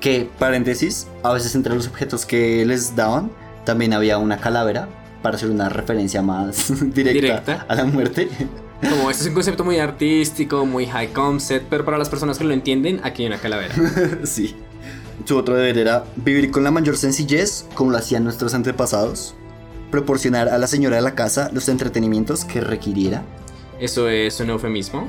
Que, 0.00 0.28
paréntesis, 0.38 1.06
a 1.22 1.32
veces 1.32 1.54
entre 1.54 1.74
los 1.74 1.86
objetos 1.86 2.26
que 2.26 2.64
les 2.66 2.96
daban 2.96 3.30
también 3.64 3.92
había 3.92 4.18
una 4.18 4.38
calavera 4.38 4.88
para 5.22 5.36
hacer 5.36 5.50
una 5.50 5.68
referencia 5.68 6.20
más 6.20 6.68
directa, 6.94 7.12
Directa. 7.12 7.66
a 7.68 7.74
la 7.76 7.84
muerte. 7.84 8.28
Como 8.90 9.08
este 9.08 9.22
es 9.22 9.28
un 9.28 9.34
concepto 9.34 9.64
muy 9.64 9.78
artístico, 9.78 10.66
muy 10.66 10.86
high 10.86 11.12
concept, 11.12 11.66
pero 11.70 11.84
para 11.84 11.96
las 11.96 12.08
personas 12.08 12.38
que 12.38 12.44
lo 12.44 12.52
entienden, 12.52 13.00
aquí 13.04 13.22
hay 13.22 13.28
una 13.28 13.38
calavera. 13.38 13.74
sí. 14.24 14.54
Su 15.24 15.38
otro 15.38 15.54
deber 15.54 15.78
era 15.78 16.04
vivir 16.16 16.50
con 16.50 16.64
la 16.64 16.70
mayor 16.70 16.98
sencillez, 16.98 17.64
como 17.74 17.90
lo 17.90 17.96
hacían 17.96 18.24
nuestros 18.24 18.52
antepasados, 18.52 19.34
proporcionar 19.90 20.50
a 20.50 20.58
la 20.58 20.66
señora 20.66 20.96
de 20.96 21.02
la 21.02 21.14
casa 21.14 21.48
los 21.52 21.68
entretenimientos 21.70 22.44
que 22.44 22.60
requiriera. 22.60 23.22
¿Eso 23.80 24.08
es 24.08 24.38
un 24.40 24.50
eufemismo? 24.50 25.08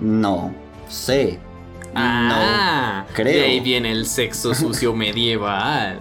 No 0.00 0.54
sé. 0.88 1.40
Ah, 1.94 3.04
no 3.08 3.14
creo. 3.14 3.32
de 3.32 3.44
ahí 3.44 3.60
viene 3.60 3.90
el 3.90 4.06
sexo 4.06 4.54
sucio 4.54 4.92
medieval. 4.94 5.98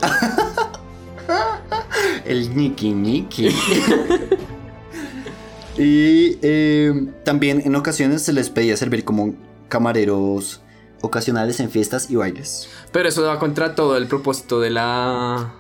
El 2.26 2.56
Niki 2.56 2.92
Niki. 2.92 3.48
y 5.78 6.38
eh, 6.42 7.08
también 7.24 7.62
en 7.66 7.76
ocasiones 7.76 8.22
se 8.22 8.34
les 8.34 8.52
pedía 8.52 8.78
servir 8.78 9.04
como 9.04 9.34
camareros 9.68 10.62
ocasionales 11.06 11.60
en 11.60 11.70
fiestas 11.70 12.10
y 12.10 12.16
bailes. 12.16 12.70
Pero 12.92 13.10
eso 13.10 13.24
va 13.24 13.40
contra 13.40 13.76
todo 13.76 13.98
el 13.98 14.08
propósito 14.08 14.60
de 14.60 14.70
la... 14.70 15.54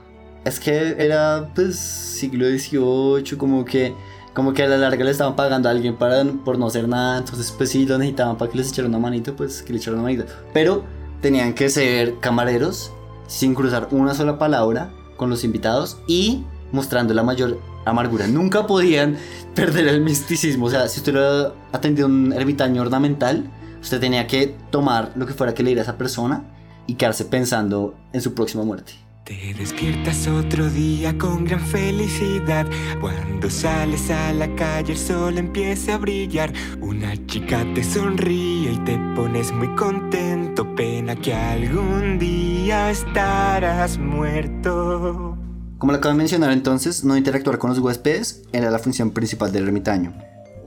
Es 0.44 0.60
que 0.60 0.96
era 1.00 1.52
pues 1.56 1.78
siglo 1.78 2.46
XVIII, 2.46 3.38
como 3.38 3.66
que 3.66 3.96
como 4.36 4.54
que 4.54 4.64
a 4.64 4.68
la 4.68 4.78
larga 4.78 5.06
le 5.06 5.12
estaban 5.12 5.38
pagando 5.38 5.70
a 5.70 5.72
alguien 5.72 5.96
para, 5.96 6.26
por 6.26 6.60
no 6.60 6.68
hacer 6.68 6.90
nada, 6.90 7.20
entonces 7.20 7.54
pues 7.58 7.70
sí 7.70 7.86
lo 7.86 7.98
necesitaban 7.98 8.38
para 8.38 8.52
que 8.52 8.58
les 8.58 8.70
echaran 8.70 8.92
una 8.92 9.00
manito, 9.00 9.34
pues 9.34 9.64
que 9.64 9.72
le 9.72 9.80
echaran 9.80 10.00
una 10.00 10.10
manito. 10.10 10.26
Pero 10.54 10.84
tenían 11.22 11.54
que 11.54 11.70
ser 11.70 12.20
camareros 12.20 12.92
sin 13.28 13.56
cruzar 13.56 13.88
una 13.92 14.14
sola 14.14 14.38
palabra 14.38 14.92
con 15.16 15.30
los 15.30 15.46
invitados 15.46 15.98
y 16.06 16.44
mostrando 16.74 17.14
la 17.14 17.24
mayor 17.24 17.60
amargura. 17.86 18.28
Nunca 18.28 18.68
podían 18.68 19.18
perder 19.56 19.88
el 19.88 20.02
misticismo, 20.02 20.66
o 20.66 20.70
sea, 20.70 20.90
si 20.90 21.00
usted 21.00 21.14
hubiera 21.14 21.54
atendido 21.72 22.08
a 22.08 22.12
un 22.12 22.34
ermitaño 22.34 22.82
ornamental, 22.82 23.50
usted 23.86 24.00
tenía 24.00 24.26
que 24.26 24.56
tomar 24.72 25.12
lo 25.16 25.28
que 25.28 25.34
fuera 25.34 25.54
que 25.54 25.62
le 25.62 25.70
diera 25.70 25.82
a 25.82 25.84
esa 25.84 25.98
persona 25.98 26.44
y 26.88 26.96
quedarse 26.96 27.26
pensando 27.26 27.96
en 28.14 28.22
su 28.22 28.34
próxima 28.34 28.64
muerte. 28.64 28.94
Te 29.26 29.54
despiertas 29.54 30.28
otro 30.28 30.70
día 30.70 31.16
con 31.18 31.46
gran 31.46 31.60
felicidad. 31.60 32.66
Cuando 33.00 33.50
sales 33.50 34.10
a 34.10 34.34
la 34.34 34.54
calle 34.56 34.94
el 34.94 35.00
sol 35.00 35.38
empieza 35.38 35.96
a 35.96 35.98
brillar. 35.98 36.52
Una 36.82 37.16
chica 37.28 37.64
te 37.74 37.84
sonríe 37.84 38.74
y 38.74 38.78
te 38.86 39.00
pones 39.16 39.52
muy 39.52 39.74
contento. 39.76 40.76
Pena 40.76 41.16
que 41.16 41.34
algún 41.34 42.18
día 42.20 42.92
estarás 42.92 43.98
muerto. 43.98 45.38
Como 45.78 45.92
lo 45.92 45.98
acabo 45.98 46.14
de 46.14 46.20
mencionar 46.20 46.52
entonces, 46.52 47.04
no 47.04 47.18
interactuar 47.18 47.60
con 47.60 47.70
los 47.70 47.80
huéspedes 47.80 48.44
era 48.52 48.72
la 48.72 48.80
función 48.80 49.12
principal 49.12 49.52
del 49.52 49.66
ermitaño. 49.66 50.14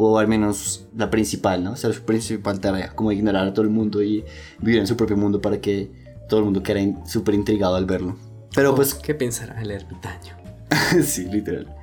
O 0.01 0.19
al 0.19 0.29
menos 0.29 0.87
la 0.97 1.11
principal, 1.11 1.65
¿no? 1.65 1.73
O 1.73 1.77
sea, 1.77 1.93
su 1.93 2.03
principal 2.03 2.61
tarea, 2.61 2.95
como 2.95 3.11
ignorar 3.11 3.49
a 3.49 3.53
todo 3.53 3.65
el 3.65 3.71
mundo 3.71 4.01
y 4.03 4.25
vivir 4.61 4.79
en 4.79 4.87
su 4.87 4.97
propio 4.97 5.17
mundo 5.17 5.41
para 5.41 5.61
que 5.61 5.91
todo 6.29 6.39
el 6.39 6.45
mundo 6.45 6.63
quedara 6.63 6.81
in- 6.83 6.99
súper 7.05 7.35
intrigado 7.35 7.75
al 7.75 7.85
verlo. 7.85 8.17
Pero 8.55 8.75
pues 8.77 8.95
¿Qué 8.95 9.15
pensará 9.15 9.61
el 9.61 9.73
ermitaño? 9.73 10.37
sí, 11.05 11.25
literal. 11.25 11.75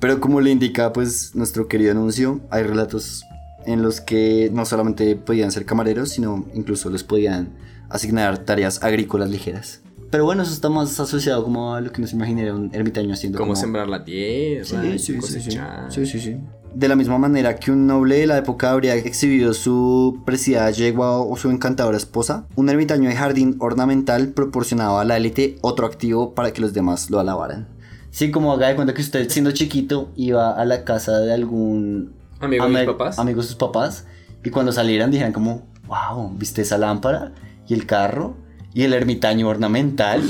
Pero 0.00 0.20
como 0.20 0.40
le 0.42 0.50
indica 0.50 0.92
pues 0.92 1.34
nuestro 1.34 1.66
querido 1.66 1.92
anuncio, 1.92 2.40
hay 2.50 2.62
relatos 2.64 3.24
en 3.64 3.80
los 3.82 4.00
que 4.02 4.50
no 4.52 4.66
solamente 4.66 5.16
podían 5.16 5.50
ser 5.50 5.64
camareros, 5.64 6.10
sino 6.10 6.44
incluso 6.54 6.90
les 6.90 7.04
podían 7.04 7.50
asignar 7.88 8.38
tareas 8.38 8.82
agrícolas 8.82 9.30
ligeras. 9.30 9.80
Pero 10.10 10.24
bueno, 10.26 10.42
eso 10.42 10.52
está 10.52 10.68
más 10.68 11.00
asociado 11.00 11.42
como 11.42 11.74
a 11.74 11.80
lo 11.80 11.90
que 11.90 12.02
nos 12.02 12.12
imaginaría 12.12 12.52
un 12.54 12.68
ermitaño 12.74 13.14
haciendo. 13.14 13.38
Cómo 13.38 13.52
como- 13.52 13.60
sembrar 13.60 13.88
la 13.88 14.04
tierra, 14.04 14.64
Sí, 14.66 14.76
sí, 14.76 14.98
sí, 14.98 15.12
sí. 15.14 15.18
cosechar. 15.18 15.90
Sí, 15.92 16.04
sí, 16.04 16.20
sí. 16.20 16.36
De 16.74 16.88
la 16.88 16.96
misma 16.96 17.18
manera 17.18 17.56
que 17.56 17.70
un 17.70 17.86
noble 17.86 18.16
de 18.18 18.26
la 18.26 18.38
época 18.38 18.70
habría 18.70 18.94
exhibido 18.94 19.52
su 19.52 20.22
preciada 20.24 20.70
yegua 20.70 21.18
o 21.20 21.36
su 21.36 21.50
encantadora 21.50 21.96
esposa, 21.98 22.46
un 22.56 22.68
ermitaño 22.70 23.08
de 23.10 23.14
jardín 23.16 23.56
ornamental 23.58 24.28
proporcionaba 24.28 25.02
a 25.02 25.04
la 25.04 25.18
élite 25.18 25.58
otro 25.60 25.86
activo 25.86 26.34
para 26.34 26.52
que 26.52 26.62
los 26.62 26.72
demás 26.72 27.10
lo 27.10 27.20
alabaran. 27.20 27.68
Sí, 28.10 28.30
como 28.30 28.52
haga 28.52 28.68
de 28.68 28.74
cuenta 28.76 28.94
que 28.94 29.02
usted 29.02 29.28
siendo 29.28 29.50
chiquito 29.52 30.10
iba 30.16 30.50
a 30.52 30.64
la 30.64 30.84
casa 30.84 31.18
de 31.20 31.32
algún 31.34 32.12
Amigo 32.40 32.64
de 32.64 32.70
ame- 32.70 32.86
papás. 32.86 33.18
amigo 33.18 33.42
de 33.42 33.46
sus 33.46 33.56
papás 33.56 34.06
y 34.42 34.50
cuando 34.50 34.72
salieran 34.72 35.10
dijeran 35.10 35.32
como, 35.32 35.66
wow, 35.86 36.30
¿viste 36.38 36.62
esa 36.62 36.78
lámpara? 36.78 37.32
¿Y 37.68 37.74
el 37.74 37.86
carro? 37.86 38.34
¿Y 38.74 38.82
el 38.84 38.94
ermitaño 38.94 39.46
ornamental? 39.48 40.22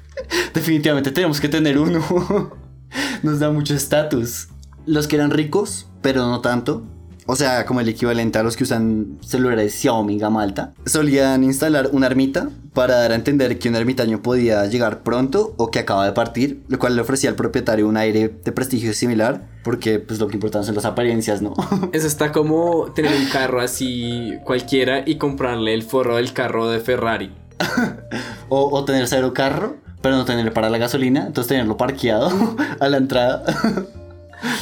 Definitivamente 0.54 1.10
tenemos 1.10 1.40
que 1.40 1.48
tener 1.48 1.78
uno. 1.78 2.00
Nos 3.22 3.38
da 3.38 3.50
mucho 3.50 3.74
estatus. 3.74 4.48
Los 4.86 5.08
que 5.08 5.16
eran 5.16 5.30
ricos, 5.30 5.86
pero 6.00 6.26
no 6.26 6.40
tanto. 6.40 6.84
O 7.28 7.34
sea, 7.34 7.66
como 7.66 7.80
el 7.80 7.88
equivalente 7.88 8.38
a 8.38 8.44
los 8.44 8.56
que 8.56 8.62
usan 8.62 9.18
celulares 9.20 9.74
Xiaomi 9.74 10.16
gama 10.16 10.42
alta. 10.42 10.74
Solían 10.86 11.42
instalar 11.42 11.90
una 11.92 12.06
ermita 12.06 12.50
para 12.72 12.98
dar 12.98 13.10
a 13.10 13.16
entender 13.16 13.58
que 13.58 13.68
un 13.68 13.74
ermitaño 13.74 14.22
podía 14.22 14.64
llegar 14.66 15.02
pronto 15.02 15.52
o 15.56 15.72
que 15.72 15.80
acaba 15.80 16.04
de 16.06 16.12
partir, 16.12 16.62
lo 16.68 16.78
cual 16.78 16.94
le 16.94 17.02
ofrecía 17.02 17.28
al 17.30 17.34
propietario 17.34 17.88
un 17.88 17.96
aire 17.96 18.28
de 18.28 18.52
prestigio 18.52 18.94
similar, 18.94 19.48
porque 19.64 19.98
pues 19.98 20.20
lo 20.20 20.28
que 20.28 20.34
importan 20.36 20.62
son 20.62 20.76
las 20.76 20.84
apariencias, 20.84 21.42
¿no? 21.42 21.54
Eso 21.92 22.06
está 22.06 22.30
como 22.30 22.92
tener 22.94 23.12
un 23.12 23.28
carro 23.28 23.60
así 23.60 24.34
cualquiera 24.44 25.02
y 25.04 25.16
comprarle 25.16 25.74
el 25.74 25.82
forro 25.82 26.16
del 26.16 26.32
carro 26.32 26.68
de 26.68 26.78
Ferrari. 26.78 27.32
o, 28.48 28.68
o 28.70 28.84
tener 28.84 29.08
cero 29.08 29.32
carro, 29.34 29.76
pero 30.00 30.16
no 30.16 30.24
tener 30.24 30.52
para 30.52 30.70
la 30.70 30.78
gasolina, 30.78 31.26
entonces 31.26 31.48
tenerlo 31.48 31.76
parqueado 31.76 32.30
a 32.78 32.88
la 32.88 32.98
entrada. 32.98 33.42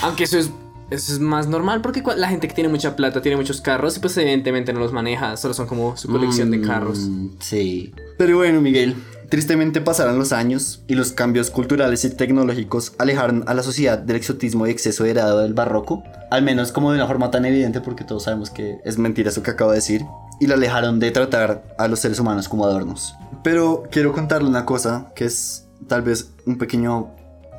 Aunque 0.02 0.24
eso 0.24 0.38
es, 0.38 0.50
eso 0.90 1.12
es 1.12 1.18
más 1.20 1.46
normal 1.48 1.80
porque 1.80 2.02
la 2.16 2.28
gente 2.28 2.46
que 2.48 2.54
tiene 2.54 2.68
mucha 2.68 2.94
plata 2.96 3.22
tiene 3.22 3.36
muchos 3.36 3.60
carros 3.60 3.96
y 3.96 4.00
pues 4.00 4.16
evidentemente 4.16 4.72
no 4.72 4.80
los 4.80 4.92
maneja, 4.92 5.36
solo 5.36 5.54
son 5.54 5.66
como 5.66 5.96
su 5.96 6.08
colección 6.08 6.50
de 6.50 6.60
carros. 6.60 6.98
Mm, 7.00 7.28
Sí. 7.40 7.92
Pero 8.18 8.36
bueno, 8.36 8.60
Miguel, 8.60 8.94
tristemente 9.30 9.80
pasaron 9.80 10.18
los 10.18 10.32
años 10.32 10.82
y 10.86 10.94
los 10.94 11.12
cambios 11.12 11.50
culturales 11.50 12.04
y 12.04 12.10
tecnológicos 12.10 12.92
alejaron 12.98 13.44
a 13.46 13.54
la 13.54 13.62
sociedad 13.62 13.98
del 13.98 14.16
exotismo 14.16 14.66
y 14.66 14.70
exceso 14.70 15.04
heredado 15.04 15.40
del 15.40 15.54
barroco, 15.54 16.02
al 16.30 16.42
menos 16.42 16.70
como 16.70 16.90
de 16.92 16.98
una 16.98 17.06
forma 17.06 17.30
tan 17.30 17.44
evidente 17.44 17.80
porque 17.80 18.04
todos 18.04 18.24
sabemos 18.24 18.50
que 18.50 18.78
es 18.84 18.98
mentira 18.98 19.30
eso 19.30 19.42
que 19.42 19.50
acabo 19.50 19.70
de 19.70 19.76
decir, 19.78 20.02
y 20.40 20.46
la 20.46 20.54
alejaron 20.54 21.00
de 21.00 21.10
tratar 21.10 21.64
a 21.78 21.88
los 21.88 22.00
seres 22.00 22.20
humanos 22.20 22.48
como 22.48 22.64
adornos. 22.66 23.14
Pero 23.42 23.84
quiero 23.90 24.12
contarle 24.12 24.48
una 24.48 24.64
cosa 24.64 25.12
que 25.16 25.24
es 25.24 25.66
tal 25.88 26.02
vez 26.02 26.30
un 26.46 26.56
pequeño 26.58 27.08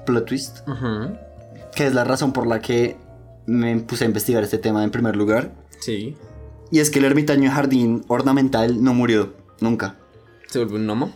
plot 0.05 0.25
twist, 0.25 0.57
Ujú. 0.67 1.15
Que 1.75 1.85
es 1.85 1.93
la 1.93 2.03
razón 2.03 2.33
por 2.33 2.47
la 2.47 2.61
que 2.61 2.97
me 3.45 3.75
puse 3.77 4.05
a 4.05 4.07
investigar 4.07 4.43
este 4.43 4.57
tema 4.57 4.83
en 4.83 4.91
primer 4.91 5.15
lugar. 5.15 5.51
Sí. 5.79 6.15
Y 6.71 6.79
es 6.79 6.89
que 6.89 6.99
el 6.99 7.05
ermitaño 7.05 7.51
jardín 7.51 8.03
ornamental 8.07 8.83
no 8.83 8.93
murió, 8.93 9.33
nunca. 9.59 9.97
¿Se 10.47 10.59
vuelve 10.59 10.75
un 10.77 10.87
gnomo? 10.87 11.13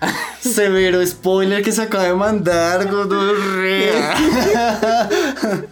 Severo 0.40 1.04
spoiler 1.06 1.62
que 1.62 1.72
se 1.72 1.82
acaba 1.82 2.04
de 2.04 2.14
mandar, 2.14 2.90
Godorrea. 2.90 4.16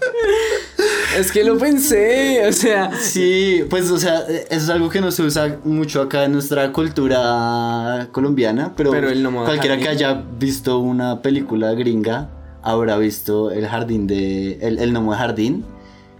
Es 1.18 1.32
que 1.32 1.42
lo 1.42 1.58
pensé, 1.58 2.46
o 2.46 2.52
sea. 2.52 2.92
Sí, 2.98 3.64
pues, 3.68 3.90
o 3.90 3.98
sea, 3.98 4.20
eso 4.20 4.46
es 4.48 4.68
algo 4.68 4.88
que 4.88 5.00
no 5.00 5.10
se 5.10 5.22
usa 5.22 5.58
mucho 5.64 6.00
acá 6.02 6.24
en 6.24 6.32
nuestra 6.32 6.72
cultura 6.72 8.08
colombiana, 8.12 8.72
pero, 8.76 8.92
Pero 8.92 9.10
el 9.10 9.22
de 9.22 9.30
cualquiera 9.30 9.76
que 9.76 9.88
haya 9.88 10.14
visto 10.38 10.78
una 10.78 11.20
película 11.20 11.72
gringa 11.72 12.30
habrá 12.62 12.96
visto 12.98 13.50
el 13.50 13.66
jardín 13.66 14.06
de. 14.06 14.58
el, 14.60 14.78
el 14.78 14.92
gnomo 14.92 15.12
de 15.12 15.18
jardín. 15.18 15.64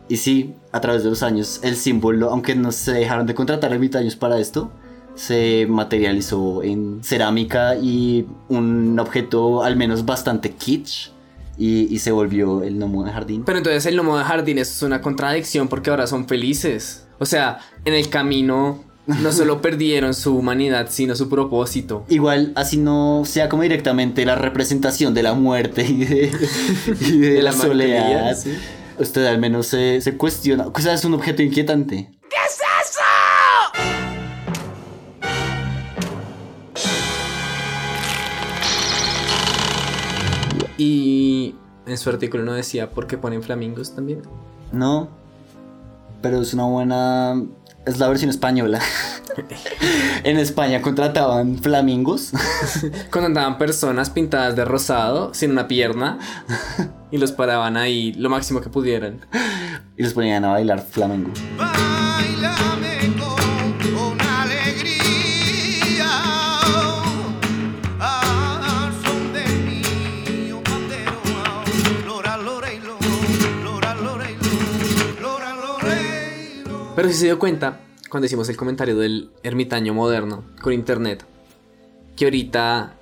Y 0.08 0.16
sí, 0.16 0.54
a 0.72 0.80
través 0.80 1.04
de 1.04 1.10
los 1.10 1.22
años, 1.22 1.60
el 1.62 1.76
símbolo, 1.76 2.30
aunque 2.30 2.54
no 2.54 2.72
se 2.72 2.92
dejaron 2.92 3.26
de 3.26 3.34
contratar 3.34 3.72
ermitaños 3.72 4.16
para 4.16 4.38
esto, 4.40 4.70
se 5.14 5.66
materializó 5.68 6.62
en 6.64 7.00
cerámica 7.04 7.76
y 7.76 8.26
un 8.48 8.98
objeto 8.98 9.62
al 9.62 9.76
menos 9.76 10.04
bastante 10.04 10.50
kitsch. 10.52 11.12
Y, 11.58 11.94
y 11.94 11.98
se 11.98 12.10
volvió 12.10 12.62
el 12.62 12.76
gnomo 12.76 13.04
de 13.04 13.12
jardín. 13.12 13.42
Pero 13.44 13.58
entonces 13.58 13.84
el 13.84 13.94
gnomo 13.94 14.16
de 14.16 14.24
jardín 14.24 14.56
es 14.56 14.82
una 14.82 15.02
contradicción 15.02 15.68
porque 15.68 15.90
ahora 15.90 16.06
son 16.06 16.26
felices. 16.26 17.06
O 17.18 17.26
sea, 17.26 17.58
en 17.84 17.92
el 17.92 18.08
camino 18.08 18.82
no 19.06 19.32
solo 19.32 19.60
perdieron 19.60 20.14
su 20.14 20.36
humanidad, 20.36 20.88
sino 20.90 21.16
su 21.16 21.28
propósito. 21.28 22.04
Igual, 22.08 22.52
así 22.54 22.76
no 22.76 23.22
sea 23.24 23.48
como 23.48 23.62
directamente 23.62 24.24
la 24.24 24.34
representación 24.36 25.14
de 25.14 25.22
la 25.22 25.34
muerte 25.34 25.84
y 25.84 26.04
de, 26.04 26.30
y 27.00 27.18
de 27.18 27.30
De 27.34 27.42
la, 27.42 27.52
la 27.52 27.56
soledad. 27.56 28.36
sí. 28.36 28.56
Usted 28.98 29.24
al 29.26 29.38
menos 29.38 29.66
se, 29.66 30.00
se 30.02 30.16
cuestiona. 30.16 30.66
O 30.66 30.78
sea, 30.78 30.92
es 30.92 31.04
un 31.04 31.14
objeto 31.14 31.42
inquietante. 31.42 32.10
¿Qué 32.28 32.36
es 32.46 32.60
eso? 32.82 33.00
Y 40.78 41.54
en 41.86 41.98
su 41.98 42.10
artículo 42.10 42.44
no 42.44 42.52
decía 42.54 42.90
por 42.90 43.06
qué 43.06 43.18
ponen 43.18 43.42
flamingos 43.42 43.94
también. 43.94 44.22
No. 44.72 45.08
Pero 46.22 46.40
es 46.40 46.54
una 46.54 46.64
buena. 46.64 47.42
Es 47.86 47.98
la 47.98 48.08
versión 48.08 48.30
española. 48.30 48.80
en 50.24 50.38
España 50.38 50.82
contrataban 50.82 51.58
flamingos. 51.58 52.32
Contrataban 53.10 53.58
personas 53.58 54.10
pintadas 54.10 54.54
de 54.54 54.64
rosado, 54.64 55.32
sin 55.34 55.52
una 55.52 55.66
pierna, 55.66 56.18
y 57.10 57.18
los 57.18 57.32
paraban 57.32 57.76
ahí 57.76 58.12
lo 58.12 58.28
máximo 58.28 58.60
que 58.60 58.68
pudieran. 58.68 59.26
y 59.96 60.02
los 60.02 60.12
ponían 60.12 60.44
a 60.44 60.50
bailar 60.50 60.80
flamengo. 60.82 61.30
Pero 77.00 77.08
si 77.14 77.18
se 77.18 77.24
dio 77.24 77.38
cuenta, 77.38 77.80
cuando 78.10 78.26
hicimos 78.26 78.50
el 78.50 78.58
comentario 78.58 78.94
del 78.94 79.30
ermitaño 79.42 79.94
moderno 79.94 80.44
con 80.60 80.74
internet, 80.74 81.24
que 82.14 82.26
ahorita 82.26 82.92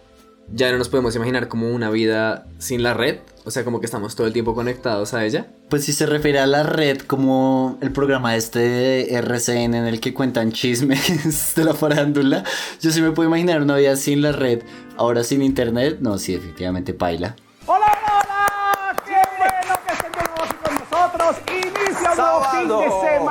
ya 0.52 0.70
no 0.70 0.78
nos 0.78 0.88
podemos 0.88 1.16
imaginar 1.16 1.48
como 1.48 1.68
una 1.74 1.90
vida 1.90 2.46
sin 2.58 2.84
la 2.84 2.94
red, 2.94 3.18
o 3.44 3.50
sea, 3.50 3.64
como 3.64 3.80
que 3.80 3.86
estamos 3.86 4.14
todo 4.14 4.28
el 4.28 4.32
tiempo 4.32 4.54
conectados 4.54 5.14
a 5.14 5.24
ella. 5.24 5.48
Pues 5.68 5.84
si 5.84 5.92
se 5.92 6.06
refiere 6.06 6.38
a 6.38 6.46
la 6.46 6.62
red 6.62 7.00
como 7.00 7.76
el 7.80 7.90
programa 7.90 8.36
este 8.36 8.60
de 8.60 9.14
RCN 9.16 9.74
en 9.74 9.86
el 9.86 9.98
que 9.98 10.14
cuentan 10.14 10.52
chismes 10.52 11.54
de 11.56 11.64
la 11.64 11.74
farándula, 11.74 12.44
yo 12.80 12.92
sí 12.92 13.02
me 13.02 13.10
puedo 13.10 13.28
imaginar 13.28 13.62
una 13.62 13.78
vida 13.78 13.96
sin 13.96 14.22
la 14.22 14.30
red, 14.30 14.62
ahora 14.96 15.24
sin 15.24 15.42
internet, 15.42 15.96
no, 15.98 16.18
sí, 16.18 16.36
efectivamente 16.36 16.94
paila. 16.94 17.34
¡Hola, 17.66 17.86
hola, 17.86 18.22
hola! 18.22 19.02
¡Qué 19.04 19.20
bueno 19.38 19.74
que 19.84 19.92
estén 19.92 20.12
de 20.12 20.18
nuevo 20.18 20.44
aquí 20.44 20.54
con 20.62 20.74
nosotros! 20.76 21.36
Inicia 21.48 22.12
un 22.12 22.16
nuevo 22.16 22.40
fin 22.44 22.68
Sábado. 22.68 22.80
de 22.80 22.88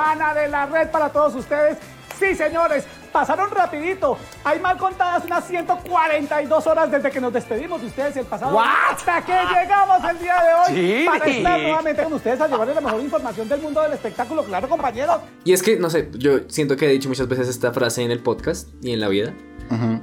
semana 0.08 0.34
de 0.34 0.48
la 0.48 0.66
red 0.66 0.90
para 0.90 1.10
todos 1.10 1.34
ustedes. 1.34 1.76
Sí, 2.18 2.34
señores, 2.34 2.84
pasaron 3.12 3.50
rapidito. 3.50 4.16
Hay 4.42 4.58
mal 4.58 4.76
contadas 4.76 5.24
unas 5.24 5.46
142 5.46 6.66
horas 6.66 6.90
desde 6.90 7.10
que 7.10 7.20
nos 7.20 7.32
despedimos 7.32 7.80
de 7.80 7.86
ustedes 7.86 8.16
el 8.16 8.26
pasado. 8.26 8.56
What? 8.56 8.66
Hasta 8.90 9.24
que 9.24 9.32
llegamos 9.32 9.98
el 10.10 10.18
día 10.18 10.36
de 10.42 10.74
hoy 10.74 11.06
para 11.06 11.26
estar 11.26 11.60
nuevamente 11.60 12.02
con 12.02 12.12
ustedes 12.14 12.40
a 12.40 12.48
llevarles 12.48 12.74
la 12.74 12.80
mejor 12.80 13.00
información 13.00 13.48
del 13.48 13.60
mundo 13.60 13.82
del 13.82 13.92
espectáculo. 13.92 14.44
Claro, 14.44 14.68
compañeros. 14.68 15.18
Y 15.44 15.52
es 15.52 15.62
que, 15.62 15.76
no 15.76 15.90
sé, 15.90 16.10
yo 16.14 16.40
siento 16.48 16.76
que 16.76 16.86
he 16.86 16.90
dicho 16.90 17.08
muchas 17.08 17.28
veces 17.28 17.48
esta 17.48 17.72
frase 17.72 18.02
en 18.02 18.10
el 18.10 18.20
podcast 18.20 18.68
y 18.82 18.92
en 18.92 19.00
la 19.00 19.08
vida. 19.08 19.34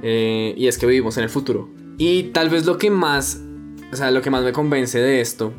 Eh, 0.02 0.54
y 0.56 0.68
es 0.68 0.78
que 0.78 0.86
vivimos 0.86 1.16
en 1.18 1.24
el 1.24 1.30
futuro. 1.30 1.68
Y 1.98 2.30
tal 2.30 2.48
vez 2.48 2.64
lo 2.64 2.78
que 2.78 2.90
más, 2.90 3.40
o 3.92 3.96
sea, 3.96 4.10
lo 4.10 4.22
que 4.22 4.30
más 4.30 4.42
me 4.42 4.52
convence 4.52 5.00
de 5.00 5.20
esto 5.20 5.52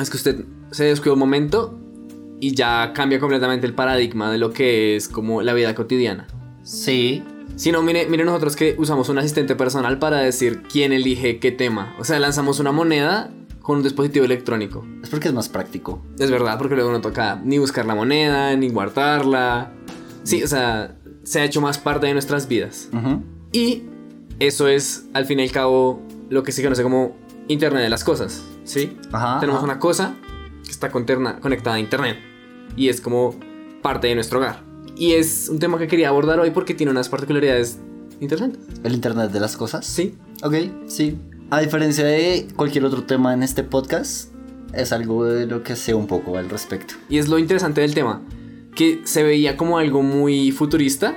es 0.00 0.08
que 0.08 0.16
usted 0.16 0.44
se 0.70 0.84
descuida 0.84 1.14
un 1.14 1.18
momento 1.18 1.78
y 2.40 2.54
ya 2.54 2.92
cambia 2.94 3.18
completamente 3.20 3.66
el 3.66 3.74
paradigma 3.74 4.30
de 4.30 4.38
lo 4.38 4.52
que 4.52 4.96
es 4.96 5.08
como 5.08 5.42
la 5.42 5.54
vida 5.54 5.74
cotidiana. 5.74 6.26
Sí, 6.62 7.22
Sino 7.56 7.82
mire, 7.82 8.06
mire 8.08 8.24
nosotros 8.24 8.54
que 8.54 8.76
usamos 8.78 9.08
un 9.08 9.18
asistente 9.18 9.56
personal 9.56 9.98
para 9.98 10.18
decir 10.18 10.62
quién 10.70 10.92
elige 10.92 11.40
qué 11.40 11.50
tema. 11.50 11.92
O 11.98 12.04
sea, 12.04 12.20
lanzamos 12.20 12.60
una 12.60 12.70
moneda 12.70 13.32
con 13.60 13.78
un 13.78 13.82
dispositivo 13.82 14.24
electrónico. 14.24 14.86
Es 15.02 15.08
porque 15.08 15.26
es 15.26 15.34
más 15.34 15.48
práctico. 15.48 16.00
Es 16.20 16.30
verdad, 16.30 16.56
porque 16.56 16.76
luego 16.76 16.92
no 16.92 17.00
toca 17.00 17.40
ni 17.44 17.58
buscar 17.58 17.84
la 17.84 17.96
moneda, 17.96 18.54
ni 18.54 18.68
guardarla. 18.68 19.72
Sí, 20.22 20.40
o 20.44 20.46
sea, 20.46 20.94
se 21.24 21.40
ha 21.40 21.44
hecho 21.44 21.60
más 21.60 21.78
parte 21.78 22.06
de 22.06 22.12
nuestras 22.12 22.46
vidas. 22.46 22.90
Y 23.50 23.82
eso 24.38 24.68
es, 24.68 25.06
al 25.12 25.24
fin 25.26 25.40
y 25.40 25.42
al 25.42 25.50
cabo, 25.50 26.00
lo 26.30 26.44
que 26.44 26.52
se 26.52 26.62
conoce 26.62 26.84
como 26.84 27.16
Internet 27.48 27.82
de 27.82 27.88
las 27.90 28.04
cosas. 28.04 28.44
¿Sí? 28.62 28.96
Ajá, 29.10 29.40
Tenemos 29.40 29.58
ajá. 29.58 29.64
una 29.72 29.80
cosa 29.80 30.14
que 30.64 30.70
está 30.70 30.92
conterna- 30.92 31.40
conectada 31.40 31.74
a 31.74 31.80
Internet. 31.80 32.18
Y 32.78 32.88
es 32.88 33.00
como 33.00 33.34
parte 33.82 34.06
de 34.06 34.14
nuestro 34.14 34.38
hogar. 34.38 34.62
Y 34.96 35.14
es 35.14 35.48
un 35.48 35.58
tema 35.58 35.78
que 35.78 35.88
quería 35.88 36.10
abordar 36.10 36.38
hoy 36.38 36.52
porque 36.52 36.74
tiene 36.74 36.92
unas 36.92 37.08
particularidades 37.08 37.80
interesantes. 38.20 38.62
¿El 38.84 38.94
Internet 38.94 39.32
de 39.32 39.40
las 39.40 39.56
cosas? 39.56 39.84
Sí. 39.84 40.14
Ok, 40.44 40.54
sí. 40.86 41.18
A 41.50 41.60
diferencia 41.60 42.04
de 42.04 42.46
cualquier 42.54 42.84
otro 42.84 43.02
tema 43.02 43.34
en 43.34 43.42
este 43.42 43.64
podcast, 43.64 44.32
es 44.72 44.92
algo 44.92 45.24
de 45.24 45.46
lo 45.46 45.64
que 45.64 45.74
sé 45.74 45.92
un 45.92 46.06
poco 46.06 46.38
al 46.38 46.48
respecto. 46.48 46.94
Y 47.08 47.18
es 47.18 47.26
lo 47.28 47.40
interesante 47.40 47.80
del 47.80 47.94
tema. 47.94 48.22
Que 48.76 49.00
se 49.04 49.24
veía 49.24 49.56
como 49.56 49.78
algo 49.78 50.02
muy 50.02 50.52
futurista. 50.52 51.16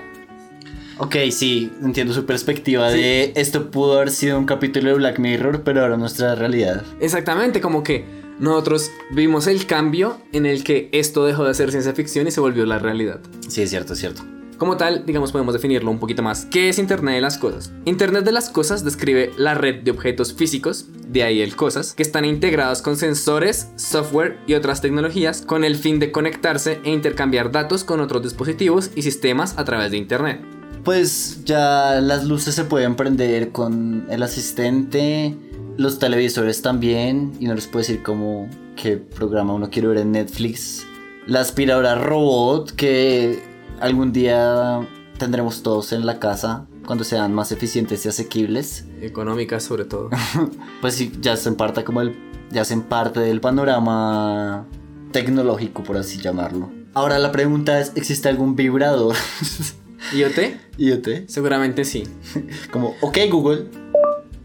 Ok, 0.97 1.15
sí, 1.29 1.71
entiendo 1.83 2.13
su 2.13 2.25
perspectiva 2.25 2.89
de 2.89 3.33
esto 3.35 3.69
pudo 3.69 3.97
haber 3.97 4.09
sido 4.09 4.39
un 4.39 4.45
capítulo 4.45 4.89
de 4.89 4.95
Black 4.95 5.19
Mirror, 5.19 5.61
pero 5.63 5.81
ahora 5.81 5.97
nuestra 5.97 6.33
realidad. 6.33 6.83
Exactamente, 6.99 7.61
como 7.61 7.83
que 7.83 8.20
nosotros 8.41 8.91
vimos 9.11 9.45
el 9.45 9.67
cambio 9.67 10.17
en 10.33 10.47
el 10.47 10.63
que 10.63 10.89
esto 10.91 11.23
dejó 11.23 11.45
de 11.45 11.53
ser 11.53 11.69
ciencia 11.69 11.93
ficción 11.93 12.27
y 12.27 12.31
se 12.31 12.41
volvió 12.41 12.65
la 12.65 12.79
realidad. 12.79 13.21
Sí, 13.47 13.61
es 13.61 13.69
cierto, 13.69 13.93
es 13.93 13.99
cierto. 13.99 14.23
Como 14.57 14.77
tal, 14.77 15.05
digamos, 15.05 15.31
podemos 15.31 15.53
definirlo 15.53 15.89
un 15.91 15.99
poquito 15.99 16.23
más. 16.23 16.45
¿Qué 16.45 16.69
es 16.69 16.79
Internet 16.79 17.15
de 17.15 17.21
las 17.21 17.37
Cosas? 17.37 17.71
Internet 17.85 18.25
de 18.25 18.31
las 18.31 18.49
Cosas 18.49 18.83
describe 18.83 19.31
la 19.37 19.53
red 19.53 19.83
de 19.83 19.91
objetos 19.91 20.33
físicos, 20.33 20.87
de 21.07 21.23
ahí 21.23 21.41
el 21.41 21.55
cosas, 21.55 21.93
que 21.93 22.03
están 22.03 22.25
integrados 22.25 22.81
con 22.81 22.97
sensores, 22.97 23.69
software 23.75 24.39
y 24.47 24.55
otras 24.55 24.81
tecnologías 24.81 25.43
con 25.43 25.63
el 25.63 25.75
fin 25.75 25.99
de 25.99 26.11
conectarse 26.11 26.79
e 26.83 26.91
intercambiar 26.91 27.51
datos 27.51 27.83
con 27.83 27.99
otros 28.01 28.23
dispositivos 28.23 28.91
y 28.95 29.03
sistemas 29.03 29.57
a 29.57 29.65
través 29.65 29.91
de 29.91 29.97
Internet. 29.97 30.60
Pues 30.83 31.43
ya 31.45 32.01
las 32.01 32.25
luces 32.25 32.55
se 32.55 32.63
pueden 32.63 32.95
prender 32.95 33.51
con 33.51 34.07
el 34.09 34.23
asistente, 34.23 35.37
los 35.77 35.99
televisores 35.99 36.61
también, 36.61 37.33
y 37.39 37.45
no 37.45 37.53
les 37.53 37.67
puedo 37.67 37.79
decir 37.79 38.01
como 38.01 38.49
qué 38.75 38.97
programa 38.97 39.53
uno 39.53 39.69
quiere 39.69 39.89
ver 39.89 39.97
en 39.99 40.11
Netflix. 40.11 40.85
La 41.27 41.41
aspiradora 41.41 41.95
robot 41.95 42.71
que 42.71 43.43
algún 43.79 44.11
día 44.11 44.87
tendremos 45.19 45.61
todos 45.61 45.93
en 45.93 46.05
la 46.05 46.19
casa 46.19 46.65
cuando 46.85 47.03
sean 47.03 47.33
más 47.33 47.51
eficientes 47.51 48.05
y 48.05 48.09
asequibles. 48.09 48.85
Económicas 49.01 49.63
sobre 49.63 49.85
todo. 49.85 50.09
Pues 50.81 50.95
sí, 50.95 51.11
ya 51.21 51.33
hacen 51.33 51.55
parte 51.55 51.83
como 51.83 52.01
el, 52.01 52.15
ya 52.49 52.61
hacen 52.63 52.81
parte 52.81 53.19
del 53.19 53.39
panorama 53.39 54.65
tecnológico, 55.11 55.83
por 55.83 55.97
así 55.97 56.19
llamarlo. 56.19 56.71
Ahora 56.95 57.19
la 57.19 57.31
pregunta 57.31 57.79
es, 57.79 57.91
¿existe 57.95 58.29
algún 58.29 58.55
vibrador? 58.55 59.15
¿IoT? 60.13 60.77
¿IoT? 60.77 61.27
Seguramente 61.27 61.85
sí. 61.85 62.03
Como, 62.71 62.95
ok 63.01 63.17
Google, 63.29 63.65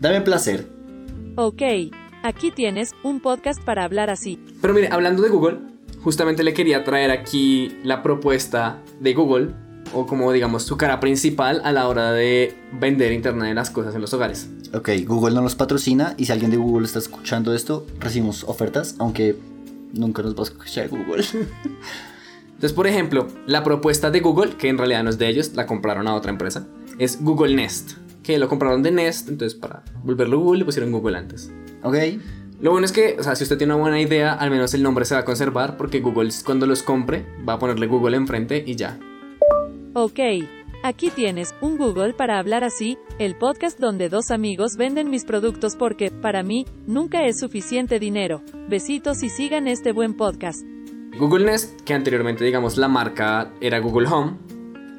dame 0.01 0.21
placer. 0.21 0.69
Ok, 1.37 1.63
aquí 2.23 2.51
tienes 2.51 2.93
un 3.03 3.21
podcast 3.21 3.63
para 3.63 3.85
hablar 3.85 4.11
así. 4.11 4.39
Pero 4.61 4.75
mire, 4.75 4.89
hablando 4.91 5.23
de 5.23 5.29
Google, 5.29 5.59
justamente 6.03 6.45
le 6.45 6.55
quería 6.55 6.85
traer 6.85 7.11
aquí 7.11 7.77
la 7.83 8.03
propuesta 8.03 8.83
de 9.01 9.13
Google, 9.13 9.51
o 9.93 10.07
como 10.07 10.33
digamos 10.33 10.63
su 10.63 10.77
cara 10.77 11.01
principal 11.01 11.61
a 11.65 11.73
la 11.73 11.89
hora 11.89 12.13
de 12.13 12.55
vender 12.73 13.13
Internet 13.13 13.49
de 13.49 13.55
las 13.55 13.71
cosas 13.71 13.95
en 13.95 14.01
los 14.01 14.15
hogares. 14.15 14.49
Ok, 14.73 14.91
Google 15.05 15.35
no 15.35 15.43
nos 15.43 15.55
patrocina 15.55 16.15
y 16.17 16.27
si 16.27 16.33
alguien 16.33 16.51
de 16.51 16.57
Google 16.57 16.87
está 16.87 16.99
escuchando 16.99 17.55
esto, 17.55 17.87
recibimos 18.01 18.45
ofertas, 18.45 18.97
aunque 18.99 19.37
nunca 19.93 20.23
nos 20.23 20.35
va 20.35 20.41
a 20.41 20.45
escuchar 20.45 20.89
Google. 20.89 21.25
Entonces, 22.57 22.73
por 22.73 22.87
ejemplo, 22.87 23.27
la 23.47 23.63
propuesta 23.63 24.11
de 24.11 24.21
Google, 24.21 24.57
que 24.57 24.71
en 24.71 24.79
realidad 24.79 25.05
no 25.05 25.11
es 25.11 25.19
de 25.19 25.29
ellos, 25.29 25.53
la 25.55 25.67
compraron 25.67 26.09
a 26.09 26.15
otra 26.15 26.31
empresa, 26.31 26.67
es 26.99 27.23
Google 27.23 27.55
Nest, 27.55 27.99
que 28.23 28.39
lo 28.39 28.49
compraron 28.49 28.83
de 28.83 28.93
Nest, 28.93 29.29
entonces 29.29 29.59
para 29.59 29.83
volverlo 30.03 30.41
Google 30.41 30.61
le 30.61 30.65
pusieron 30.65 30.91
Google 30.91 31.19
antes. 31.19 31.53
ok, 31.83 31.97
Lo 32.63 32.71
bueno 32.71 32.87
es 32.87 32.93
que, 32.93 33.17
o 33.21 33.23
sea, 33.23 33.37
si 33.37 33.43
usted 33.43 33.59
tiene 33.59 33.75
una 33.75 33.83
buena 33.83 34.01
idea, 34.01 34.33
al 34.33 34.51
menos 34.51 34.73
el 34.73 34.83
nombre 34.83 35.05
se 35.05 35.15
va 35.15 35.21
a 35.21 35.25
conservar, 35.27 35.77
porque 35.77 36.01
Google 36.01 36.31
cuando 36.47 36.65
los 36.67 36.83
compre 36.83 37.27
va 37.47 37.53
a 37.53 37.59
ponerle 37.59 37.87
Google 37.89 38.17
enfrente 38.17 38.65
y 38.67 38.75
ya. 38.75 38.99
Ok, 39.93 40.21
aquí 40.83 41.11
tienes 41.11 41.55
un 41.61 41.77
Google 41.77 42.15
para 42.15 42.39
hablar 42.39 42.65
así, 42.65 42.97
el 43.19 43.37
podcast 43.37 43.79
donde 43.79 44.09
dos 44.09 44.31
amigos 44.31 44.77
venden 44.79 45.11
mis 45.11 45.27
productos 45.27 45.77
porque, 45.77 46.11
para 46.11 46.43
mí, 46.43 46.65
nunca 46.87 47.27
es 47.27 47.39
suficiente 47.39 47.99
dinero. 47.99 48.41
Besitos 48.67 49.23
y 49.23 49.29
sigan 49.29 49.69
este 49.69 49.93
buen 49.93 50.15
podcast. 50.15 50.65
Google 51.19 51.47
Nest, 51.47 51.81
que 51.81 51.95
anteriormente 51.95 52.45
digamos 52.45 52.77
la 52.77 52.89
marca 52.89 53.51
era 53.63 53.79
Google 53.79 54.07
Home, 54.09 54.33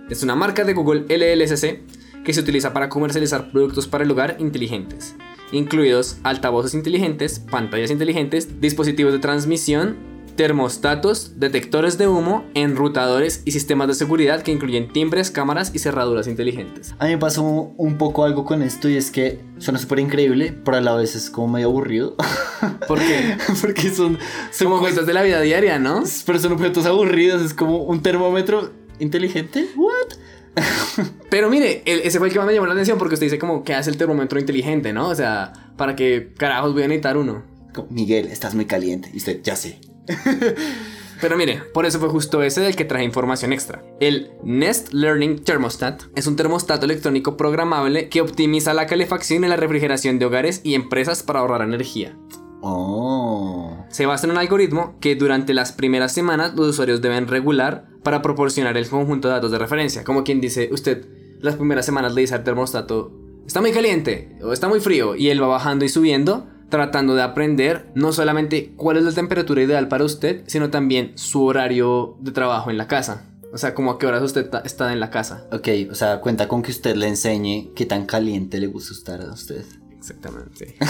es 0.09 0.23
una 0.23 0.35
marca 0.35 0.63
de 0.63 0.73
Google 0.73 1.05
LLCC 1.09 1.81
que 2.25 2.33
se 2.33 2.39
utiliza 2.39 2.73
para 2.73 2.89
comercializar 2.89 3.51
productos 3.51 3.87
para 3.87 4.03
el 4.03 4.09
hogar 4.09 4.35
inteligentes, 4.39 5.15
incluidos 5.51 6.17
altavoces 6.23 6.73
inteligentes, 6.73 7.39
pantallas 7.39 7.91
inteligentes, 7.91 8.59
dispositivos 8.59 9.13
de 9.13 9.19
transmisión, 9.19 9.95
termostatos, 10.37 11.39
detectores 11.39 11.97
de 11.97 12.07
humo, 12.07 12.45
enrutadores 12.53 13.41
y 13.43 13.51
sistemas 13.51 13.87
de 13.87 13.95
seguridad 13.95 14.43
que 14.43 14.51
incluyen 14.51 14.93
timbres, 14.93 15.31
cámaras 15.31 15.71
y 15.73 15.79
cerraduras 15.79 16.27
inteligentes. 16.27 16.93
a 16.99 17.05
mí 17.05 17.11
me 17.11 17.17
pasó 17.17 17.43
un 17.43 17.97
poco 17.97 18.23
algo 18.23 18.45
con 18.45 18.61
esto 18.61 18.87
y 18.87 18.95
es 18.95 19.09
que 19.09 19.39
suena 19.57 19.79
súper 19.79 19.99
increíble, 19.99 20.55
pero 20.63 20.77
a 20.77 20.81
la 20.81 20.95
vez 20.95 21.15
es 21.15 21.31
como 21.31 21.47
medio 21.47 21.67
aburrido. 21.67 22.15
¿Por 22.87 22.99
qué? 22.99 23.35
Porque 23.61 23.89
son, 23.89 24.19
son 24.51 24.67
Como 24.67 24.79
cosas 24.79 25.07
de 25.07 25.13
la 25.13 25.23
vida 25.23 25.41
diaria, 25.41 25.79
¿no? 25.79 26.03
Pero 26.25 26.39
son 26.39 26.53
objetos 26.53 26.85
aburridos, 26.85 27.41
es 27.41 27.55
como 27.55 27.83
un 27.83 28.01
termómetro 28.03 28.71
inteligente. 28.99 29.67
¿What? 29.75 30.17
Pero 31.31 31.49
mire, 31.49 31.81
ese 31.85 32.19
fue 32.19 32.27
el 32.27 32.33
que 32.33 32.39
más 32.39 32.47
me 32.47 32.53
llamó 32.53 32.67
la 32.67 32.73
atención 32.73 32.99
porque 32.99 33.15
usted 33.15 33.25
dice 33.25 33.39
como 33.39 33.63
que 33.63 33.73
hace 33.73 33.89
el 33.89 33.97
termómetro 33.97 34.39
inteligente, 34.39 34.93
¿no? 34.93 35.07
O 35.09 35.15
sea, 35.15 35.51
¿para 35.77 35.95
qué 35.95 36.31
carajos 36.37 36.73
voy 36.73 36.83
a 36.83 36.87
necesitar 36.87 37.17
uno? 37.17 37.43
Miguel, 37.89 38.27
estás 38.27 38.53
muy 38.53 38.65
caliente. 38.65 39.09
Y 39.13 39.17
usted, 39.17 39.41
ya 39.43 39.55
sé. 39.55 39.79
Pero 41.21 41.35
mire, 41.35 41.63
por 41.73 41.85
eso 41.85 41.99
fue 41.99 42.09
justo 42.09 42.43
ese 42.43 42.61
del 42.61 42.75
que 42.75 42.85
traje 42.85 43.03
información 43.03 43.51
extra. 43.51 43.83
El 43.99 44.31
Nest 44.43 44.93
Learning 44.93 45.43
Thermostat 45.43 46.03
es 46.15 46.27
un 46.27 46.35
termostato 46.35 46.85
electrónico 46.85 47.37
programable 47.37 48.07
que 48.09 48.21
optimiza 48.21 48.73
la 48.73 48.85
calefacción 48.85 49.43
y 49.43 49.47
la 49.47 49.55
refrigeración 49.55 50.19
de 50.19 50.25
hogares 50.25 50.61
y 50.63 50.75
empresas 50.75 51.23
para 51.23 51.39
ahorrar 51.39 51.61
energía. 51.61 52.15
Oh. 52.61 53.85
Se 53.89 54.05
basa 54.05 54.27
en 54.27 54.31
un 54.31 54.37
algoritmo 54.37 54.97
que 54.99 55.15
durante 55.15 55.53
las 55.53 55.71
primeras 55.71 56.13
semanas 56.13 56.53
los 56.55 56.67
usuarios 56.67 57.01
deben 57.01 57.27
regular 57.27 57.87
para 58.03 58.21
proporcionar 58.21 58.77
el 58.77 58.87
conjunto 58.87 59.27
de 59.27 59.35
datos 59.35 59.51
de 59.51 59.59
referencia. 59.59 60.03
Como 60.03 60.23
quien 60.23 60.39
dice, 60.39 60.69
usted 60.71 61.07
las 61.39 61.55
primeras 61.55 61.85
semanas 61.85 62.13
le 62.13 62.21
dice 62.21 62.35
al 62.35 62.43
termostato, 62.43 63.11
está 63.45 63.61
muy 63.61 63.71
caliente 63.71 64.37
o 64.41 64.53
está 64.53 64.67
muy 64.67 64.79
frío 64.79 65.15
y 65.15 65.29
él 65.29 65.41
va 65.41 65.47
bajando 65.47 65.85
y 65.85 65.89
subiendo 65.89 66.47
tratando 66.69 67.15
de 67.15 67.21
aprender 67.21 67.87
no 67.95 68.11
solamente 68.11 68.73
cuál 68.75 68.97
es 68.97 69.03
la 69.03 69.11
temperatura 69.11 69.61
ideal 69.61 69.87
para 69.87 70.03
usted, 70.03 70.43
sino 70.47 70.69
también 70.69 71.13
su 71.15 71.43
horario 71.45 72.17
de 72.19 72.31
trabajo 72.31 72.69
en 72.69 72.77
la 72.77 72.87
casa. 72.87 73.23
O 73.53 73.57
sea, 73.57 73.73
como 73.73 73.91
a 73.91 73.99
qué 73.99 74.05
horas 74.05 74.21
usted 74.23 74.49
está 74.65 74.91
en 74.91 74.99
la 74.99 75.09
casa. 75.09 75.45
Ok, 75.51 75.69
o 75.89 75.95
sea, 75.95 76.19
cuenta 76.19 76.47
con 76.47 76.61
que 76.61 76.71
usted 76.71 76.95
le 76.95 77.07
enseñe 77.07 77.71
qué 77.75 77.85
tan 77.85 78.05
caliente 78.05 78.59
le 78.59 78.67
gusta 78.67 78.93
estar 78.93 79.21
a 79.21 79.31
usted. 79.31 79.63
Exactamente. 79.97 80.75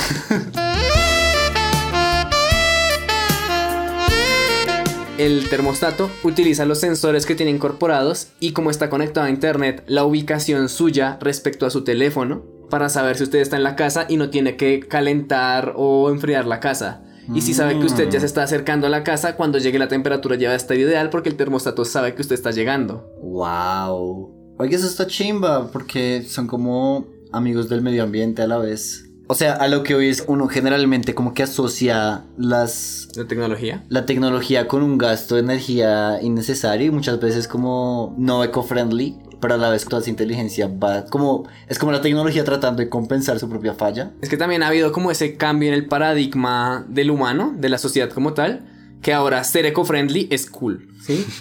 El 5.17 5.49
termostato 5.49 6.11
utiliza 6.23 6.65
los 6.65 6.79
sensores 6.79 7.25
que 7.25 7.33
tiene 7.33 7.51
incorporados 7.51 8.27
y 8.39 8.51
como 8.51 8.69
está 8.69 8.91
conectado 8.91 9.25
a 9.25 9.31
internet, 9.31 9.83
la 9.87 10.05
ubicación 10.05 10.69
suya 10.69 11.17
respecto 11.19 11.65
a 11.65 11.71
su 11.71 11.83
teléfono 11.83 12.43
para 12.69 12.89
saber 12.89 13.17
si 13.17 13.23
usted 13.23 13.39
está 13.39 13.57
en 13.57 13.63
la 13.63 13.75
casa 13.75 14.05
y 14.09 14.17
no 14.17 14.29
tiene 14.29 14.55
que 14.55 14.79
calentar 14.81 15.73
o 15.75 16.09
enfriar 16.09 16.45
la 16.45 16.59
casa. 16.59 17.03
Y 17.33 17.41
si 17.41 17.53
sabe 17.53 17.77
que 17.77 17.85
usted 17.85 18.09
ya 18.09 18.21
se 18.21 18.25
está 18.25 18.43
acercando 18.43 18.87
a 18.87 18.89
la 18.89 19.03
casa, 19.03 19.35
cuando 19.35 19.57
llegue 19.57 19.77
la 19.79 19.89
temperatura 19.89 20.37
ya 20.37 20.47
va 20.47 20.53
a 20.53 20.57
estar 20.57 20.77
ideal 20.77 21.09
porque 21.09 21.27
el 21.27 21.35
termostato 21.35 21.83
sabe 21.83 22.15
que 22.15 22.21
usted 22.21 22.35
está 22.35 22.51
llegando. 22.51 23.11
Wow. 23.21 24.55
Oiga, 24.57 24.75
eso 24.75 24.87
está 24.87 25.07
chimba, 25.07 25.69
porque 25.71 26.23
son 26.27 26.47
como 26.47 27.05
amigos 27.33 27.67
del 27.67 27.81
medio 27.81 28.03
ambiente 28.03 28.41
a 28.41 28.47
la 28.47 28.57
vez. 28.57 29.03
O 29.29 29.35
sea, 29.35 29.53
a 29.53 29.67
lo 29.67 29.83
que 29.83 29.93
hoy 29.93 30.07
es 30.07 30.23
uno 30.27 30.47
generalmente 30.47 31.13
como 31.13 31.33
que 31.33 31.43
asocia 31.43 32.23
las... 32.37 33.09
¿La 33.15 33.25
tecnología? 33.25 33.83
La 33.89 34.05
tecnología 34.05 34.69
con 34.69 34.81
un 34.81 34.97
gasto 34.97 35.35
de 35.35 35.41
energía 35.41 36.21
innecesario 36.21 36.87
y 36.87 36.91
muchas 36.91 37.19
veces 37.19 37.49
como 37.49 38.15
no 38.17 38.41
eco-friendly, 38.45 39.17
pero 39.39 39.55
a 39.55 39.57
la 39.57 39.69
vez 39.69 39.85
toda 39.85 40.01
esa 40.01 40.09
inteligencia 40.09 40.67
va 40.67 41.05
como... 41.05 41.47
Es 41.67 41.79
como 41.79 41.91
la 41.91 42.01
tecnología 42.01 42.43
tratando 42.43 42.81
de 42.81 42.89
compensar 42.89 43.39
su 43.39 43.49
propia 43.49 43.73
falla. 43.73 44.11
Es 44.21 44.29
que 44.29 44.37
también 44.37 44.63
ha 44.63 44.67
habido 44.67 44.91
como 44.91 45.11
ese 45.11 45.37
cambio 45.37 45.69
en 45.69 45.75
el 45.75 45.87
paradigma 45.87 46.85
del 46.87 47.11
humano, 47.11 47.53
de 47.57 47.69
la 47.69 47.77
sociedad 47.77 48.09
como 48.09 48.33
tal, 48.33 48.65
que 49.01 49.13
ahora 49.13 49.43
ser 49.43 49.65
eco-friendly 49.65 50.27
es 50.31 50.49
cool, 50.49 50.87
¿sí? 51.01 51.25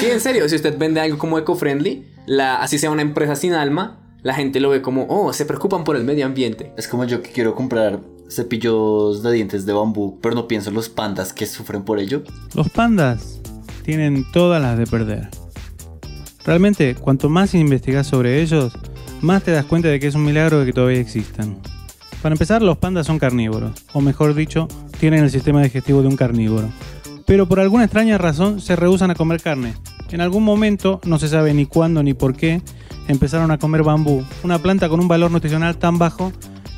Sí, 0.00 0.06
en 0.10 0.20
serio, 0.20 0.48
si 0.48 0.56
usted 0.56 0.76
vende 0.76 1.00
algo 1.00 1.16
como 1.16 1.38
eco-friendly, 1.38 2.04
la, 2.26 2.56
así 2.56 2.76
sea 2.78 2.90
una 2.90 3.02
empresa 3.02 3.36
sin 3.36 3.52
alma, 3.52 4.00
la 4.22 4.34
gente 4.34 4.58
lo 4.58 4.70
ve 4.70 4.82
como, 4.82 5.06
oh, 5.08 5.32
se 5.32 5.46
preocupan 5.46 5.84
por 5.84 5.96
el 5.96 6.04
medio 6.04 6.26
ambiente. 6.26 6.72
Es 6.76 6.88
como 6.88 7.04
yo 7.04 7.22
que 7.22 7.30
quiero 7.30 7.54
comprar 7.54 8.00
cepillos 8.28 9.22
de 9.22 9.32
dientes 9.32 9.66
de 9.66 9.72
bambú, 9.72 10.18
pero 10.20 10.34
no 10.34 10.48
pienso 10.48 10.70
en 10.70 10.74
los 10.74 10.88
pandas 10.88 11.32
que 11.32 11.46
sufren 11.46 11.84
por 11.84 12.00
ello. 12.00 12.24
Los 12.54 12.68
pandas 12.70 13.40
tienen 13.84 14.24
todas 14.32 14.60
las 14.60 14.76
de 14.76 14.86
perder. 14.86 15.28
Realmente, 16.46 16.94
cuanto 16.94 17.28
más 17.28 17.54
investigas 17.54 18.06
sobre 18.06 18.40
ellos, 18.40 18.72
más 19.20 19.42
te 19.42 19.50
das 19.50 19.64
cuenta 19.64 19.88
de 19.88 19.98
que 19.98 20.06
es 20.06 20.14
un 20.14 20.24
milagro 20.24 20.60
de 20.60 20.66
que 20.66 20.72
todavía 20.72 21.00
existan. 21.00 21.56
Para 22.22 22.34
empezar, 22.34 22.62
los 22.62 22.78
pandas 22.78 23.08
son 23.08 23.18
carnívoros, 23.18 23.72
o 23.92 24.00
mejor 24.00 24.32
dicho, 24.32 24.68
tienen 25.00 25.24
el 25.24 25.30
sistema 25.30 25.60
digestivo 25.60 26.02
de 26.02 26.08
un 26.08 26.16
carnívoro. 26.16 26.68
Pero 27.26 27.48
por 27.48 27.58
alguna 27.58 27.82
extraña 27.82 28.16
razón 28.16 28.60
se 28.60 28.76
rehusan 28.76 29.10
a 29.10 29.16
comer 29.16 29.42
carne. 29.42 29.74
En 30.12 30.20
algún 30.20 30.44
momento, 30.44 31.00
no 31.04 31.18
se 31.18 31.28
sabe 31.28 31.52
ni 31.52 31.66
cuándo 31.66 32.04
ni 32.04 32.14
por 32.14 32.36
qué, 32.36 32.62
empezaron 33.08 33.50
a 33.50 33.58
comer 33.58 33.82
bambú, 33.82 34.24
una 34.44 34.60
planta 34.60 34.88
con 34.88 35.00
un 35.00 35.08
valor 35.08 35.32
nutricional 35.32 35.78
tan 35.78 35.98
bajo 35.98 36.32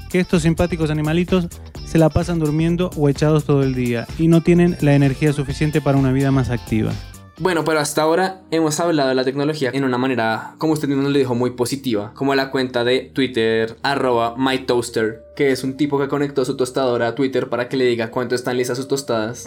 que 0.08 0.18
estos 0.18 0.42
simpáticos 0.42 0.90
animalitos 0.90 1.46
se 1.84 1.98
la 1.98 2.08
pasan 2.08 2.38
durmiendo 2.38 2.88
o 2.96 3.10
echados 3.10 3.44
todo 3.44 3.62
el 3.62 3.74
día 3.74 4.06
y 4.18 4.28
no 4.28 4.42
tienen 4.42 4.78
la 4.80 4.94
energía 4.94 5.34
suficiente 5.34 5.82
para 5.82 5.98
una 5.98 6.12
vida 6.12 6.30
más 6.30 6.48
activa. 6.48 6.92
Bueno, 7.40 7.64
pero 7.64 7.78
hasta 7.78 8.02
ahora 8.02 8.42
hemos 8.50 8.80
hablado 8.80 9.10
de 9.10 9.14
la 9.14 9.24
tecnología 9.24 9.70
en 9.72 9.84
una 9.84 9.96
manera, 9.96 10.54
como 10.58 10.72
usted 10.72 10.88
mismo 10.88 11.08
le 11.08 11.20
dijo, 11.20 11.36
muy 11.36 11.50
positiva, 11.50 12.12
como 12.14 12.34
la 12.34 12.50
cuenta 12.50 12.82
de 12.82 13.12
Twitter, 13.14 13.76
arroba 13.82 14.34
mytoaster, 14.36 15.22
que 15.36 15.52
es 15.52 15.62
un 15.62 15.76
tipo 15.76 16.00
que 16.00 16.08
conectó 16.08 16.44
su 16.44 16.56
tostadora 16.56 17.08
a 17.08 17.14
Twitter 17.14 17.48
para 17.48 17.68
que 17.68 17.76
le 17.76 17.84
diga 17.84 18.10
cuánto 18.10 18.34
están 18.34 18.56
listas 18.56 18.78
sus 18.78 18.88
tostadas. 18.88 19.46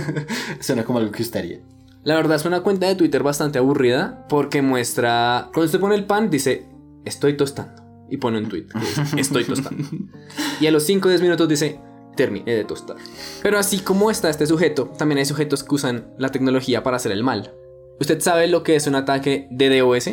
Suena 0.60 0.84
como 0.84 0.98
algo 0.98 1.10
que 1.10 1.22
usted 1.22 1.40
haría. 1.40 1.60
La 2.04 2.16
verdad 2.16 2.36
es 2.36 2.44
una 2.44 2.60
cuenta 2.60 2.86
de 2.86 2.96
Twitter 2.96 3.22
bastante 3.22 3.58
aburrida 3.58 4.26
porque 4.28 4.60
muestra, 4.60 5.48
cuando 5.54 5.66
usted 5.66 5.80
pone 5.80 5.94
el 5.94 6.04
pan, 6.04 6.28
dice, 6.28 6.66
estoy 7.06 7.36
tostando. 7.36 7.80
Y 8.10 8.18
pone 8.18 8.38
un 8.38 8.48
tweet, 8.50 8.66
que 8.66 8.78
dice, 8.78 9.02
estoy 9.16 9.44
tostando. 9.44 9.84
y 10.60 10.66
a 10.66 10.70
los 10.70 10.82
5 10.82 11.08
o 11.08 11.10
10 11.10 11.22
minutos 11.22 11.48
dice, 11.48 11.80
terminé 12.16 12.54
de 12.54 12.64
tostar. 12.64 12.96
Pero 13.42 13.58
así 13.58 13.80
como 13.80 14.10
está 14.10 14.30
este 14.30 14.46
sujeto, 14.46 14.86
también 14.96 15.18
hay 15.18 15.24
sujetos 15.24 15.64
que 15.64 15.74
usan 15.74 16.12
la 16.18 16.30
tecnología 16.30 16.82
para 16.82 16.96
hacer 16.96 17.12
el 17.12 17.22
mal. 17.22 17.54
¿Usted 18.00 18.20
sabe 18.20 18.48
lo 18.48 18.62
que 18.62 18.76
es 18.76 18.86
un 18.86 18.94
ataque 18.94 19.48
de 19.50 19.78
DOS? 19.78 20.10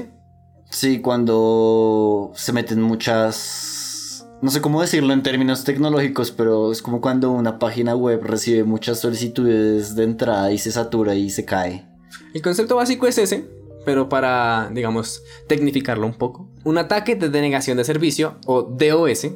Sí, 0.69 1.01
cuando 1.01 2.31
se 2.35 2.53
meten 2.53 2.81
muchas... 2.81 4.27
No 4.41 4.51
sé 4.51 4.61
cómo 4.61 4.81
decirlo 4.81 5.11
en 5.11 5.23
términos 5.23 5.63
tecnológicos, 5.63 6.31
pero 6.31 6.71
es 6.71 6.81
como 6.81 7.01
cuando 7.01 7.31
una 7.31 7.59
página 7.59 7.95
web 7.95 8.21
recibe 8.23 8.63
muchas 8.63 8.99
solicitudes 8.99 9.95
de 9.95 10.03
entrada 10.03 10.51
y 10.51 10.57
se 10.57 10.71
satura 10.71 11.15
y 11.15 11.29
se 11.29 11.43
cae. 11.43 11.85
El 12.33 12.41
concepto 12.41 12.77
básico 12.77 13.07
es 13.07 13.17
ese, 13.17 13.49
pero 13.85 14.07
para, 14.07 14.69
digamos, 14.71 15.23
tecnificarlo 15.47 16.05
un 16.05 16.13
poco. 16.13 16.49
Un 16.63 16.77
ataque 16.77 17.15
de 17.15 17.29
denegación 17.29 17.75
de 17.77 17.83
servicio, 17.83 18.37
o 18.45 18.61
DOS, 18.61 19.27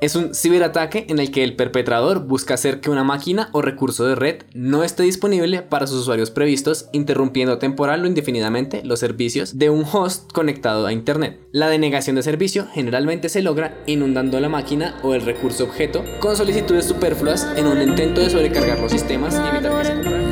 es 0.00 0.14
un 0.14 0.34
ciberataque 0.34 1.06
en 1.08 1.18
el 1.18 1.30
que 1.30 1.42
el 1.42 1.56
perpetrador 1.56 2.24
busca 2.24 2.54
hacer 2.54 2.80
que 2.80 2.90
una 2.90 3.04
máquina 3.04 3.48
o 3.52 3.62
recurso 3.62 4.06
de 4.06 4.14
red 4.14 4.42
no 4.54 4.84
esté 4.84 5.02
disponible 5.02 5.62
para 5.62 5.86
sus 5.86 6.02
usuarios 6.02 6.30
previstos, 6.30 6.88
interrumpiendo 6.92 7.58
temporal 7.58 8.04
o 8.04 8.06
indefinidamente 8.06 8.82
los 8.84 9.00
servicios 9.00 9.58
de 9.58 9.70
un 9.70 9.84
host 9.84 10.32
conectado 10.32 10.86
a 10.86 10.92
Internet. 10.92 11.40
La 11.52 11.68
denegación 11.68 12.16
de 12.16 12.22
servicio 12.22 12.66
generalmente 12.72 13.28
se 13.28 13.42
logra 13.42 13.76
inundando 13.86 14.38
la 14.40 14.48
máquina 14.48 14.98
o 15.02 15.14
el 15.14 15.22
recurso 15.22 15.64
objeto 15.64 16.04
con 16.20 16.36
solicitudes 16.36 16.84
superfluas 16.84 17.48
en 17.56 17.66
un 17.66 17.82
intento 17.82 18.20
de 18.20 18.30
sobrecargar 18.30 18.78
los 18.78 18.92
sistemas 18.92 19.34
y 19.34 19.48
evitar 19.48 19.78
que 19.78 19.84
se 19.84 19.94
cumplan 19.94 20.27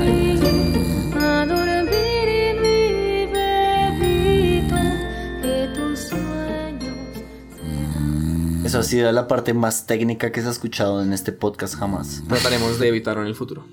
Eso 8.66 8.80
ha 8.80 8.82
sido 8.82 9.12
la 9.12 9.28
parte 9.28 9.54
más 9.54 9.86
técnica 9.86 10.32
que 10.32 10.42
se 10.42 10.48
ha 10.48 10.50
escuchado 10.50 11.00
en 11.00 11.12
este 11.12 11.30
podcast 11.30 11.76
jamás. 11.76 12.24
Trataremos 12.28 12.80
de 12.80 12.88
evitarlo 12.88 13.22
en 13.22 13.28
el 13.28 13.36
futuro. 13.36 13.64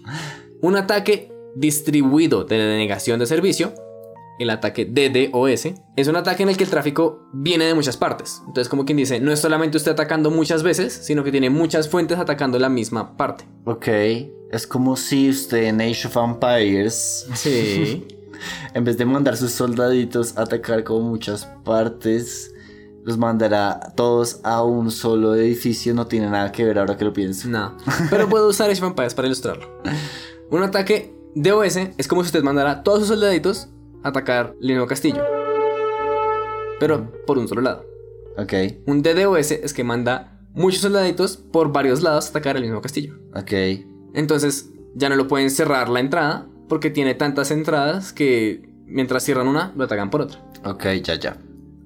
Un 0.62 0.76
ataque 0.76 1.34
distribuido 1.56 2.44
de 2.44 2.60
denegación 2.60 3.20
de 3.20 3.26
servicio, 3.26 3.74
el 4.38 4.52
ataque 4.52 4.86
DDoS, 4.86 5.74
es 5.96 6.08
un 6.08 6.16
ataque 6.16 6.44
en 6.44 6.50
el 6.50 6.58
que 6.58 6.66
el 6.66 6.70
tráfico 6.70 7.28
viene 7.34 7.66
de 7.66 7.74
muchas 7.74 7.98
partes. 7.98 8.44
Entonces, 8.46 8.70
como 8.70 8.86
quien 8.86 8.98
dice, 9.00 9.20
no 9.20 9.32
es 9.32 9.40
solamente 9.40 9.78
usted 9.78 9.94
atacando 9.94 10.30
muchas 10.30 10.62
veces, 10.62 10.94
sino 10.94 11.24
que 11.24 11.32
tiene 11.32 11.50
muchas 11.50 11.90
fuentes 11.90 12.20
atacando 12.20 12.60
la 12.60 12.70
misma 12.70 13.18
parte. 13.18 13.46
Ok, 13.66 13.88
es 14.52 14.68
como 14.68 14.96
si 14.96 15.32
usted 15.32 15.64
en 15.64 15.82
Age 15.82 16.08
of 16.08 16.18
Empires... 16.18 17.26
Sí. 17.34 18.06
en 18.76 18.84
vez 18.84 18.98
de 18.98 19.06
mandar 19.06 19.38
sus 19.38 19.54
soldaditos 19.54 20.38
a 20.38 20.44
atacar 20.44 20.84
como 20.84 21.10
muchas 21.10 21.46
partes 21.64 22.53
los 23.04 23.18
mandará 23.18 23.94
todos 23.96 24.40
a 24.44 24.64
un 24.64 24.92
solo 24.92 25.36
edificio. 25.36 25.94
No 25.94 26.08
tiene 26.08 26.30
nada 26.30 26.52
que 26.52 26.64
ver 26.64 26.80
ahora 26.80 26.98
que 26.98 27.06
lo 27.06 27.14
pienso. 27.14 27.48
No. 27.50 27.78
Pero 28.10 28.30
puedo 28.30 28.48
usar 28.48 28.70
Age 28.70 28.82
para 28.94 29.28
ilustrarlo. 29.28 29.82
Un 30.50 30.64
ataque 30.64 31.14
DOS 31.36 31.78
es 31.98 32.08
como 32.08 32.24
si 32.24 32.28
usted 32.28 32.44
mandara 32.44 32.84
todos 32.84 33.00
sus 33.00 33.08
soldaditos 33.10 33.70
a 34.04 34.10
atacar 34.10 34.56
el 34.62 34.68
mismo 34.68 34.88
castillo. 34.88 35.24
Pero 36.80 37.12
por 37.26 37.38
un 37.38 37.48
solo 37.48 37.62
lado. 37.62 37.86
Ok. 38.38 38.54
Un 38.88 39.04
DDoS 39.04 39.52
es 39.52 39.74
que 39.74 39.84
manda 39.84 40.40
muchos 40.54 40.82
soldaditos 40.82 41.38
por 41.38 41.72
varios 41.72 42.02
lados 42.02 42.28
a 42.28 42.30
atacar 42.30 42.58
el 42.58 42.64
mismo 42.64 42.82
castillo. 42.82 43.16
Ok. 43.36 43.52
Entonces 44.14 44.70
ya 44.96 45.10
no 45.10 45.16
lo 45.16 45.28
pueden 45.28 45.50
cerrar 45.50 45.90
la 45.90 46.00
entrada 46.00 46.48
porque 46.70 46.90
tiene 46.90 47.16
tantas 47.16 47.52
entradas 47.52 48.14
que 48.14 48.70
mientras 48.86 49.24
cierran 49.24 49.48
una, 49.48 49.74
lo 49.76 49.84
atacan 49.84 50.10
por 50.10 50.22
otra. 50.22 50.40
Ok, 50.66 50.86
ya, 51.04 51.16
ya. 51.16 51.38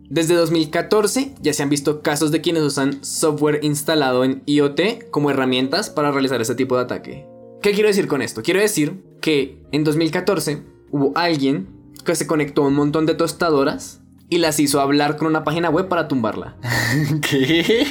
Desde 0.09 0.35
2014 0.35 1.33
ya 1.41 1.53
se 1.53 1.63
han 1.63 1.69
visto 1.69 2.01
casos 2.01 2.31
de 2.31 2.41
quienes 2.41 2.63
usan 2.63 3.03
software 3.03 3.59
instalado 3.63 4.23
en 4.23 4.41
IoT 4.45 5.09
como 5.11 5.31
herramientas 5.31 5.89
para 5.89 6.11
realizar 6.11 6.39
este 6.41 6.55
tipo 6.55 6.75
de 6.77 6.83
ataque. 6.83 7.25
¿Qué 7.61 7.71
quiero 7.73 7.89
decir 7.89 8.07
con 8.07 8.21
esto? 8.21 8.41
Quiero 8.41 8.59
decir 8.61 9.03
que 9.21 9.61
en 9.71 9.83
2014 9.83 10.63
hubo 10.91 11.11
alguien 11.15 11.67
que 12.05 12.15
se 12.15 12.25
conectó 12.27 12.63
a 12.63 12.67
un 12.67 12.75
montón 12.75 13.05
de 13.05 13.15
tostadoras 13.15 13.99
y 14.29 14.37
las 14.37 14.59
hizo 14.59 14.79
hablar 14.79 15.17
con 15.17 15.27
una 15.27 15.43
página 15.43 15.69
web 15.69 15.89
para 15.89 16.07
tumbarla. 16.07 16.55
¿Qué? 17.29 17.87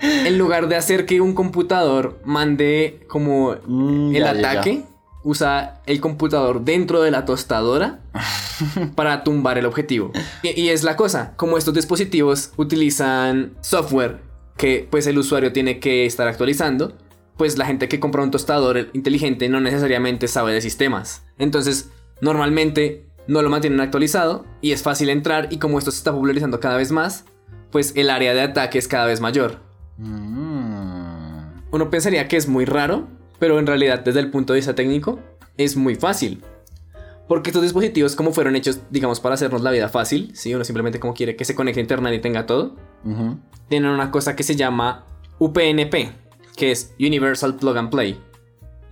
En 0.00 0.38
lugar 0.38 0.68
de 0.68 0.76
hacer 0.76 1.04
que 1.06 1.20
un 1.20 1.34
computador 1.34 2.20
mande 2.24 3.00
como 3.08 3.52
el 3.54 3.60
Mm, 3.66 4.12
ya, 4.12 4.30
ataque. 4.30 4.84
Usa 5.22 5.82
el 5.86 6.00
computador 6.00 6.64
dentro 6.64 7.02
de 7.02 7.10
la 7.10 7.24
tostadora 7.24 8.00
para 8.94 9.24
tumbar 9.24 9.58
el 9.58 9.66
objetivo. 9.66 10.12
Y, 10.42 10.60
y 10.60 10.68
es 10.70 10.82
la 10.82 10.96
cosa, 10.96 11.34
como 11.36 11.58
estos 11.58 11.74
dispositivos 11.74 12.52
utilizan 12.56 13.54
software 13.60 14.20
que 14.56 14.86
pues 14.90 15.06
el 15.06 15.18
usuario 15.18 15.52
tiene 15.52 15.80
que 15.80 16.04
estar 16.04 16.28
actualizando, 16.28 16.94
pues 17.36 17.56
la 17.56 17.64
gente 17.64 17.88
que 17.88 18.00
compra 18.00 18.22
un 18.22 18.30
tostador 18.30 18.90
inteligente 18.92 19.48
no 19.48 19.60
necesariamente 19.60 20.28
sabe 20.28 20.52
de 20.52 20.60
sistemas. 20.60 21.24
Entonces, 21.38 21.88
normalmente 22.20 23.06
no 23.26 23.40
lo 23.40 23.48
mantienen 23.48 23.80
actualizado 23.80 24.44
y 24.60 24.72
es 24.72 24.82
fácil 24.82 25.08
entrar 25.08 25.48
y 25.50 25.58
como 25.58 25.78
esto 25.78 25.90
se 25.90 25.96
está 25.98 26.12
popularizando 26.12 26.60
cada 26.60 26.76
vez 26.76 26.92
más, 26.92 27.24
pues 27.70 27.94
el 27.96 28.10
área 28.10 28.34
de 28.34 28.42
ataque 28.42 28.78
es 28.78 28.88
cada 28.88 29.06
vez 29.06 29.22
mayor. 29.22 29.60
Mm. 29.96 31.62
Uno 31.70 31.88
pensaría 31.88 32.28
que 32.28 32.36
es 32.36 32.48
muy 32.48 32.64
raro, 32.64 33.08
pero 33.40 33.58
en 33.58 33.66
realidad 33.66 33.98
desde 34.04 34.20
el 34.20 34.30
punto 34.30 34.52
de 34.52 34.58
vista 34.58 34.76
técnico 34.76 35.18
es 35.56 35.76
muy 35.76 35.96
fácil. 35.96 36.44
Porque 37.26 37.50
estos 37.50 37.62
dispositivos 37.62 38.14
como 38.14 38.32
fueron 38.32 38.54
hechos, 38.54 38.80
digamos, 38.90 39.20
para 39.20 39.34
hacernos 39.34 39.62
la 39.62 39.70
vida 39.70 39.88
fácil, 39.88 40.30
si 40.34 40.54
uno 40.54 40.64
simplemente 40.64 41.00
como 41.00 41.14
quiere 41.14 41.36
que 41.36 41.44
se 41.44 41.54
conecte 41.54 41.80
a 41.80 41.82
internet 41.82 42.14
y 42.14 42.18
tenga 42.20 42.46
todo, 42.46 42.76
tienen 43.68 43.90
una 43.90 44.10
cosa 44.10 44.36
que 44.36 44.42
se 44.42 44.56
llama 44.56 45.06
UPnP, 45.38 46.12
que 46.56 46.70
es 46.72 46.94
Universal 46.98 47.56
Plug 47.56 47.76
and 47.76 47.90
Play. 47.90 48.20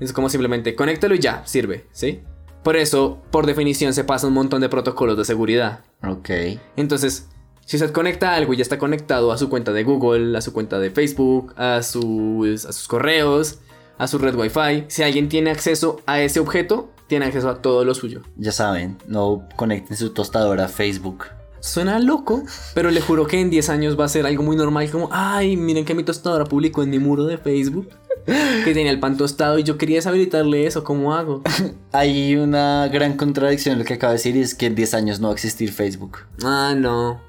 Es 0.01 0.13
como 0.13 0.29
simplemente 0.29 0.77
conéctalo 0.77 1.15
y 1.17 1.19
ya, 1.19 1.45
sirve, 1.47 1.87
¿sí? 1.93 2.21
Por 2.63 2.77
eso, 2.77 3.21
por 3.31 3.45
definición, 3.45 3.93
se 3.93 4.05
pasa 4.05 4.29
un 4.29 4.35
montón 4.35 4.61
de 4.61 4.69
protocolos 4.69 5.17
de 5.17 5.25
seguridad. 5.25 5.81
Ok. 6.07 6.31
Entonces, 6.77 7.29
si 7.65 7.77
usted 7.77 7.91
conecta 7.91 8.35
algo 8.35 8.55
y 8.55 8.57
ya 8.57 8.63
está 8.63 8.79
conectado 8.79 9.33
a 9.33 9.39
su 9.39 9.49
cuenta 9.49 9.73
de 9.73 9.83
Google, 9.83 10.39
a 10.39 10.41
su 10.41 10.53
cuenta 10.53 10.79
de 10.79 10.91
Facebook, 10.91 11.55
a 11.57 11.83
sus, 11.83 12.65
a 12.65 12.73
sus 12.73 12.87
correos, 12.87 13.59
a 13.99 14.07
su 14.07 14.19
red 14.19 14.35
Wi-Fi, 14.35 14.85
si 14.89 15.03
alguien 15.03 15.29
tiene 15.29 15.51
acceso 15.51 16.01
a 16.07 16.21
ese 16.21 16.41
objeto, 16.41 16.91
tiene 17.09 17.27
acceso 17.27 17.49
a 17.49 17.61
todo 17.61 17.85
lo 17.85 17.95
suyo. 17.95 18.23
Ya 18.37 18.53
saben, 18.53 18.99
no 19.07 19.47
conecten 19.57 19.97
su 19.97 20.11
tostadora 20.11 20.67
a 20.67 20.69
Facebook. 20.69 21.27
Suena 21.61 21.99
loco, 21.99 22.45
pero 22.75 22.91
le 22.91 23.01
juro 23.01 23.27
que 23.27 23.41
en 23.41 23.51
10 23.51 23.69
años 23.71 23.99
va 23.99 24.05
a 24.05 24.09
ser 24.09 24.27
algo 24.27 24.45
muy 24.45 24.57
normal 24.57 24.89
como, 24.91 25.09
ay, 25.11 25.57
miren 25.57 25.85
que 25.85 25.95
mi 25.95 26.05
tostadora 26.05 26.45
publicó 26.45 26.85
en 26.85 26.91
mi 26.91 27.01
muro 27.01 27.25
de 27.25 27.37
Facebook 27.37 27.89
que 28.65 28.75
tenía 28.75 28.93
el 28.93 29.01
pan 29.01 29.17
tostado 29.17 29.59
y 29.59 29.65
yo 29.65 29.77
quería 29.77 29.97
deshabilitarle 29.97 30.67
eso, 30.67 30.85
¿cómo 30.85 31.15
hago? 31.15 31.43
Hay 31.93 32.37
una 32.37 32.89
gran 32.89 33.17
contradicción 33.17 33.73
en 33.73 33.81
lo 33.81 33.85
que 33.85 33.95
acaba 33.95 34.13
de 34.13 34.19
decir 34.19 34.37
y 34.37 34.41
es 34.43 34.55
que 34.55 34.67
en 34.67 34.77
10 34.77 34.95
años 34.95 35.21
no 35.21 35.29
va 35.29 35.33
a 35.33 35.35
existir 35.35 35.73
Facebook. 35.73 36.19
Ah, 36.45 36.75
no. 36.77 37.21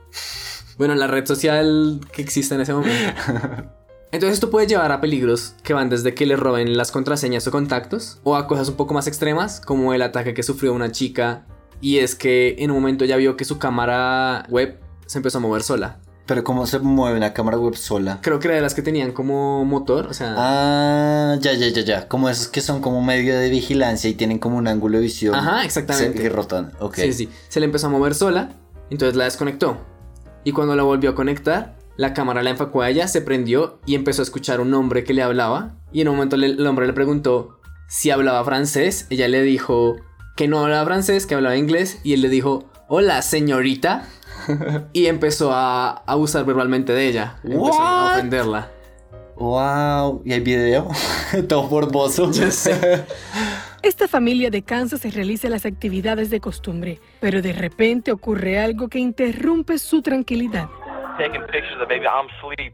Bueno, 0.78 0.93
la 0.95 1.07
red 1.07 1.26
social 1.26 1.99
que 2.11 2.22
existe 2.22 2.53
en 2.53 2.61
ese 2.61 2.74
momento. 2.74 3.13
Entonces 4.12 4.34
esto 4.36 4.49
puede 4.49 4.66
llevar 4.68 4.91
a 4.91 5.01
peligros 5.01 5.53
que 5.64 5.74
van 5.74 5.89
desde 5.89 6.16
que 6.16 6.26
le 6.26 6.36
roben 6.36 6.76
las 6.78 6.91
contraseñas 6.91 7.45
o 7.47 7.51
contactos 7.51 8.20
o 8.24 8.36
a 8.36 8.47
cosas 8.47 8.70
un 8.70 8.76
poco 8.76 8.93
más 8.95 9.05
extremas 9.07 9.62
como 9.62 9.93
el 9.93 10.01
ataque 10.01 10.34
que 10.34 10.41
sufrió 10.43 10.74
una 10.74 10.91
chica 10.91 11.45
y 11.80 11.99
es 11.99 12.16
que 12.16 12.55
en 12.60 12.72
un 12.72 12.78
momento 12.78 13.05
ya 13.05 13.18
vio 13.18 13.38
que 13.38 13.45
su 13.45 13.60
cámara 13.60 14.45
web 14.49 14.80
se 15.05 15.20
empezó 15.20 15.38
a 15.38 15.41
mover 15.41 15.62
sola. 15.64 15.99
Pero 16.26 16.43
¿cómo 16.43 16.68
se 16.68 16.78
mueve 16.78 17.18
una 17.18 17.34
cámara 17.34 17.57
web 17.57 17.76
sola? 17.76 18.20
Creo 18.22 18.38
que 18.39 18.47
era 18.49 18.55
de 18.55 18.62
las 18.62 18.76
que 18.76 18.84
tenían 18.84 19.14
como 19.14 19.66
motor, 19.66 20.05
o 20.07 20.14
sea... 20.14 20.36
Ah, 20.38 21.38
ya, 21.39 21.53
ya, 21.53 21.70
ya, 21.70 21.82
ya. 21.82 22.07
Como 22.07 22.30
esos 22.30 22.47
que 22.49 22.62
son 22.62 22.82
como 22.82 23.01
medio 23.03 23.36
de 23.36 23.49
vigilancia 23.49 24.07
y 24.10 24.14
tienen 24.14 24.38
como 24.38 24.57
un 24.57 24.68
ángulo 24.68 24.97
de 24.97 25.03
visión. 25.05 25.34
Ajá, 25.34 25.64
exactamente. 25.66 26.22
Se- 26.22 26.30
rotan. 26.30 26.72
Ok. 26.80 26.95
Sí, 26.97 27.14
sí. 27.14 27.30
Se 27.47 27.60
le 27.60 27.66
empezó 27.66 27.88
a 27.88 27.89
mover 27.89 28.14
sola, 28.14 28.51
entonces 28.91 29.16
la 29.16 29.24
desconectó. 29.24 29.78
Y 30.43 30.51
cuando 30.51 30.76
la 30.76 30.84
volvió 30.84 31.10
a 31.10 31.16
conectar, 31.16 31.78
la 32.00 32.14
cámara 32.14 32.41
la 32.43 32.52
enfocó 32.52 32.82
a 32.82 32.89
ella, 32.89 33.10
se 33.10 33.20
prendió 33.22 33.82
y 33.86 33.95
empezó 33.95 34.22
a 34.22 34.24
escuchar 34.24 34.62
un 34.62 34.74
hombre 34.74 35.04
que 35.04 35.14
le 35.14 35.22
hablaba. 35.22 35.76
Y 35.91 36.00
en 36.00 36.08
un 36.08 36.16
momento 36.16 36.38
le- 36.38 36.47
el 36.47 36.66
hombre 36.66 36.88
le 36.88 36.93
preguntó 36.93 37.60
si 37.89 38.10
hablaba 38.10 38.41
francés. 38.45 39.06
Ella 39.10 39.28
le 39.28 39.41
dijo 39.41 39.97
que 40.38 40.47
no 40.47 40.60
hablaba 40.60 40.86
francés, 40.86 41.26
que 41.26 41.36
hablaba 41.36 41.58
inglés. 41.58 42.00
Y 42.06 42.14
él 42.14 42.22
le 42.22 42.30
dijo, 42.30 42.64
hola 42.88 43.22
señorita. 43.22 44.08
y 44.93 45.08
empezó 45.08 45.52
a 45.52 45.89
abusar 46.08 46.45
verbalmente 46.45 46.93
de 46.93 47.06
ella. 47.06 47.36
Empezó 47.43 47.82
a 47.82 48.14
ofenderla. 48.14 48.72
Wow. 49.36 50.22
¿Y 50.24 50.32
hay 50.32 50.39
video? 50.39 50.88
Todo 51.50 51.64
morboso. 51.68 52.32
Esta 53.82 54.08
familia 54.10 54.50
de 54.50 54.62
Kansas 54.62 55.02
se 55.02 55.12
realiza 55.12 55.47
las 55.50 55.66
actividades 55.66 56.30
de 56.30 56.39
costumbre, 56.41 57.00
pero 57.22 57.41
de 57.41 57.54
repente 57.54 58.12
ocurre 58.12 58.60
algo 58.60 58.89
que 58.89 59.00
interrumpe 59.00 59.78
su 59.80 60.02
tranquilidad. 60.02 60.68
Taking 61.20 61.41
pictures 61.51 61.74
of 61.74 61.80
the 61.80 61.86
baby. 61.86 62.05
I'm 62.07 62.28
asleep. 62.39 62.74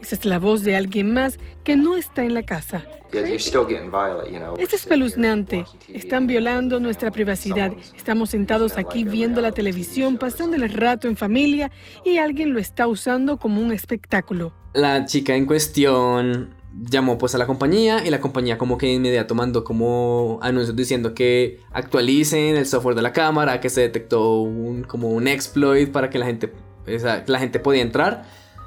Esa 0.00 0.14
es 0.14 0.24
la 0.24 0.38
voz 0.38 0.62
de 0.62 0.76
alguien 0.76 1.14
más 1.14 1.38
que 1.64 1.74
no 1.76 1.96
está 1.96 2.22
en 2.22 2.34
la 2.34 2.42
casa. 2.42 2.84
Es 3.12 4.74
espeluznante. 4.74 5.64
Están 5.88 6.26
violando 6.26 6.80
nuestra 6.80 7.10
privacidad. 7.10 7.72
Estamos 7.96 8.30
sentados 8.30 8.76
aquí 8.76 9.04
viendo 9.04 9.40
la 9.40 9.52
televisión, 9.52 10.18
pasando 10.18 10.56
el 10.56 10.68
rato 10.70 11.08
en 11.08 11.16
familia 11.16 11.70
y 12.04 12.18
alguien 12.18 12.52
lo 12.52 12.60
está 12.60 12.86
usando 12.86 13.38
como 13.38 13.60
un 13.60 13.72
espectáculo. 13.72 14.52
La 14.74 15.06
chica 15.06 15.34
en 15.34 15.46
cuestión 15.46 16.54
llamó 16.78 17.16
pues 17.16 17.34
a 17.34 17.38
la 17.38 17.46
compañía 17.46 18.04
y 18.04 18.10
la 18.10 18.20
compañía 18.20 18.58
como 18.58 18.76
que 18.76 18.86
de 18.86 18.92
inmediato 18.92 19.34
mandó 19.34 19.64
como 19.64 20.38
anuncios 20.42 20.76
diciendo 20.76 21.14
que 21.14 21.60
actualicen 21.72 22.56
el 22.56 22.66
software 22.66 22.94
de 22.94 23.02
la 23.02 23.14
cámara, 23.14 23.60
que 23.60 23.70
se 23.70 23.80
detectó 23.80 24.40
un, 24.40 24.84
como 24.84 25.08
un 25.08 25.26
exploit 25.26 25.90
para 25.90 26.10
que 26.10 26.18
la 26.18 26.26
gente, 26.26 26.52
que 26.86 27.24
la 27.26 27.38
gente 27.38 27.58
podía 27.60 27.82
entrar 27.82 28.24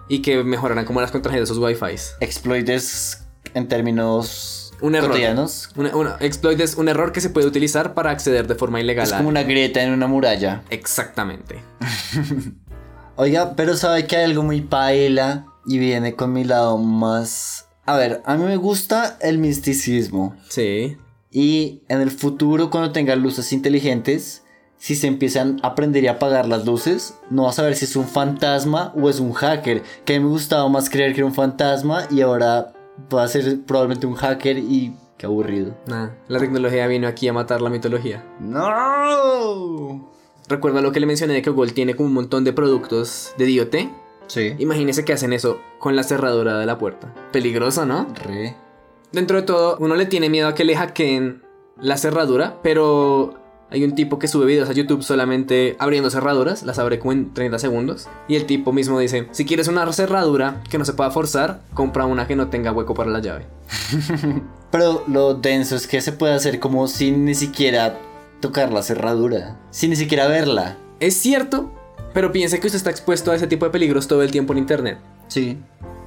y 0.08 0.22
que 0.22 0.44
mejoraran 0.44 0.86
como 0.86 1.02
las 1.02 1.12
contraseñas 1.12 1.48
de 1.50 1.56
sus 1.56 1.64
wifi. 1.64 1.96
Exploit 2.20 2.68
es 2.70 3.24
en 3.54 3.68
términos 3.68 4.74
Un 4.82 4.96
error. 4.96 5.10
cotidianos. 5.10 5.70
Una- 5.76 5.96
una- 5.96 6.18
exploit 6.20 6.60
es 6.60 6.76
un 6.76 6.90
error 6.90 7.12
que 7.12 7.22
se 7.22 7.30
puede 7.30 7.48
utilizar 7.48 7.94
para 7.94 8.12
acceder 8.12 8.48
de 8.48 8.56
forma 8.56 8.80
ilegal. 8.80 9.06
Es 9.08 9.14
a- 9.14 9.18
como 9.18 9.30
una 9.30 9.44
grieta 9.44 9.82
en 9.82 9.92
una 9.92 10.08
muralla. 10.08 10.64
Exactamente. 10.70 11.64
Oiga, 13.16 13.56
pero 13.56 13.76
sabe 13.76 14.06
que 14.08 14.16
hay 14.16 14.24
algo 14.26 14.44
muy 14.44 14.62
paela 14.62 15.46
y 15.66 15.78
viene 15.78 16.16
con 16.16 16.32
mi 16.34 16.44
lado 16.44 16.78
más... 16.78 17.66
A 17.86 17.98
ver, 17.98 18.22
a 18.26 18.36
mí 18.36 18.44
me 18.46 18.56
gusta 18.56 19.18
el 19.22 19.40
misticismo. 19.40 20.36
Sí. 20.48 20.96
Y 21.32 21.84
en 21.90 22.02
el 22.02 22.12
futuro, 22.12 22.70
cuando 22.70 22.92
tengan 22.92 23.22
luces 23.22 23.52
inteligentes, 23.52 24.44
si 24.80 24.96
se 24.96 25.08
empiezan 25.08 25.60
a 25.62 25.76
prender 25.76 26.04
y 26.06 26.08
apagar 26.08 26.48
las 26.48 26.66
luces, 26.66 27.20
no 27.30 27.44
vas 27.44 27.60
a 27.60 27.64
ver 27.64 27.76
si 27.76 27.86
es 27.86 27.96
un 27.96 28.08
fantasma 28.08 28.94
o 28.96 29.10
es 29.10 29.20
un 29.20 29.34
hacker. 29.34 29.84
Que 30.06 30.16
a 30.16 30.20
mí 30.20 30.26
me 30.26 30.32
gustaba 30.32 30.68
más 30.70 30.90
creer 30.90 31.14
que 31.14 31.20
era 31.20 31.28
un 31.28 31.34
fantasma 31.34 32.08
y 32.10 32.22
ahora 32.22 32.74
va 33.14 33.24
a 33.24 33.28
ser 33.28 33.60
probablemente 33.66 34.08
un 34.08 34.16
hacker 34.16 34.58
y 34.58 34.94
qué 35.18 35.26
aburrido. 35.26 35.76
Nah, 35.86 36.10
la 36.30 36.40
tecnología 36.40 36.88
vino 36.88 37.08
aquí 37.08 37.28
a 37.28 37.34
matar 37.34 37.62
la 37.62 37.70
mitología. 37.70 38.24
¡No! 38.40 40.10
Recuerda 40.48 40.82
lo 40.82 40.94
que 40.94 41.02
le 41.02 41.06
mencioné 41.06 41.34
de 41.34 41.42
que 41.42 41.50
Google 41.50 41.74
tiene 41.74 41.96
como 41.96 42.08
un 42.08 42.14
montón 42.14 42.46
de 42.46 42.54
productos 42.54 43.34
de 43.38 43.56
DOT. 43.56 43.76
Sí. 44.28 44.56
Imagínese 44.60 45.04
que 45.04 45.14
hacen 45.14 45.34
eso 45.34 45.60
con 45.78 45.96
la 45.96 46.04
cerradura 46.04 46.58
de 46.58 46.66
la 46.66 46.78
puerta. 46.78 47.14
Peligroso, 47.34 47.86
¿no? 47.86 48.08
Re. 48.24 48.56
Dentro 49.12 49.38
de 49.38 49.44
todo, 49.44 49.76
uno 49.80 49.96
le 49.96 50.06
tiene 50.06 50.30
miedo 50.30 50.48
a 50.48 50.56
que 50.56 50.64
le 50.64 50.76
hackeen 50.76 51.44
la 51.82 51.98
cerradura, 51.98 52.60
pero 52.64 53.36
hay 53.72 53.84
un 53.84 53.96
tipo 53.96 54.20
que 54.20 54.28
sube 54.28 54.46
videos 54.46 54.70
a 54.70 54.74
YouTube 54.74 55.04
solamente 55.04 55.76
abriendo 55.80 56.10
cerraduras, 56.10 56.64
las 56.64 56.80
abre 56.80 57.00
como 57.00 57.12
en 57.12 57.34
30 57.34 57.60
segundos, 57.60 58.08
y 58.28 58.36
el 58.36 58.46
tipo 58.46 58.72
mismo 58.72 59.00
dice, 59.00 59.28
si 59.32 59.46
quieres 59.46 59.68
una 59.68 59.92
cerradura 59.94 60.62
que 60.70 60.78
no 60.78 60.86
se 60.86 60.94
pueda 60.94 61.12
forzar, 61.12 61.62
compra 61.74 62.06
una 62.06 62.28
que 62.28 62.36
no 62.36 62.50
tenga 62.50 62.72
hueco 62.72 62.94
para 62.94 63.12
la 63.12 63.20
llave. 63.20 63.46
Pero 64.72 65.04
lo 65.08 65.34
denso 65.34 65.76
es 65.76 65.88
que 65.88 66.02
se 66.02 66.12
puede 66.12 66.34
hacer 66.34 66.60
como 66.60 66.88
sin 66.88 67.26
ni 67.26 67.36
siquiera 67.36 67.98
tocar 68.40 68.72
la 68.72 68.84
cerradura, 68.84 69.58
sin 69.72 69.90
ni 69.90 69.96
siquiera 69.96 70.28
verla. 70.28 70.78
Es 71.00 71.16
cierto, 71.16 71.72
pero 72.14 72.32
piense 72.32 72.60
que 72.60 72.68
usted 72.68 72.78
está 72.78 72.90
expuesto 72.90 73.32
a 73.32 73.36
ese 73.36 73.48
tipo 73.48 73.66
de 73.66 73.72
peligros 73.72 74.08
todo 74.08 74.22
el 74.22 74.32
tiempo 74.32 74.54
en 74.54 74.60
internet. 74.60 75.00
Sí. 75.28 75.58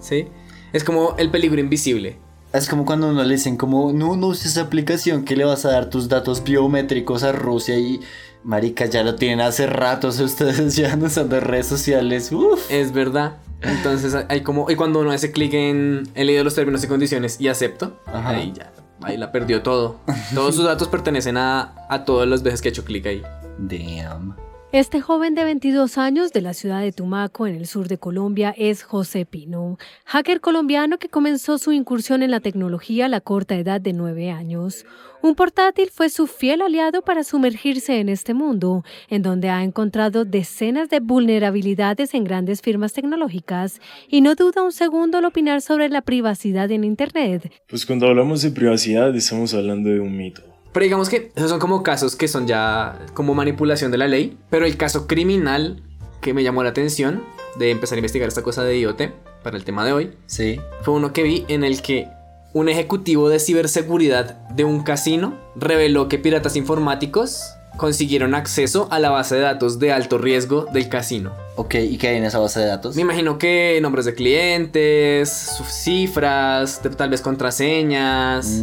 ¿Sí? 0.00 0.28
Es 0.72 0.84
como 0.84 1.16
el 1.18 1.30
peligro 1.30 1.60
invisible. 1.60 2.18
Es 2.53 2.68
como 2.68 2.84
cuando 2.84 3.09
uno 3.09 3.22
le 3.24 3.34
dicen 3.34 3.57
como, 3.57 3.92
no, 3.92 4.16
no 4.16 4.28
uses 4.28 4.46
esa 4.53 4.62
aplicación 4.62 5.24
que 5.24 5.36
le 5.36 5.44
vas 5.44 5.64
a 5.64 5.70
dar 5.70 5.88
tus 5.88 6.09
datos 6.09 6.42
biométricos 6.44 7.22
a 7.22 7.32
Rusia 7.32 7.78
y... 7.78 8.00
Marica, 8.44 8.86
ya 8.86 9.05
lo 9.05 9.14
tienen 9.14 9.40
hace 9.40 9.68
rato, 9.68 10.09
ustedes 10.24 10.74
ya 10.74 10.96
no 10.96 11.07
usando 11.07 11.38
redes 11.38 11.66
sociales. 11.66 12.32
Uf. 12.32 12.70
Es 12.70 12.92
verdad. 12.92 13.36
Entonces 13.61 14.16
hay 14.28 14.40
como... 14.42 14.68
Y 14.68 14.74
cuando 14.74 14.98
uno 15.00 15.12
hace 15.12 15.30
clic 15.30 15.55
en 15.55 16.09
he 16.14 16.24
leído 16.24 16.42
los 16.42 16.55
términos 16.55 16.82
y 16.82 16.88
condiciones 16.88 17.40
y 17.40 17.48
acepto, 17.48 18.00
Ajá. 18.07 18.30
ahí 18.30 18.53
ya, 18.55 18.72
ahí 19.03 19.16
la 19.16 19.30
perdió 19.30 19.62
todo. 19.62 20.00
Todos 20.34 20.57
sus 20.57 20.64
datos 20.64 20.88
pertenecen 20.88 21.36
a, 21.36 21.72
a 21.88 22.05
todas 22.05 22.28
las 22.28 22.42
veces 22.42 22.61
que 22.61 22.68
ha 22.68 22.70
hecho 22.70 22.84
clic 22.84 23.07
ahí. 23.07 23.22
Damn. 23.59 24.34
Este 24.72 25.02
joven 25.02 25.34
de 25.34 25.44
22 25.44 25.98
años 25.98 26.32
de 26.32 26.40
la 26.40 26.54
ciudad 26.54 26.80
de 26.80 26.92
Tumaco, 26.92 27.46
en 27.46 27.56
el 27.56 27.66
sur 27.66 27.88
de 27.88 27.98
Colombia, 27.98 28.54
es 28.56 28.82
José 28.82 29.26
Pino, 29.26 29.76
hacker 30.06 30.40
colombiano 30.40 30.96
que 30.98 31.10
comenzó 31.10 31.58
su 31.58 31.72
incursión 31.72 32.22
en 32.22 32.30
la 32.30 32.40
tecnología 32.40 33.04
a 33.04 33.08
la 33.10 33.20
corta 33.20 33.54
edad 33.54 33.82
de 33.82 33.92
9 33.92 34.30
años. 34.30 34.86
Un 35.20 35.34
portátil 35.34 35.90
fue 35.92 36.08
su 36.08 36.26
fiel 36.26 36.62
aliado 36.62 37.02
para 37.02 37.22
sumergirse 37.22 38.00
en 38.00 38.08
este 38.08 38.32
mundo, 38.32 38.82
en 39.10 39.20
donde 39.20 39.50
ha 39.50 39.62
encontrado 39.62 40.24
decenas 40.24 40.88
de 40.88 41.00
vulnerabilidades 41.00 42.14
en 42.14 42.24
grandes 42.24 42.62
firmas 42.62 42.94
tecnológicas 42.94 43.78
y 44.08 44.22
no 44.22 44.34
duda 44.36 44.62
un 44.62 44.72
segundo 44.72 45.18
al 45.18 45.26
opinar 45.26 45.60
sobre 45.60 45.90
la 45.90 46.00
privacidad 46.00 46.70
en 46.70 46.84
Internet. 46.84 47.52
Pues 47.68 47.84
cuando 47.84 48.06
hablamos 48.06 48.40
de 48.40 48.50
privacidad 48.52 49.14
estamos 49.14 49.52
hablando 49.52 49.90
de 49.90 50.00
un 50.00 50.16
mito. 50.16 50.51
Pero 50.72 50.84
digamos 50.84 51.08
que 51.08 51.32
esos 51.34 51.50
son 51.50 51.58
como 51.60 51.82
casos 51.82 52.16
que 52.16 52.28
son 52.28 52.46
ya 52.46 52.98
como 53.14 53.34
manipulación 53.34 53.90
de 53.90 53.98
la 53.98 54.08
ley. 54.08 54.38
Pero 54.50 54.64
el 54.66 54.76
caso 54.76 55.06
criminal 55.06 55.82
que 56.20 56.32
me 56.34 56.42
llamó 56.42 56.62
la 56.62 56.70
atención 56.70 57.22
de 57.56 57.70
empezar 57.70 57.96
a 57.96 57.98
investigar 57.98 58.28
esta 58.28 58.42
cosa 58.42 58.62
de 58.64 58.78
IoT 58.78 59.02
para 59.42 59.56
el 59.56 59.64
tema 59.64 59.84
de 59.84 59.92
hoy 59.92 60.12
Sí. 60.26 60.60
fue 60.82 60.94
uno 60.94 61.12
que 61.12 61.22
vi 61.24 61.44
en 61.48 61.64
el 61.64 61.82
que 61.82 62.08
un 62.54 62.68
ejecutivo 62.68 63.28
de 63.28 63.38
ciberseguridad 63.40 64.46
de 64.50 64.64
un 64.64 64.82
casino 64.82 65.38
reveló 65.56 66.08
que 66.08 66.18
piratas 66.18 66.54
informáticos 66.56 67.42
consiguieron 67.76 68.34
acceso 68.34 68.86
a 68.90 68.98
la 68.98 69.08
base 69.10 69.34
de 69.34 69.40
datos 69.40 69.78
de 69.78 69.92
alto 69.92 70.18
riesgo 70.18 70.66
del 70.72 70.88
casino. 70.90 71.32
Ok, 71.56 71.74
¿y 71.76 71.96
qué 71.98 72.08
hay 72.08 72.16
en 72.18 72.24
esa 72.24 72.38
base 72.38 72.60
de 72.60 72.66
datos? 72.66 72.94
Me 72.96 73.02
imagino 73.02 73.38
que 73.38 73.78
nombres 73.80 74.04
de 74.04 74.14
clientes, 74.14 75.30
sus 75.56 75.66
cifras, 75.68 76.80
tal 76.96 77.08
vez 77.10 77.22
contraseñas, 77.22 78.62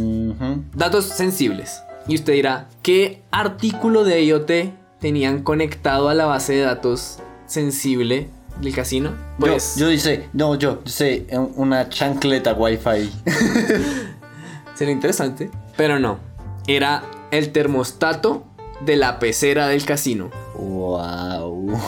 datos 0.74 1.06
sensibles. 1.06 1.82
Y 2.10 2.16
usted 2.16 2.32
dirá, 2.32 2.66
¿qué 2.82 3.22
artículo 3.30 4.02
de 4.02 4.24
IoT 4.24 4.50
tenían 4.98 5.44
conectado 5.44 6.08
a 6.08 6.14
la 6.14 6.26
base 6.26 6.54
de 6.54 6.62
datos 6.62 7.20
sensible 7.46 8.28
del 8.60 8.74
casino? 8.74 9.12
Pues 9.38 9.76
Yo, 9.76 9.88
yo 9.92 10.10
no, 10.32 10.56
yo, 10.56 10.82
yo 10.84 10.90
sé, 10.90 11.24
eh, 11.28 11.38
una 11.38 11.88
chancleta 11.88 12.52
wifi. 12.54 13.12
sería 14.74 14.92
interesante, 14.92 15.52
pero 15.76 16.00
no. 16.00 16.18
Era 16.66 17.04
el 17.30 17.52
termostato 17.52 18.42
de 18.80 18.96
la 18.96 19.20
pecera 19.20 19.68
del 19.68 19.84
casino. 19.84 20.30
Wow. 20.56 21.78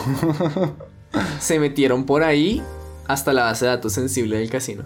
Se 1.39 1.59
metieron 1.59 2.05
por 2.05 2.23
ahí 2.23 2.63
hasta 3.09 3.33
la 3.33 3.43
base 3.43 3.65
de 3.65 3.71
datos 3.71 3.91
sensible 3.91 4.37
del 4.37 4.49
casino. 4.49 4.85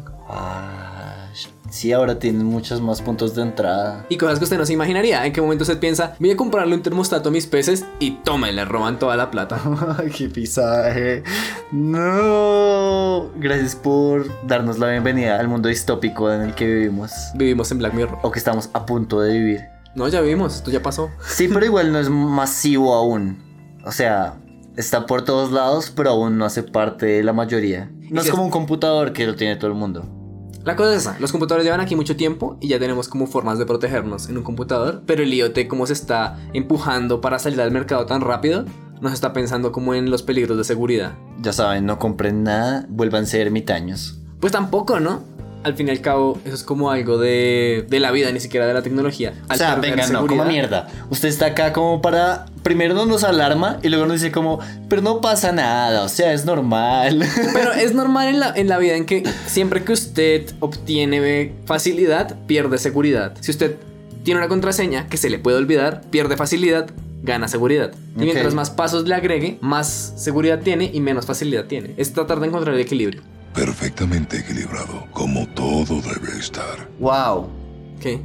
Sí, 1.69 1.91
ahora 1.91 2.19
tienen 2.19 2.45
muchos 2.45 2.81
más 2.81 3.01
puntos 3.01 3.35
de 3.35 3.41
entrada. 3.41 4.05
Y 4.09 4.17
cosas 4.17 4.39
que 4.39 4.45
usted 4.45 4.57
no 4.57 4.65
se 4.65 4.73
imaginaría. 4.73 5.25
En 5.25 5.33
qué 5.33 5.41
momento 5.41 5.63
usted 5.63 5.79
piensa, 5.79 6.15
voy 6.19 6.31
a 6.31 6.37
comprarle 6.37 6.75
un 6.75 6.81
termostato 6.81 7.29
a 7.29 7.31
mis 7.31 7.47
peces 7.47 7.85
y 7.99 8.11
tome, 8.23 8.51
le 8.51 8.65
roban 8.65 8.99
toda 8.99 9.15
la 9.17 9.31
plata. 9.31 9.59
¡Qué 10.17 10.29
pisaje! 10.29 11.23
No. 11.71 13.29
Gracias 13.37 13.75
por 13.75 14.25
darnos 14.47 14.79
la 14.79 14.89
bienvenida 14.89 15.39
al 15.39 15.47
mundo 15.47 15.69
distópico 15.69 16.31
en 16.31 16.41
el 16.41 16.55
que 16.55 16.65
vivimos. 16.65 17.11
Vivimos 17.35 17.71
en 17.71 17.79
Black 17.79 17.93
Mirror. 17.93 18.19
O 18.23 18.31
que 18.31 18.39
estamos 18.39 18.69
a 18.73 18.85
punto 18.85 19.21
de 19.21 19.33
vivir. 19.33 19.61
No, 19.95 20.07
ya 20.07 20.21
vivimos, 20.21 20.55
esto 20.55 20.71
ya 20.71 20.81
pasó. 20.81 21.09
Sí, 21.27 21.49
pero 21.51 21.65
igual 21.65 21.91
no 21.91 21.99
es 21.99 22.09
masivo 22.09 22.93
aún. 22.93 23.37
O 23.83 23.91
sea, 23.91 24.35
está 24.75 25.05
por 25.05 25.23
todos 25.23 25.51
lados, 25.51 25.91
pero 25.95 26.11
aún 26.11 26.37
no 26.37 26.45
hace 26.45 26.63
parte 26.63 27.05
de 27.05 27.23
la 27.23 27.33
mayoría. 27.33 27.91
No 28.09 28.21
es 28.21 28.29
como 28.29 28.43
un 28.43 28.51
computador 28.51 29.11
que 29.11 29.25
lo 29.25 29.35
tiene 29.35 29.55
todo 29.55 29.69
el 29.69 29.75
mundo. 29.75 30.16
La 30.67 30.75
cosa 30.75 30.91
es 30.91 30.97
esa, 30.97 31.17
los 31.21 31.31
computadores 31.31 31.63
llevan 31.63 31.79
aquí 31.79 31.95
mucho 31.95 32.17
tiempo 32.17 32.57
y 32.59 32.67
ya 32.67 32.77
tenemos 32.77 33.07
como 33.07 33.25
formas 33.25 33.57
de 33.57 33.65
protegernos 33.65 34.27
en 34.27 34.37
un 34.37 34.43
computador, 34.43 35.01
pero 35.05 35.23
el 35.23 35.33
IoT 35.33 35.65
como 35.69 35.87
se 35.87 35.93
está 35.93 36.37
empujando 36.51 37.21
para 37.21 37.39
salir 37.39 37.61
al 37.61 37.71
mercado 37.71 38.05
tan 38.05 38.19
rápido, 38.19 38.65
nos 38.99 39.13
está 39.13 39.31
pensando 39.31 39.71
como 39.71 39.93
en 39.93 40.11
los 40.11 40.23
peligros 40.23 40.57
de 40.57 40.65
seguridad. 40.65 41.13
Ya 41.39 41.53
saben, 41.53 41.85
no 41.85 41.99
compren 41.99 42.43
nada, 42.43 42.85
vuelvan 42.89 43.23
a 43.23 43.27
ser 43.27 43.47
ermitaños. 43.47 44.19
Pues 44.41 44.51
tampoco, 44.51 44.99
¿no? 44.99 45.36
Al 45.67 45.75
fin 45.75 45.89
y 45.89 45.91
al 45.91 45.99
cabo, 45.99 46.39
eso 46.45 46.55
es 46.55 46.63
como 46.63 46.91
algo 46.91 47.17
de, 47.17 47.85
de 47.89 47.99
la 47.99 48.11
vida, 48.11 48.31
ni 48.31 48.39
siquiera 48.39 48.65
de 48.65 48.73
la 48.73 48.81
tecnología. 48.81 49.33
O 49.49 49.55
sea, 49.55 49.75
venga, 49.75 50.07
no, 50.07 50.25
como 50.25 50.45
mierda. 50.45 50.87
Usted 51.09 51.27
está 51.27 51.47
acá 51.47 51.73
como 51.73 52.01
para. 52.01 52.45
Primero 52.63 52.93
no 52.93 53.05
nos 53.05 53.25
alarma 53.25 53.79
y 53.83 53.89
luego 53.89 54.05
nos 54.05 54.21
dice 54.21 54.31
como, 54.31 54.59
pero 54.87 55.01
no 55.01 55.19
pasa 55.19 55.51
nada, 55.51 56.03
o 56.03 56.09
sea, 56.09 56.31
es 56.31 56.45
normal. 56.45 57.21
Pero 57.53 57.73
es 57.73 57.93
normal 57.93 58.27
en 58.29 58.39
la, 58.39 58.53
en 58.55 58.67
la 58.67 58.77
vida 58.77 58.95
en 58.95 59.05
que 59.05 59.23
siempre 59.45 59.83
que 59.83 59.91
usted 59.91 60.53
obtiene 60.59 61.53
facilidad, 61.65 62.37
pierde 62.45 62.77
seguridad. 62.77 63.33
Si 63.41 63.51
usted 63.51 63.77
tiene 64.23 64.39
una 64.39 64.47
contraseña 64.47 65.07
que 65.07 65.17
se 65.17 65.29
le 65.29 65.39
puede 65.39 65.57
olvidar, 65.57 66.01
pierde 66.09 66.35
facilidad, 66.37 66.89
gana 67.23 67.47
seguridad. 67.47 67.93
Y 68.15 68.21
mientras 68.21 68.53
más 68.53 68.69
pasos 68.69 69.07
le 69.07 69.15
agregue, 69.15 69.57
más 69.61 70.13
seguridad 70.17 70.59
tiene 70.59 70.89
y 70.93 70.99
menos 70.99 71.25
facilidad 71.25 71.65
tiene. 71.65 71.93
Es 71.97 72.13
tratar 72.13 72.39
de 72.39 72.47
encontrar 72.47 72.75
el 72.75 72.81
equilibrio. 72.81 73.21
Perfectamente 73.57 74.37
equilibrado, 74.37 75.07
como 75.13 75.47
todo 75.47 75.99
debe 76.01 76.37
estar. 76.39 76.87
wow. 76.99 77.47
¿Qué? 77.99 78.21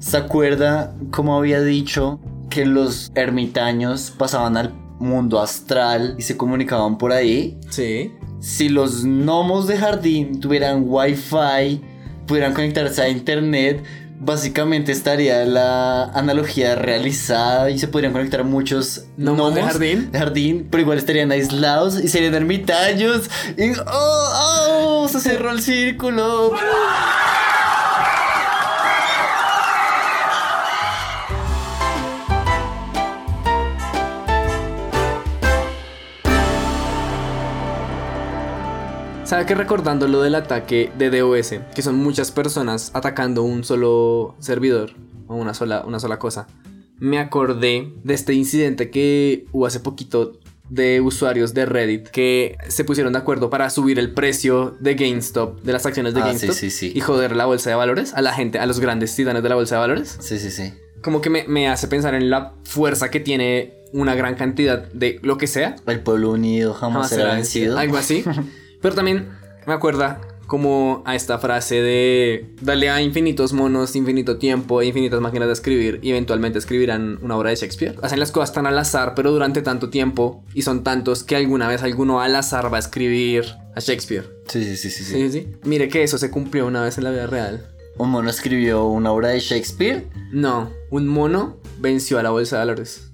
¿Se 0.00 0.16
acuerda 0.16 0.94
cómo 1.10 1.36
había 1.36 1.60
dicho 1.60 2.18
que 2.48 2.64
los 2.64 3.12
ermitaños 3.14 4.10
pasaban 4.16 4.56
al 4.56 4.72
mundo 4.98 5.40
astral 5.42 6.14
y 6.18 6.22
se 6.22 6.38
comunicaban 6.38 6.96
por 6.96 7.12
ahí? 7.12 7.58
Sí. 7.68 8.12
Si 8.40 8.70
los 8.70 9.04
gnomos 9.04 9.66
de 9.66 9.76
jardín 9.76 10.40
tuvieran 10.40 10.84
wifi, 10.86 11.82
pudieran 12.26 12.54
conectarse 12.54 13.02
a 13.02 13.08
internet, 13.10 13.84
básicamente 14.18 14.92
estaría 14.92 15.44
la 15.44 16.04
analogía 16.04 16.76
realizada 16.76 17.70
y 17.70 17.78
se 17.78 17.88
podrían 17.88 18.12
conectar 18.12 18.42
muchos 18.44 19.04
¿Gnomos 19.18 19.54
de 19.54 19.62
jardín? 19.62 20.10
de 20.12 20.18
jardín, 20.18 20.68
pero 20.70 20.80
igual 20.80 20.98
estarían 20.98 21.30
aislados 21.32 22.00
y 22.02 22.08
serían 22.08 22.34
ermitaños. 22.34 23.28
Y 23.58 23.70
¡oh! 23.72 23.84
¡oh! 23.86 24.61
Se 25.08 25.20
cerró 25.20 25.50
el 25.50 25.60
círculo. 25.60 26.52
¿Sabe 39.24 39.46
que 39.46 39.54
recordando 39.54 40.06
lo 40.08 40.22
del 40.22 40.34
ataque 40.34 40.92
de 40.96 41.10
DOS, 41.10 41.54
que 41.74 41.82
son 41.82 41.96
muchas 41.96 42.30
personas 42.30 42.90
atacando 42.94 43.42
un 43.42 43.64
solo 43.64 44.36
servidor 44.38 44.92
o 45.26 45.34
una 45.34 45.52
sola, 45.52 45.82
una 45.84 45.98
sola 46.00 46.18
cosa? 46.18 46.46
Me 46.98 47.18
acordé 47.18 47.92
de 48.04 48.14
este 48.14 48.34
incidente 48.34 48.90
que 48.90 49.46
hubo 49.52 49.66
hace 49.66 49.80
poquito 49.80 50.38
de 50.72 51.00
usuarios 51.00 51.52
de 51.54 51.66
Reddit 51.66 52.08
que 52.08 52.56
se 52.68 52.84
pusieron 52.84 53.12
de 53.12 53.18
acuerdo 53.18 53.50
para 53.50 53.68
subir 53.70 53.98
el 53.98 54.12
precio 54.12 54.74
de 54.80 54.94
GameStop, 54.94 55.60
de 55.62 55.72
las 55.72 55.84
acciones 55.86 56.14
de 56.14 56.20
Ah, 56.20 56.24
sí, 56.24 56.28
GameStop 56.46 56.54
sí, 56.54 56.70
sí. 56.70 56.92
y 56.94 57.00
joder 57.00 57.36
la 57.36 57.44
bolsa 57.46 57.68
de 57.70 57.76
valores 57.76 58.14
a 58.14 58.22
la 58.22 58.32
gente, 58.32 58.58
a 58.58 58.66
los 58.66 58.80
grandes 58.80 59.14
titanes 59.14 59.42
de 59.42 59.48
la 59.48 59.54
bolsa 59.54 59.74
de 59.74 59.80
valores. 59.80 60.16
Sí, 60.20 60.38
sí, 60.38 60.50
sí. 60.50 60.72
Como 61.02 61.20
que 61.20 61.28
me, 61.30 61.44
me 61.46 61.68
hace 61.68 61.88
pensar 61.88 62.14
en 62.14 62.30
la 62.30 62.54
fuerza 62.64 63.10
que 63.10 63.20
tiene 63.20 63.74
una 63.92 64.14
gran 64.14 64.34
cantidad 64.34 64.84
de 64.92 65.18
lo 65.22 65.36
que 65.36 65.46
sea 65.46 65.76
El 65.86 66.00
pueblo 66.00 66.30
unido 66.30 66.72
jamás, 66.72 67.10
será 67.10 67.34
vencido. 67.34 67.78
algo 67.78 67.98
así. 67.98 68.24
Pero 68.80 68.94
también 68.94 69.28
me 69.66 69.74
acuerda 69.74 70.20
como 70.52 71.02
a 71.06 71.16
esta 71.16 71.38
frase 71.38 71.80
de 71.80 72.44
darle 72.60 72.90
a 72.90 73.00
infinitos 73.00 73.54
monos, 73.54 73.96
infinito 73.96 74.36
tiempo 74.36 74.82
e 74.82 74.86
infinitas 74.86 75.18
máquinas 75.18 75.46
de 75.48 75.54
escribir 75.54 75.98
y 76.02 76.10
eventualmente 76.10 76.58
escribirán 76.58 77.18
una 77.22 77.38
obra 77.38 77.48
de 77.48 77.56
Shakespeare. 77.56 77.96
Hacen 78.02 78.20
las 78.20 78.32
cosas 78.32 78.52
tan 78.52 78.66
al 78.66 78.78
azar, 78.78 79.14
pero 79.16 79.32
durante 79.32 79.62
tanto 79.62 79.88
tiempo 79.88 80.44
y 80.52 80.60
son 80.60 80.84
tantos 80.84 81.24
que 81.24 81.36
alguna 81.36 81.68
vez 81.68 81.82
alguno 81.82 82.20
al 82.20 82.36
azar 82.36 82.70
va 82.70 82.76
a 82.76 82.80
escribir 82.80 83.46
a 83.74 83.80
Shakespeare. 83.80 84.26
Sí, 84.46 84.62
sí, 84.62 84.76
sí, 84.76 84.90
sí, 84.90 85.04
sí. 85.04 85.12
Sí, 85.14 85.32
sí. 85.32 85.48
Mire 85.64 85.88
que 85.88 86.02
eso 86.02 86.18
se 86.18 86.30
cumplió 86.30 86.66
una 86.66 86.82
vez 86.82 86.98
en 86.98 87.04
la 87.04 87.12
vida 87.12 87.26
real. 87.26 87.66
¿Un 87.96 88.10
mono 88.10 88.28
escribió 88.28 88.84
una 88.84 89.10
obra 89.10 89.28
de 89.28 89.40
Shakespeare? 89.40 90.06
No, 90.32 90.70
un 90.90 91.08
mono 91.08 91.60
venció 91.80 92.18
a 92.18 92.22
la 92.22 92.28
bolsa 92.28 92.56
de 92.56 92.60
valores. 92.66 93.10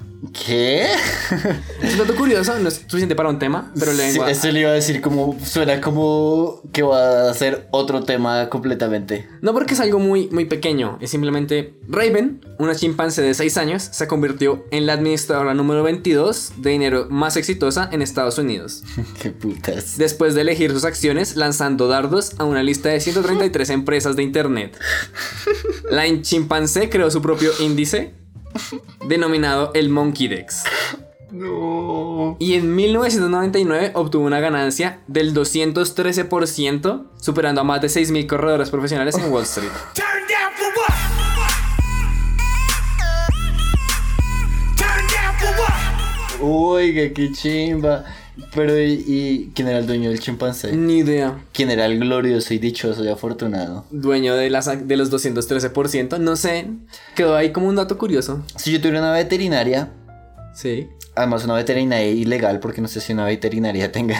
¿Qué? 0.47 0.87
Es 1.83 1.93
un 1.93 1.99
dato 1.99 2.17
curioso, 2.17 2.59
no 2.59 2.69
es 2.69 2.75
suficiente 2.75 3.15
para 3.15 3.29
un 3.29 3.39
tema, 3.39 3.73
pero 3.79 3.93
le 3.93 4.03
Sí, 4.11 4.13
vengo 4.19 4.25
a- 4.25 4.31
Esto 4.31 4.51
le 4.51 4.61
iba 4.61 4.71
a 4.71 4.75
decir 4.75 5.01
como 5.01 5.39
suena 5.45 5.81
como 5.81 6.61
que 6.73 6.83
va 6.83 7.31
a 7.31 7.35
ser 7.35 7.69
otro 7.71 8.03
tema 8.03 8.49
completamente. 8.49 9.29
No 9.43 9.53
porque 9.53 9.75
es 9.75 9.81
algo 9.81 10.01
muy, 10.01 10.29
muy 10.31 10.45
pequeño, 10.47 10.99
es 11.01 11.11
simplemente 11.11 11.75
Raven, 11.89 12.45
una 12.59 12.75
chimpancé 12.75 13.23
de 13.23 13.33
6 13.35 13.57
años, 13.59 13.83
se 13.93 14.09
convirtió 14.09 14.65
en 14.73 14.87
la 14.87 14.95
administradora 14.95 15.55
número 15.55 15.83
22 15.85 16.53
de 16.59 16.71
dinero 16.71 17.07
más 17.11 17.37
exitosa 17.37 17.89
en 17.93 18.03
Estados 18.03 18.39
Unidos. 18.39 18.83
Qué 19.23 19.31
putas. 19.31 19.99
Después 19.99 20.35
de 20.35 20.41
elegir 20.41 20.73
sus 20.73 20.85
acciones 20.85 21.37
lanzando 21.37 21.87
dardos 21.87 22.33
a 22.39 22.45
una 22.45 22.63
lista 22.65 22.89
de 22.89 23.01
133 23.01 23.71
empresas 23.71 24.17
de 24.17 24.25
internet. 24.25 24.77
La 25.91 26.05
chimpancé 26.23 26.91
creó 26.91 27.11
su 27.11 27.23
propio 27.23 27.51
índice 27.61 28.15
denominado 29.09 29.73
el 29.75 29.89
Monkey 29.89 30.29
Dex. 30.29 30.65
Y 32.39 32.55
en 32.55 32.75
1999 32.75 33.93
obtuvo 33.95 34.25
una 34.25 34.41
ganancia 34.41 35.01
del 35.07 35.35
213%, 35.35 37.07
superando 37.21 37.61
a 37.61 37.65
más 37.65 37.81
de 37.81 37.89
6.000 37.89 38.27
corredores 38.27 38.71
profesionales 38.71 39.17
en 39.17 39.33
Wall 39.33 39.43
Street. 39.45 39.71
Oiga, 46.41 47.13
qué 47.13 47.33
chimba. 47.33 48.05
Pero 48.55 48.79
¿y, 48.81 49.05
y 49.07 49.53
quién 49.55 49.69
era 49.69 49.79
el 49.79 49.87
dueño 49.87 50.11
del 50.11 50.21
chimpancé? 50.21 50.73
Ni 50.77 50.99
idea. 50.99 51.39
¿Quién 51.53 51.71
era 51.71 51.87
el 51.87 51.99
glorioso 51.99 52.55
y 52.55 52.59
dichoso 52.59 53.05
y 53.05 53.09
afortunado? 53.09 53.85
Dueño 53.91 54.35
de, 54.37 54.49
las, 54.51 54.87
de 54.87 54.97
los 54.97 55.11
213%, 55.13 56.19
no 56.19 56.37
sé. 56.37 56.67
Quedó 57.15 57.35
ahí 57.37 57.53
como 57.53 57.69
un 57.69 57.77
dato 57.77 57.99
curioso. 57.99 58.43
Si 58.57 58.73
yo 58.73 58.79
tuviera 58.81 59.01
una 59.01 59.13
veterinaria, 59.13 59.91
Sí. 60.55 60.89
además 61.15 61.45
una 61.45 61.55
veterinaria 61.55 62.11
ilegal, 62.11 62.61
porque 62.61 62.81
no 62.81 62.89
sé 62.89 63.01
si 63.01 63.13
una 63.13 63.25
veterinaria 63.25 63.91
tenga 63.93 64.17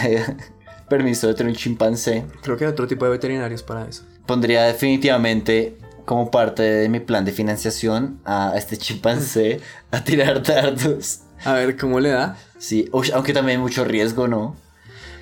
permiso 0.89 1.27
de 1.27 1.33
tener 1.35 1.51
un 1.51 1.57
chimpancé, 1.57 2.23
Creo 2.41 2.57
que 2.57 2.65
hay 2.65 2.71
otro 2.71 2.87
tipo 2.87 3.05
de 3.05 3.11
veterinarios 3.11 3.61
para 3.63 3.87
eso. 3.87 4.03
pondría 4.25 4.63
definitivamente 4.63 5.77
como 6.05 6.31
parte 6.31 6.63
de 6.63 6.89
mi 6.89 6.99
plan 6.99 7.23
de 7.25 7.31
financiación 7.31 8.19
a 8.25 8.53
este 8.57 8.77
chimpancé 8.77 9.59
a 9.91 10.03
tirar 10.03 10.41
dardos. 10.41 11.19
A 11.45 11.53
ver 11.53 11.77
cómo 11.77 11.99
le 11.99 12.09
da. 12.09 12.37
Sí, 12.57 12.89
uy, 12.91 13.11
aunque 13.13 13.33
también 13.33 13.57
hay 13.59 13.63
mucho 13.63 13.85
riesgo, 13.85 14.27
¿no? 14.27 14.55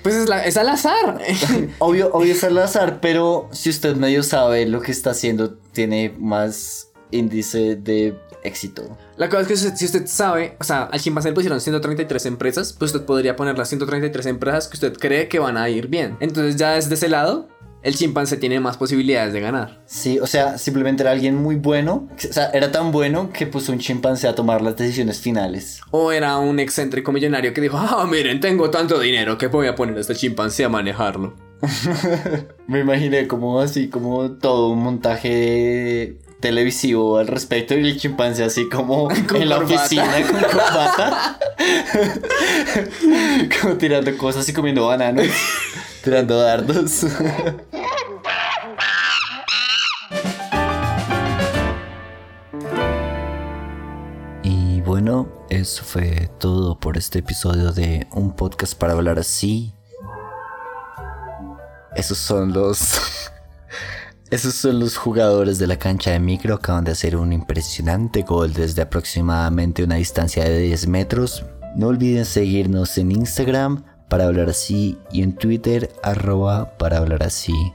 Pues 0.02 0.14
es, 0.14 0.28
la- 0.28 0.44
es 0.44 0.56
al 0.56 0.68
azar. 0.68 1.18
Obvio, 1.78 2.10
obvio 2.12 2.32
es 2.32 2.44
al 2.44 2.56
azar, 2.58 2.98
pero 3.00 3.48
si 3.52 3.70
usted 3.70 3.96
medio 3.96 4.22
sabe 4.22 4.66
lo 4.66 4.80
que 4.80 4.92
está 4.92 5.10
haciendo, 5.10 5.54
tiene 5.72 6.14
más 6.18 6.88
índice 7.10 7.76
de 7.76 8.16
éxito. 8.44 8.96
La 9.16 9.28
cosa 9.28 9.42
es 9.42 9.48
que 9.48 9.56
si 9.56 9.76
si 9.76 9.84
usted 9.86 10.06
sabe, 10.06 10.56
o 10.60 10.64
sea, 10.64 10.84
al 10.84 11.00
chimpancé 11.00 11.30
le 11.30 11.34
pusieron 11.34 11.60
133 11.60 12.26
empresas, 12.26 12.72
pues 12.72 12.92
usted 12.94 13.04
podría 13.04 13.34
poner 13.34 13.58
las 13.58 13.68
133 13.68 14.26
empresas 14.26 14.68
que 14.68 14.76
usted 14.76 14.92
cree 14.96 15.26
que 15.28 15.38
van 15.40 15.56
a 15.56 15.68
ir 15.68 15.88
bien. 15.88 16.16
Entonces 16.20 16.54
ya 16.56 16.72
desde 16.72 16.94
ese 16.94 17.08
lado, 17.08 17.48
el 17.82 17.94
chimpancé 17.94 18.36
tiene 18.36 18.60
más 18.60 18.76
posibilidades 18.76 19.32
de 19.32 19.40
ganar. 19.40 19.82
Sí, 19.86 20.18
o 20.18 20.26
sea, 20.26 20.58
simplemente 20.58 21.02
era 21.02 21.12
alguien 21.12 21.36
muy 21.36 21.56
bueno. 21.56 22.08
O 22.12 22.32
sea, 22.32 22.50
era 22.50 22.72
tan 22.72 22.92
bueno 22.92 23.30
que 23.32 23.46
puso 23.46 23.72
un 23.72 23.78
chimpancé 23.78 24.28
a 24.28 24.34
tomar 24.34 24.62
las 24.62 24.76
decisiones 24.76 25.20
finales. 25.20 25.80
O 25.90 26.12
era 26.12 26.38
un 26.38 26.58
excéntrico 26.60 27.12
millonario 27.12 27.54
que 27.54 27.60
dijo, 27.60 27.78
ah, 27.78 28.06
miren, 28.10 28.40
tengo 28.40 28.70
tanto 28.70 28.98
dinero 28.98 29.38
que 29.38 29.46
voy 29.46 29.66
a 29.66 29.74
poner 29.74 29.96
a 29.96 30.00
este 30.00 30.14
chimpancé 30.14 30.64
a 30.64 30.68
manejarlo. 30.68 31.47
Me 32.66 32.80
imaginé 32.80 33.26
como 33.26 33.60
así, 33.60 33.88
como 33.88 34.32
todo 34.32 34.70
un 34.70 34.82
montaje 34.82 36.18
televisivo 36.40 37.18
al 37.18 37.26
respecto 37.26 37.74
y 37.76 37.84
el 37.88 37.98
chimpancé 37.98 38.44
así 38.44 38.68
como 38.68 39.08
Con 39.28 39.42
en 39.42 39.48
la 39.48 39.56
corbata. 39.56 39.82
oficina 39.84 40.22
con 40.30 40.40
corbata. 40.40 41.38
como 43.60 43.74
tirando 43.74 44.16
cosas 44.16 44.48
y 44.48 44.52
comiendo 44.52 44.86
bananos. 44.86 45.26
tirando 46.04 46.38
dardos. 46.40 47.06
Y 54.42 54.80
bueno, 54.82 55.28
eso 55.50 55.84
fue 55.84 56.30
todo 56.38 56.78
por 56.78 56.96
este 56.96 57.18
episodio 57.20 57.72
de 57.72 58.06
un 58.12 58.34
podcast 58.34 58.74
para 58.78 58.92
hablar 58.94 59.18
así. 59.18 59.72
Esos 61.98 62.18
son 62.18 62.52
los. 62.52 62.78
Esos 64.30 64.54
son 64.54 64.78
los 64.78 64.96
jugadores 64.96 65.58
de 65.58 65.66
la 65.66 65.80
cancha 65.80 66.12
de 66.12 66.20
micro. 66.20 66.54
Acaban 66.54 66.84
de 66.84 66.92
hacer 66.92 67.16
un 67.16 67.32
impresionante 67.32 68.22
gol 68.22 68.52
desde 68.52 68.82
aproximadamente 68.82 69.82
una 69.82 69.96
distancia 69.96 70.44
de 70.44 70.60
10 70.60 70.86
metros. 70.86 71.44
No 71.74 71.88
olviden 71.88 72.24
seguirnos 72.24 72.96
en 72.98 73.10
Instagram 73.10 73.84
para 74.08 74.26
hablar 74.26 74.48
así 74.48 74.96
y 75.10 75.22
en 75.22 75.34
Twitter 75.34 75.92
arroba 76.04 76.78
para 76.78 76.98
hablar 76.98 77.24
así. 77.24 77.72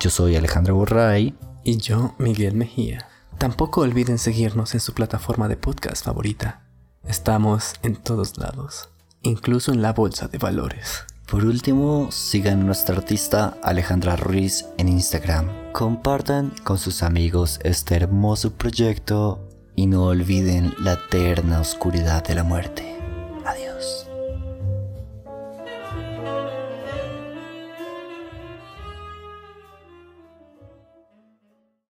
Yo 0.00 0.08
soy 0.08 0.36
Alejandra 0.36 0.72
Borray. 0.72 1.34
Y 1.62 1.76
yo, 1.76 2.14
Miguel 2.16 2.54
Mejía. 2.54 3.06
Tampoco 3.36 3.82
olviden 3.82 4.16
seguirnos 4.16 4.72
en 4.72 4.80
su 4.80 4.94
plataforma 4.94 5.46
de 5.46 5.58
podcast 5.58 6.06
favorita. 6.06 6.62
Estamos 7.04 7.74
en 7.82 7.96
todos 7.96 8.38
lados, 8.38 8.88
incluso 9.20 9.72
en 9.72 9.82
la 9.82 9.92
bolsa 9.92 10.26
de 10.26 10.38
valores. 10.38 11.04
Por 11.28 11.44
último, 11.44 12.10
sigan 12.10 12.62
a 12.62 12.64
nuestra 12.64 12.96
artista 12.96 13.58
Alejandra 13.62 14.16
Ruiz 14.16 14.64
en 14.78 14.88
Instagram. 14.88 15.72
Compartan 15.72 16.54
con 16.64 16.78
sus 16.78 17.02
amigos 17.02 17.60
este 17.64 17.96
hermoso 17.96 18.54
proyecto 18.54 19.46
y 19.76 19.88
no 19.88 20.04
olviden 20.04 20.72
la 20.80 20.94
eterna 20.94 21.60
oscuridad 21.60 22.24
de 22.24 22.34
la 22.34 22.44
muerte. 22.44 22.97